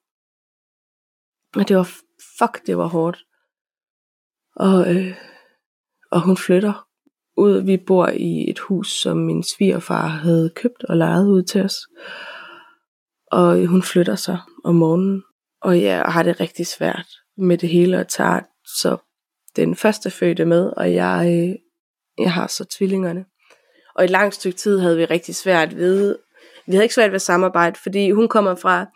Og 1.57 1.69
det 1.69 1.77
var, 1.77 1.91
fuck, 2.39 2.67
det 2.67 2.77
var 2.77 2.87
hårdt. 2.87 3.25
Og, 4.57 4.95
øh, 4.95 5.17
og 6.11 6.21
hun 6.21 6.37
flytter 6.37 6.89
ud. 7.37 7.61
Vi 7.61 7.77
bor 7.77 8.09
i 8.09 8.51
et 8.51 8.59
hus, 8.59 9.01
som 9.03 9.17
min 9.17 9.43
svigerfar 9.43 10.07
havde 10.07 10.51
købt 10.57 10.85
og 10.85 10.97
lejet 10.97 11.29
ud 11.29 11.43
til 11.43 11.65
os. 11.65 11.77
Og 13.33 13.67
hun 13.67 13.83
flytter 13.83 14.15
sig 14.15 14.39
om 14.65 14.75
morgenen. 14.75 15.23
Og 15.63 15.83
jeg 15.83 16.03
har 16.03 16.23
det 16.23 16.41
rigtig 16.41 16.67
svært 16.67 17.07
med 17.37 17.59
det 17.59 17.69
hele 17.69 17.99
og 18.01 18.09
tager 18.09 18.41
så 18.81 18.97
den 19.57 19.77
første 19.77 20.11
fødte 20.11 20.45
med, 20.45 20.73
og 20.77 20.95
jeg, 20.95 21.27
øh, 21.27 21.55
jeg 22.25 22.33
har 22.33 22.47
så 22.47 22.65
tvillingerne. 22.79 23.25
Og 23.95 24.03
i 24.03 24.05
et 24.05 24.11
langt 24.11 24.35
stykke 24.35 24.59
tid 24.59 24.79
havde 24.79 24.97
vi 24.97 25.05
rigtig 25.05 25.35
svært 25.35 25.77
ved, 25.77 26.17
vi 26.67 26.73
havde 26.73 26.85
ikke 26.85 26.95
svært 26.95 27.13
ved 27.13 27.19
samarbejde, 27.19 27.79
fordi 27.83 28.11
hun 28.11 28.29
kommer 28.29 28.55
fra 28.55 28.87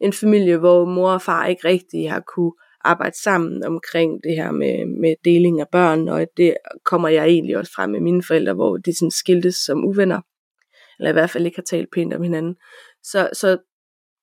en 0.00 0.12
familie, 0.12 0.56
hvor 0.56 0.84
mor 0.84 1.10
og 1.10 1.22
far 1.22 1.46
ikke 1.46 1.68
rigtig 1.68 2.10
har 2.10 2.22
kunne 2.34 2.52
arbejde 2.84 3.22
sammen 3.22 3.64
omkring 3.64 4.22
det 4.22 4.36
her 4.36 4.50
med, 4.50 5.00
med 5.00 5.14
deling 5.24 5.60
af 5.60 5.68
børn, 5.72 6.08
og 6.08 6.26
det 6.36 6.56
kommer 6.84 7.08
jeg 7.08 7.26
egentlig 7.26 7.56
også 7.56 7.72
fra 7.76 7.86
med 7.86 8.00
mine 8.00 8.22
forældre, 8.22 8.54
hvor 8.54 8.76
de 8.76 8.96
sådan 8.96 9.10
skiltes 9.10 9.54
som 9.54 9.84
uvenner, 9.84 10.20
eller 10.98 11.10
i 11.10 11.12
hvert 11.12 11.30
fald 11.30 11.46
ikke 11.46 11.58
har 11.58 11.62
talt 11.62 11.88
pænt 11.94 12.14
om 12.14 12.22
hinanden. 12.22 12.56
Så, 13.02 13.30
så 13.32 13.58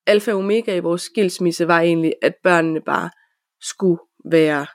alfa 0.06 0.32
og 0.32 0.38
omega 0.38 0.76
i 0.76 0.80
vores 0.80 1.02
skilsmisse 1.02 1.68
var 1.68 1.80
egentlig, 1.80 2.14
at 2.22 2.34
børnene 2.42 2.80
bare 2.80 3.10
skulle 3.60 4.00
være 4.30 4.66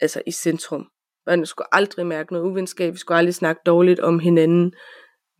altså 0.00 0.22
i 0.26 0.30
centrum. 0.30 0.86
Børnene 1.26 1.46
skulle 1.46 1.74
aldrig 1.74 2.06
mærke 2.06 2.32
noget 2.32 2.50
uvenskab, 2.50 2.92
vi 2.92 2.98
skulle 2.98 3.18
aldrig 3.18 3.34
snakke 3.34 3.62
dårligt 3.66 4.00
om 4.00 4.18
hinanden, 4.18 4.72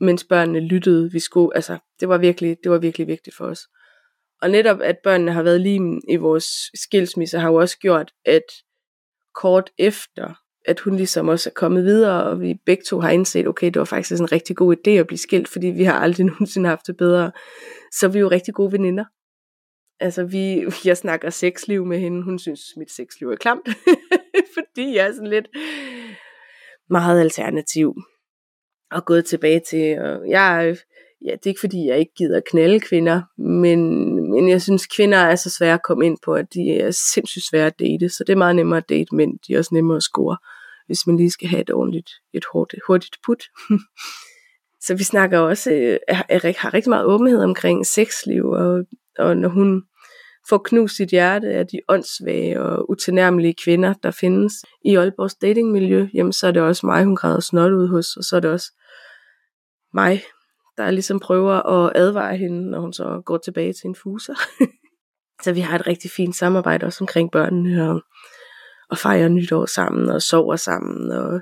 mens 0.00 0.24
børnene 0.24 0.60
lyttede. 0.60 1.12
Vi 1.12 1.20
skulle, 1.20 1.56
altså, 1.56 1.78
det 2.00 2.08
var 2.08 2.18
virkelig, 2.18 2.56
det 2.62 2.72
var 2.72 2.78
virkelig 2.78 3.06
vigtigt 3.06 3.36
for 3.36 3.44
os. 3.44 3.60
Og 4.42 4.50
netop 4.50 4.80
at 4.80 4.98
børnene 5.04 5.32
har 5.32 5.42
været 5.42 5.60
lige 5.60 6.00
i 6.08 6.16
vores 6.16 6.46
skilsmisse, 6.74 7.38
har 7.38 7.48
jo 7.48 7.54
også 7.54 7.78
gjort, 7.78 8.12
at 8.24 8.42
kort 9.34 9.70
efter, 9.78 10.34
at 10.66 10.80
hun 10.80 10.96
ligesom 10.96 11.28
også 11.28 11.50
er 11.50 11.54
kommet 11.54 11.84
videre, 11.84 12.24
og 12.24 12.40
vi 12.40 12.54
begge 12.66 12.82
to 12.88 13.00
har 13.00 13.10
indset, 13.10 13.48
okay, 13.48 13.66
det 13.66 13.78
var 13.78 13.84
faktisk 13.84 14.20
en 14.20 14.32
rigtig 14.32 14.56
god 14.56 14.76
idé 14.76 14.90
at 14.90 15.06
blive 15.06 15.18
skilt, 15.18 15.48
fordi 15.48 15.66
vi 15.66 15.84
har 15.84 16.00
aldrig 16.00 16.26
nogensinde 16.32 16.68
haft 16.68 16.86
det 16.86 16.96
bedre. 16.96 17.32
Så 17.92 18.08
vi 18.08 18.18
er 18.18 18.20
jo 18.20 18.30
rigtig 18.30 18.54
gode 18.54 18.72
veninder. 18.72 19.04
Altså, 20.00 20.24
vi, 20.24 20.64
jeg 20.88 20.96
snakker 20.96 21.30
sexliv 21.30 21.86
med 21.86 21.98
hende. 21.98 22.22
Hun 22.22 22.38
synes, 22.38 22.60
mit 22.76 22.90
sexliv 22.90 23.28
er 23.28 23.36
klamt. 23.36 23.68
fordi 24.58 24.96
jeg 24.96 25.06
er 25.06 25.12
sådan 25.12 25.30
lidt 25.30 25.48
meget 26.90 27.20
alternativ. 27.20 27.94
Og 28.90 29.04
gået 29.04 29.24
tilbage 29.24 29.60
til, 29.70 29.98
og 29.98 30.28
jeg, 30.28 30.76
ja, 31.24 31.30
det 31.30 31.46
er 31.46 31.50
ikke 31.50 31.60
fordi, 31.60 31.86
jeg 31.86 31.98
ikke 31.98 32.14
gider 32.14 32.40
knalde 32.40 32.80
kvinder, 32.80 33.22
men, 33.38 34.14
men 34.30 34.48
jeg 34.48 34.62
synes, 34.62 34.86
kvinder 34.86 35.18
er 35.18 35.36
så 35.36 35.50
svære 35.50 35.74
at 35.74 35.82
komme 35.82 36.06
ind 36.06 36.18
på, 36.24 36.34
at 36.34 36.54
de 36.54 36.70
er 36.70 36.90
sindssygt 37.14 37.44
svære 37.50 37.66
at 37.66 37.78
date, 37.78 38.08
så 38.08 38.24
det 38.26 38.32
er 38.32 38.36
meget 38.36 38.56
nemmere 38.56 38.76
at 38.76 38.88
date 38.88 39.14
mænd, 39.14 39.38
de 39.48 39.54
er 39.54 39.58
også 39.58 39.74
nemmere 39.74 39.96
at 39.96 40.02
score, 40.02 40.36
hvis 40.86 41.06
man 41.06 41.16
lige 41.16 41.30
skal 41.30 41.48
have 41.48 41.60
et 41.60 41.70
ordentligt, 41.70 42.10
et 42.34 42.44
hurtigt, 42.52 42.82
hurtigt 42.86 43.16
put. 43.26 43.44
så 44.86 44.94
vi 44.94 45.04
snakker 45.04 45.38
også, 45.38 45.72
øh, 45.72 45.98
Erik 46.28 46.56
har 46.56 46.74
rigtig 46.74 46.90
meget 46.90 47.04
åbenhed 47.04 47.42
omkring 47.42 47.86
sexliv, 47.86 48.44
og, 48.44 48.84
og 49.18 49.36
når 49.36 49.48
hun 49.48 49.82
får 50.48 50.58
knust 50.64 50.96
sit 50.96 51.10
hjerte 51.10 51.48
af 51.48 51.66
de 51.66 51.80
åndssvage 51.88 52.62
og 52.62 52.90
utilnærmelige 52.90 53.54
kvinder, 53.64 53.94
der 54.02 54.10
findes 54.10 54.52
i 54.84 54.96
Aalborgs 54.96 55.34
datingmiljø, 55.34 56.08
jamen 56.14 56.32
så 56.32 56.46
er 56.46 56.50
det 56.50 56.62
også 56.62 56.86
mig, 56.86 57.04
hun 57.04 57.16
græder 57.16 57.40
snot 57.40 57.72
ud 57.72 57.88
hos, 57.88 58.16
og 58.16 58.24
så 58.24 58.36
er 58.36 58.40
det 58.40 58.50
også 58.50 58.72
mig, 59.94 60.22
der 60.76 60.90
ligesom 60.90 61.20
prøver 61.20 61.52
at 61.52 61.92
advare 61.94 62.36
hende, 62.36 62.70
når 62.70 62.80
hun 62.80 62.92
så 62.92 63.22
går 63.24 63.38
tilbage 63.38 63.72
til 63.72 63.88
en 63.88 63.94
fuser. 63.94 64.34
så 65.44 65.52
vi 65.52 65.60
har 65.60 65.78
et 65.78 65.86
rigtig 65.86 66.10
fint 66.10 66.36
samarbejde 66.36 66.86
også 66.86 67.04
omkring 67.04 67.30
børnene, 67.30 67.90
og, 67.90 68.02
og 68.90 68.98
fejrer 68.98 69.28
nytår 69.28 69.66
sammen, 69.66 70.08
og 70.08 70.22
sover 70.22 70.56
sammen, 70.56 71.10
og, 71.10 71.40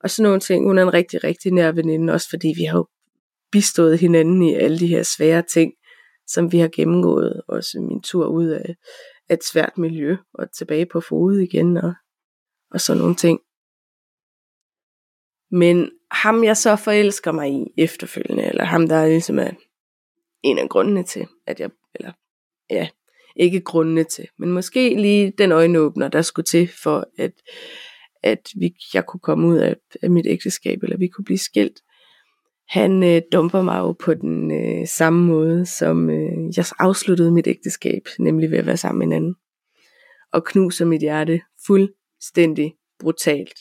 og 0.00 0.10
sådan 0.10 0.22
nogle 0.22 0.40
ting. 0.40 0.66
Hun 0.66 0.78
er 0.78 0.82
en 0.82 0.94
rigtig, 0.94 1.24
rigtig 1.24 1.52
nær 1.52 1.72
veninde, 1.72 2.12
også 2.12 2.28
fordi 2.30 2.54
vi 2.56 2.64
har 2.64 2.78
jo 2.78 2.86
bistået 3.52 3.98
hinanden 3.98 4.42
i 4.42 4.54
alle 4.54 4.78
de 4.78 4.86
her 4.86 5.02
svære 5.16 5.42
ting, 5.42 5.72
som 6.26 6.52
vi 6.52 6.58
har 6.58 6.70
gennemgået, 6.76 7.42
også 7.48 7.80
min 7.80 8.02
tur 8.02 8.26
ud 8.26 8.46
af, 8.46 8.74
et 9.30 9.44
svært 9.44 9.78
miljø, 9.78 10.16
og 10.34 10.52
tilbage 10.52 10.86
på 10.86 11.00
fod 11.00 11.38
igen, 11.38 11.76
og, 11.76 11.94
og 12.70 12.80
sådan 12.80 13.00
nogle 13.00 13.14
ting. 13.14 13.40
Men 15.50 15.90
ham 16.14 16.44
jeg 16.44 16.56
så 16.56 16.76
forelsker 16.76 17.32
mig 17.32 17.50
i 17.52 17.66
efterfølgende, 17.76 18.44
eller 18.44 18.64
ham 18.64 18.88
der 18.88 19.06
ligesom 19.06 19.38
er 19.38 19.50
en 20.42 20.58
af 20.58 20.68
grundene 20.68 21.02
til, 21.02 21.26
at 21.46 21.60
jeg, 21.60 21.70
eller 21.94 22.12
ja, 22.70 22.88
ikke 23.36 23.60
grundene 23.60 24.04
til, 24.04 24.28
men 24.38 24.52
måske 24.52 24.94
lige 24.94 25.32
den 25.38 25.52
øjenåbner, 25.52 26.08
der 26.08 26.22
skulle 26.22 26.44
til 26.44 26.70
for, 26.82 27.06
at, 27.18 27.32
at 28.22 28.48
vi, 28.56 28.74
jeg 28.94 29.06
kunne 29.06 29.20
komme 29.20 29.48
ud 29.48 29.56
af, 29.56 29.76
af 30.02 30.10
mit 30.10 30.26
ægteskab, 30.26 30.82
eller 30.82 30.96
vi 30.96 31.08
kunne 31.08 31.24
blive 31.24 31.38
skilt. 31.38 31.80
Han 32.68 33.02
øh, 33.02 33.22
dumper 33.32 33.62
mig 33.62 33.78
jo 33.78 33.92
på 33.92 34.14
den 34.14 34.50
øh, 34.50 34.86
samme 34.86 35.26
måde, 35.26 35.66
som 35.66 36.10
øh, 36.10 36.56
jeg 36.56 36.64
afsluttede 36.78 37.30
mit 37.30 37.46
ægteskab, 37.46 38.02
nemlig 38.18 38.50
ved 38.50 38.58
at 38.58 38.66
være 38.66 38.76
sammen 38.76 38.98
med 38.98 39.06
en 39.06 39.22
anden. 39.22 39.34
Og 40.32 40.44
knuser 40.44 40.84
mit 40.84 41.00
hjerte 41.00 41.40
fuldstændig 41.66 42.74
brutalt. 42.98 43.58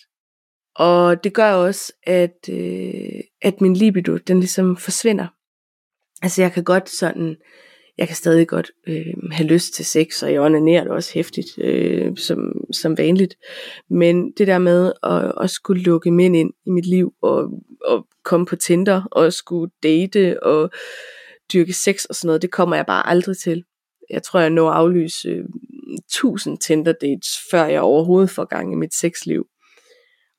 Og 0.76 1.24
det 1.24 1.34
gør 1.34 1.52
også, 1.54 1.94
at, 2.04 2.50
øh, 2.50 3.20
at 3.42 3.62
min 3.62 3.74
libido, 3.74 4.18
den 4.18 4.40
ligesom 4.40 4.78
forsvinder. 4.78 5.28
Altså 6.22 6.42
jeg 6.42 6.52
kan 6.52 6.64
godt 6.64 6.90
sådan, 6.90 7.36
jeg 7.98 8.08
kan 8.08 8.16
stadig 8.16 8.48
godt 8.48 8.72
øh, 8.88 9.14
have 9.32 9.48
lyst 9.48 9.74
til 9.74 9.86
sex, 9.86 10.24
og 10.24 10.34
jeg 10.34 10.42
onanerer 10.42 10.84
det 10.84 10.92
også 10.92 11.14
hæftigt, 11.14 11.48
øh, 11.58 12.18
som, 12.18 12.54
som 12.74 12.98
vanligt. 12.98 13.36
Men 13.90 14.32
det 14.32 14.48
der 14.48 14.58
med 14.58 14.92
at, 15.04 15.34
at 15.44 15.50
skulle 15.50 15.84
lukke 15.84 16.12
mænd 16.12 16.36
ind 16.36 16.52
i 16.66 16.70
mit 16.70 16.86
liv, 16.86 17.14
og, 17.22 17.50
og 17.86 18.08
komme 18.24 18.46
på 18.46 18.56
Tinder, 18.56 19.04
og 19.12 19.34
skulle 19.34 19.72
date, 19.84 20.44
og 20.44 20.70
dyrke 21.54 21.74
sex 21.74 22.06
og 22.06 22.16
sådan 22.16 22.28
noget, 22.28 22.42
det 22.42 22.52
kommer 22.52 22.76
jeg 22.76 22.86
bare 22.86 23.08
aldrig 23.08 23.38
til. 23.38 23.64
Jeg 24.10 24.24
tror, 24.24 24.40
jeg 24.40 24.50
når 24.50 24.70
at 24.70 24.78
aflyse 24.78 25.30
øh, 25.30 25.46
1000 25.98 26.58
Tinder 26.58 26.94
dates, 27.02 27.30
før 27.52 27.66
jeg 27.66 27.82
overhovedet 27.82 28.30
får 28.30 28.46
gang 28.46 28.74
i 28.74 28.76
mit 28.76 28.94
sexliv. 28.94 29.46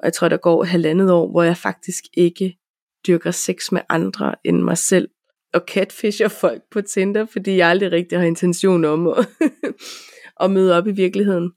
Og 0.04 0.06
jeg 0.06 0.12
tror, 0.12 0.28
der 0.28 0.36
går 0.36 0.64
halvandet 0.64 1.10
år, 1.10 1.30
hvor 1.30 1.42
jeg 1.42 1.56
faktisk 1.56 2.04
ikke 2.14 2.58
dyrker 3.06 3.30
sex 3.30 3.72
med 3.72 3.80
andre 3.88 4.34
end 4.44 4.62
mig 4.62 4.78
selv. 4.78 5.08
Og 5.54 5.64
catfisher 5.68 6.28
folk 6.28 6.62
på 6.70 6.80
Tinder, 6.80 7.26
fordi 7.26 7.56
jeg 7.56 7.68
aldrig 7.68 7.92
rigtig 7.92 8.18
har 8.18 8.26
intention 8.26 8.84
om 8.84 9.08
at, 9.08 9.28
at 10.42 10.50
møde 10.50 10.76
op 10.76 10.86
i 10.86 10.90
virkeligheden. 10.90 11.52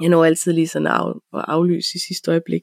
Jeg 0.00 0.08
når 0.08 0.24
altid 0.24 0.52
lige 0.52 0.68
sådan 0.68 0.86
at, 0.86 1.14
at 1.34 1.44
aflyse 1.48 1.88
i 1.94 1.98
sidste 1.98 2.30
øjeblik. 2.30 2.62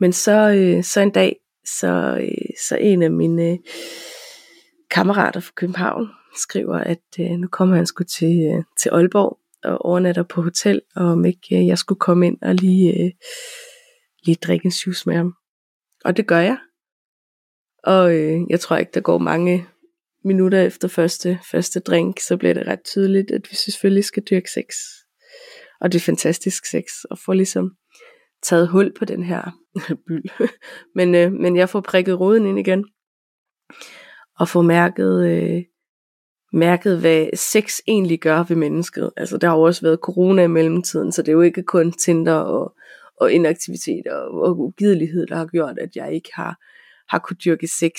Men 0.00 0.12
så, 0.12 0.50
øh, 0.50 0.84
så 0.84 1.00
en 1.00 1.10
dag, 1.10 1.36
så, 1.64 2.18
øh, 2.22 2.54
så 2.68 2.76
en 2.76 3.02
af 3.02 3.10
mine 3.10 3.50
øh, 3.50 3.58
kammerater 4.90 5.40
fra 5.40 5.52
København 5.56 6.08
skriver, 6.36 6.78
at 6.78 7.04
øh, 7.20 7.30
nu 7.30 7.48
kommer 7.48 7.76
han 7.76 7.86
sgu 7.86 8.04
til, 8.04 8.52
øh, 8.54 8.64
til 8.78 8.88
Aalborg 8.88 9.38
og 9.64 9.84
overnatter 9.84 10.22
på 10.22 10.42
hotel, 10.42 10.80
og 10.96 11.06
om 11.06 11.24
ikke 11.24 11.58
øh, 11.58 11.66
jeg 11.66 11.78
skulle 11.78 11.98
komme 11.98 12.26
ind 12.26 12.38
og 12.42 12.54
lige, 12.54 13.04
øh, 13.04 13.10
lige 14.24 14.38
drikke 14.42 14.66
en 14.66 14.72
juice 14.86 15.08
med 15.08 15.16
ham. 15.16 15.34
Og 16.04 16.16
det 16.16 16.26
gør 16.26 16.38
jeg. 16.38 16.58
Og 17.84 18.14
øh, 18.16 18.40
jeg 18.50 18.60
tror 18.60 18.76
ikke, 18.76 18.92
der 18.94 19.00
går 19.00 19.18
mange 19.18 19.66
minutter 20.24 20.62
efter 20.62 20.88
første, 20.88 21.40
første 21.50 21.80
drink, 21.80 22.20
så 22.20 22.36
bliver 22.36 22.54
det 22.54 22.66
ret 22.66 22.84
tydeligt, 22.84 23.30
at 23.30 23.50
vi 23.50 23.56
selvfølgelig 23.56 24.04
skal 24.04 24.22
dyrke 24.22 24.50
sex. 24.50 24.74
Og 25.80 25.92
det 25.92 25.98
er 25.98 26.04
fantastisk 26.04 26.66
sex, 26.66 26.84
og 27.10 27.18
få 27.18 27.32
ligesom 27.32 27.76
taget 28.42 28.68
hul 28.68 28.92
på 28.98 29.04
den 29.04 29.22
her 29.22 29.42
byld. 30.06 30.48
men, 30.94 31.14
øh, 31.14 31.32
men 31.32 31.56
jeg 31.56 31.68
får 31.68 31.80
prikket 31.80 32.20
roden 32.20 32.46
ind 32.46 32.58
igen, 32.58 32.84
og 34.38 34.48
får 34.48 34.62
mærket, 34.62 35.26
øh, 35.26 35.62
mærket, 36.54 37.00
hvad 37.00 37.26
sex 37.36 37.78
egentlig 37.88 38.20
gør 38.20 38.42
ved 38.48 38.56
mennesket. 38.56 39.10
Altså, 39.16 39.36
der 39.38 39.48
har 39.48 39.56
jo 39.56 39.62
også 39.62 39.82
været 39.82 39.98
corona 39.98 40.42
i 40.42 40.46
mellemtiden, 40.46 41.12
så 41.12 41.22
det 41.22 41.28
er 41.28 41.32
jo 41.32 41.40
ikke 41.40 41.62
kun 41.62 41.92
Tinder 41.92 42.34
og, 42.34 42.74
og 43.20 43.32
inaktivitet 43.32 44.06
og, 44.06 44.40
og 44.40 44.60
ugidelighed, 44.60 45.26
der 45.26 45.36
har 45.36 45.46
gjort, 45.46 45.78
at 45.78 45.96
jeg 45.96 46.14
ikke 46.14 46.30
har, 46.34 46.60
har 47.08 47.18
kunnet 47.18 47.44
dyrke 47.44 47.68
sex 47.78 47.92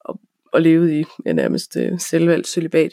og, 0.00 0.20
og 0.52 0.62
levet 0.62 0.92
i 0.92 1.04
ja, 1.26 1.32
nærmest 1.32 1.76
øh, 1.76 2.00
selvvalgt 2.00 2.48
celibat. 2.48 2.92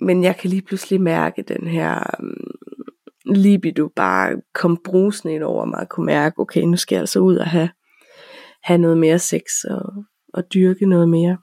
Men 0.00 0.24
jeg 0.24 0.36
kan 0.36 0.50
lige 0.50 0.62
pludselig 0.62 1.00
mærke 1.00 1.42
den 1.42 1.66
her 1.66 2.20
øh, 2.22 3.34
libido 3.34 3.88
bare 3.96 4.40
kom 4.54 4.76
brusende 4.84 5.34
ind 5.34 5.42
over 5.42 5.64
mig, 5.64 5.80
og 5.80 5.88
kunne 5.88 6.06
mærke, 6.06 6.38
okay, 6.38 6.62
nu 6.62 6.76
skal 6.76 6.96
jeg 6.96 7.00
altså 7.00 7.18
ud 7.18 7.36
og 7.36 7.46
have, 7.46 7.70
have 8.62 8.78
noget 8.78 8.98
mere 8.98 9.18
sex 9.18 9.42
og, 9.70 10.04
og 10.34 10.54
dyrke 10.54 10.86
noget 10.86 11.08
mere. 11.08 11.38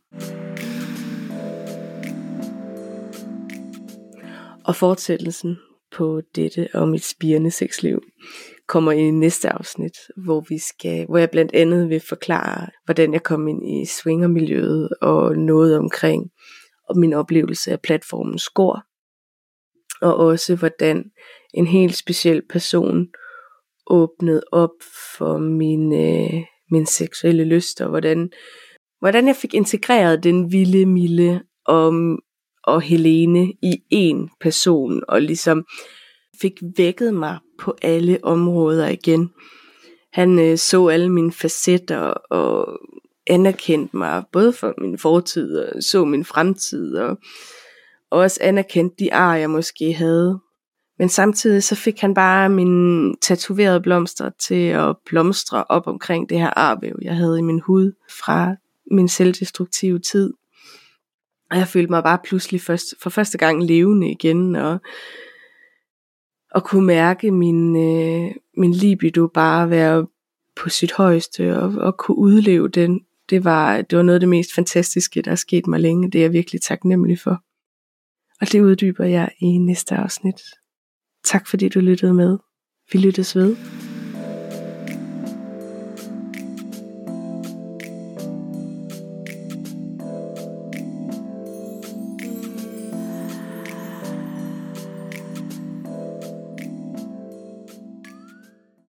Og 4.70 4.76
fortsættelsen 4.76 5.57
på 5.91 6.22
dette 6.36 6.70
og 6.74 6.88
mit 6.88 7.05
spirende 7.05 7.51
sexliv 7.51 8.01
kommer 8.67 8.91
i 8.91 9.11
næste 9.11 9.49
afsnit, 9.49 9.97
hvor 10.17 10.45
vi 10.49 10.57
skal, 10.57 11.05
hvor 11.05 11.17
jeg 11.17 11.30
blandt 11.30 11.53
andet 11.53 11.89
vil 11.89 11.99
forklare, 11.99 12.67
hvordan 12.86 13.13
jeg 13.13 13.24
kom 13.24 13.47
ind 13.47 13.70
i 13.70 13.86
swingermiljøet 13.86 14.89
og 15.01 15.36
noget 15.36 15.78
omkring 15.78 16.32
og 16.89 16.97
min 16.97 17.13
oplevelse 17.13 17.72
af 17.72 17.82
platformen 17.82 18.39
Skor. 18.39 18.84
Og 20.01 20.15
også 20.15 20.55
hvordan 20.55 21.11
en 21.53 21.67
helt 21.67 21.95
speciel 21.95 22.41
person 22.49 23.07
åbnede 23.88 24.43
op 24.51 24.76
for 25.17 25.38
min, 25.38 25.93
øh, 25.93 26.43
min 26.72 26.86
seksuelle 26.86 27.43
lyst, 27.43 27.82
og 27.82 27.89
hvordan, 27.89 28.30
hvordan 28.99 29.28
jeg 29.28 29.36
fik 29.36 29.53
integreret 29.53 30.24
den 30.24 30.51
vilde, 30.51 30.86
milde 30.86 31.41
og 31.65 31.93
og 32.64 32.82
Helene 32.82 33.53
i 33.62 33.84
én 33.93 34.38
person, 34.41 35.03
og 35.07 35.22
ligesom 35.22 35.66
fik 36.41 36.53
vækket 36.78 37.14
mig 37.14 37.38
på 37.60 37.76
alle 37.82 38.20
områder 38.24 38.88
igen. 38.88 39.32
Han 40.14 40.39
øh, 40.39 40.57
så 40.57 40.88
alle 40.88 41.10
mine 41.10 41.32
facetter 41.32 41.99
og 42.30 42.80
anerkendte 43.28 43.97
mig, 43.97 44.24
både 44.32 44.53
for 44.53 44.74
min 44.78 44.97
fortid 44.97 45.57
og 45.57 45.84
så 45.84 46.05
min 46.05 46.26
fremtid, 46.26 46.95
og, 46.95 47.18
og 48.12 48.20
også 48.20 48.39
anerkendte 48.41 48.95
de 48.99 49.14
ar, 49.14 49.36
jeg 49.36 49.49
måske 49.49 49.93
havde. 49.93 50.39
Men 50.99 51.10
samtidig 51.10 51.64
så 51.64 51.76
fik 51.76 51.99
han 51.99 52.14
bare 52.14 52.49
mine 52.49 53.16
tatoverede 53.22 53.82
blomster 53.82 54.30
til 54.47 54.68
at 54.68 54.95
blomstre 55.05 55.64
op 55.70 55.88
omkring 55.88 56.30
det 56.30 56.39
her 56.39 56.49
arvæv, 56.57 56.95
jeg 57.01 57.16
havde 57.16 57.39
i 57.39 57.41
min 57.41 57.60
hud 57.60 57.91
fra 58.20 58.55
min 58.91 59.07
selvdestruktive 59.07 59.99
tid. 59.99 60.34
Og 61.52 61.58
jeg 61.58 61.68
følte 61.68 61.91
mig 61.91 62.04
bare 62.04 62.20
pludselig 62.24 62.62
først, 62.62 62.95
for 63.02 63.10
første 63.10 63.38
gang 63.38 63.64
levende 63.64 64.12
igen, 64.12 64.56
og, 64.56 64.80
og 66.52 66.64
kunne 66.64 66.86
mærke 66.86 67.32
min, 67.32 67.76
øh, 67.76 68.32
min 68.58 68.72
libido 68.72 69.28
bare 69.28 69.70
være 69.70 70.08
på 70.56 70.70
sit 70.70 70.91
højeste, 70.91 71.58
og, 71.60 71.74
og 71.78 71.97
kunne 71.97 72.18
udleve 72.18 72.68
den. 72.68 73.02
Det 73.30 73.43
var, 73.43 73.82
det 73.82 73.97
var 73.97 74.04
noget 74.04 74.16
af 74.16 74.20
det 74.20 74.30
mest 74.30 74.54
fantastiske, 74.54 75.22
der 75.22 75.32
er 75.32 75.36
sket 75.36 75.68
mig 75.68 75.80
længe. 75.80 76.12
Det 76.12 76.20
er 76.20 76.24
jeg 76.24 76.34
virkelig 76.34 76.62
taknemmelig 76.62 77.20
for. 77.20 77.43
Og 78.41 78.52
det 78.52 78.62
uddyber 78.62 79.06
jeg 79.06 79.32
i 79.39 79.45
næste 79.45 79.95
afsnit. 79.95 80.41
Tak 81.26 81.47
fordi 81.47 81.70
du 81.70 81.80
lyttede 81.80 82.14
med. 82.14 82.38
Vi 82.91 83.00
lyttes 83.00 83.36
ved. 83.36 83.89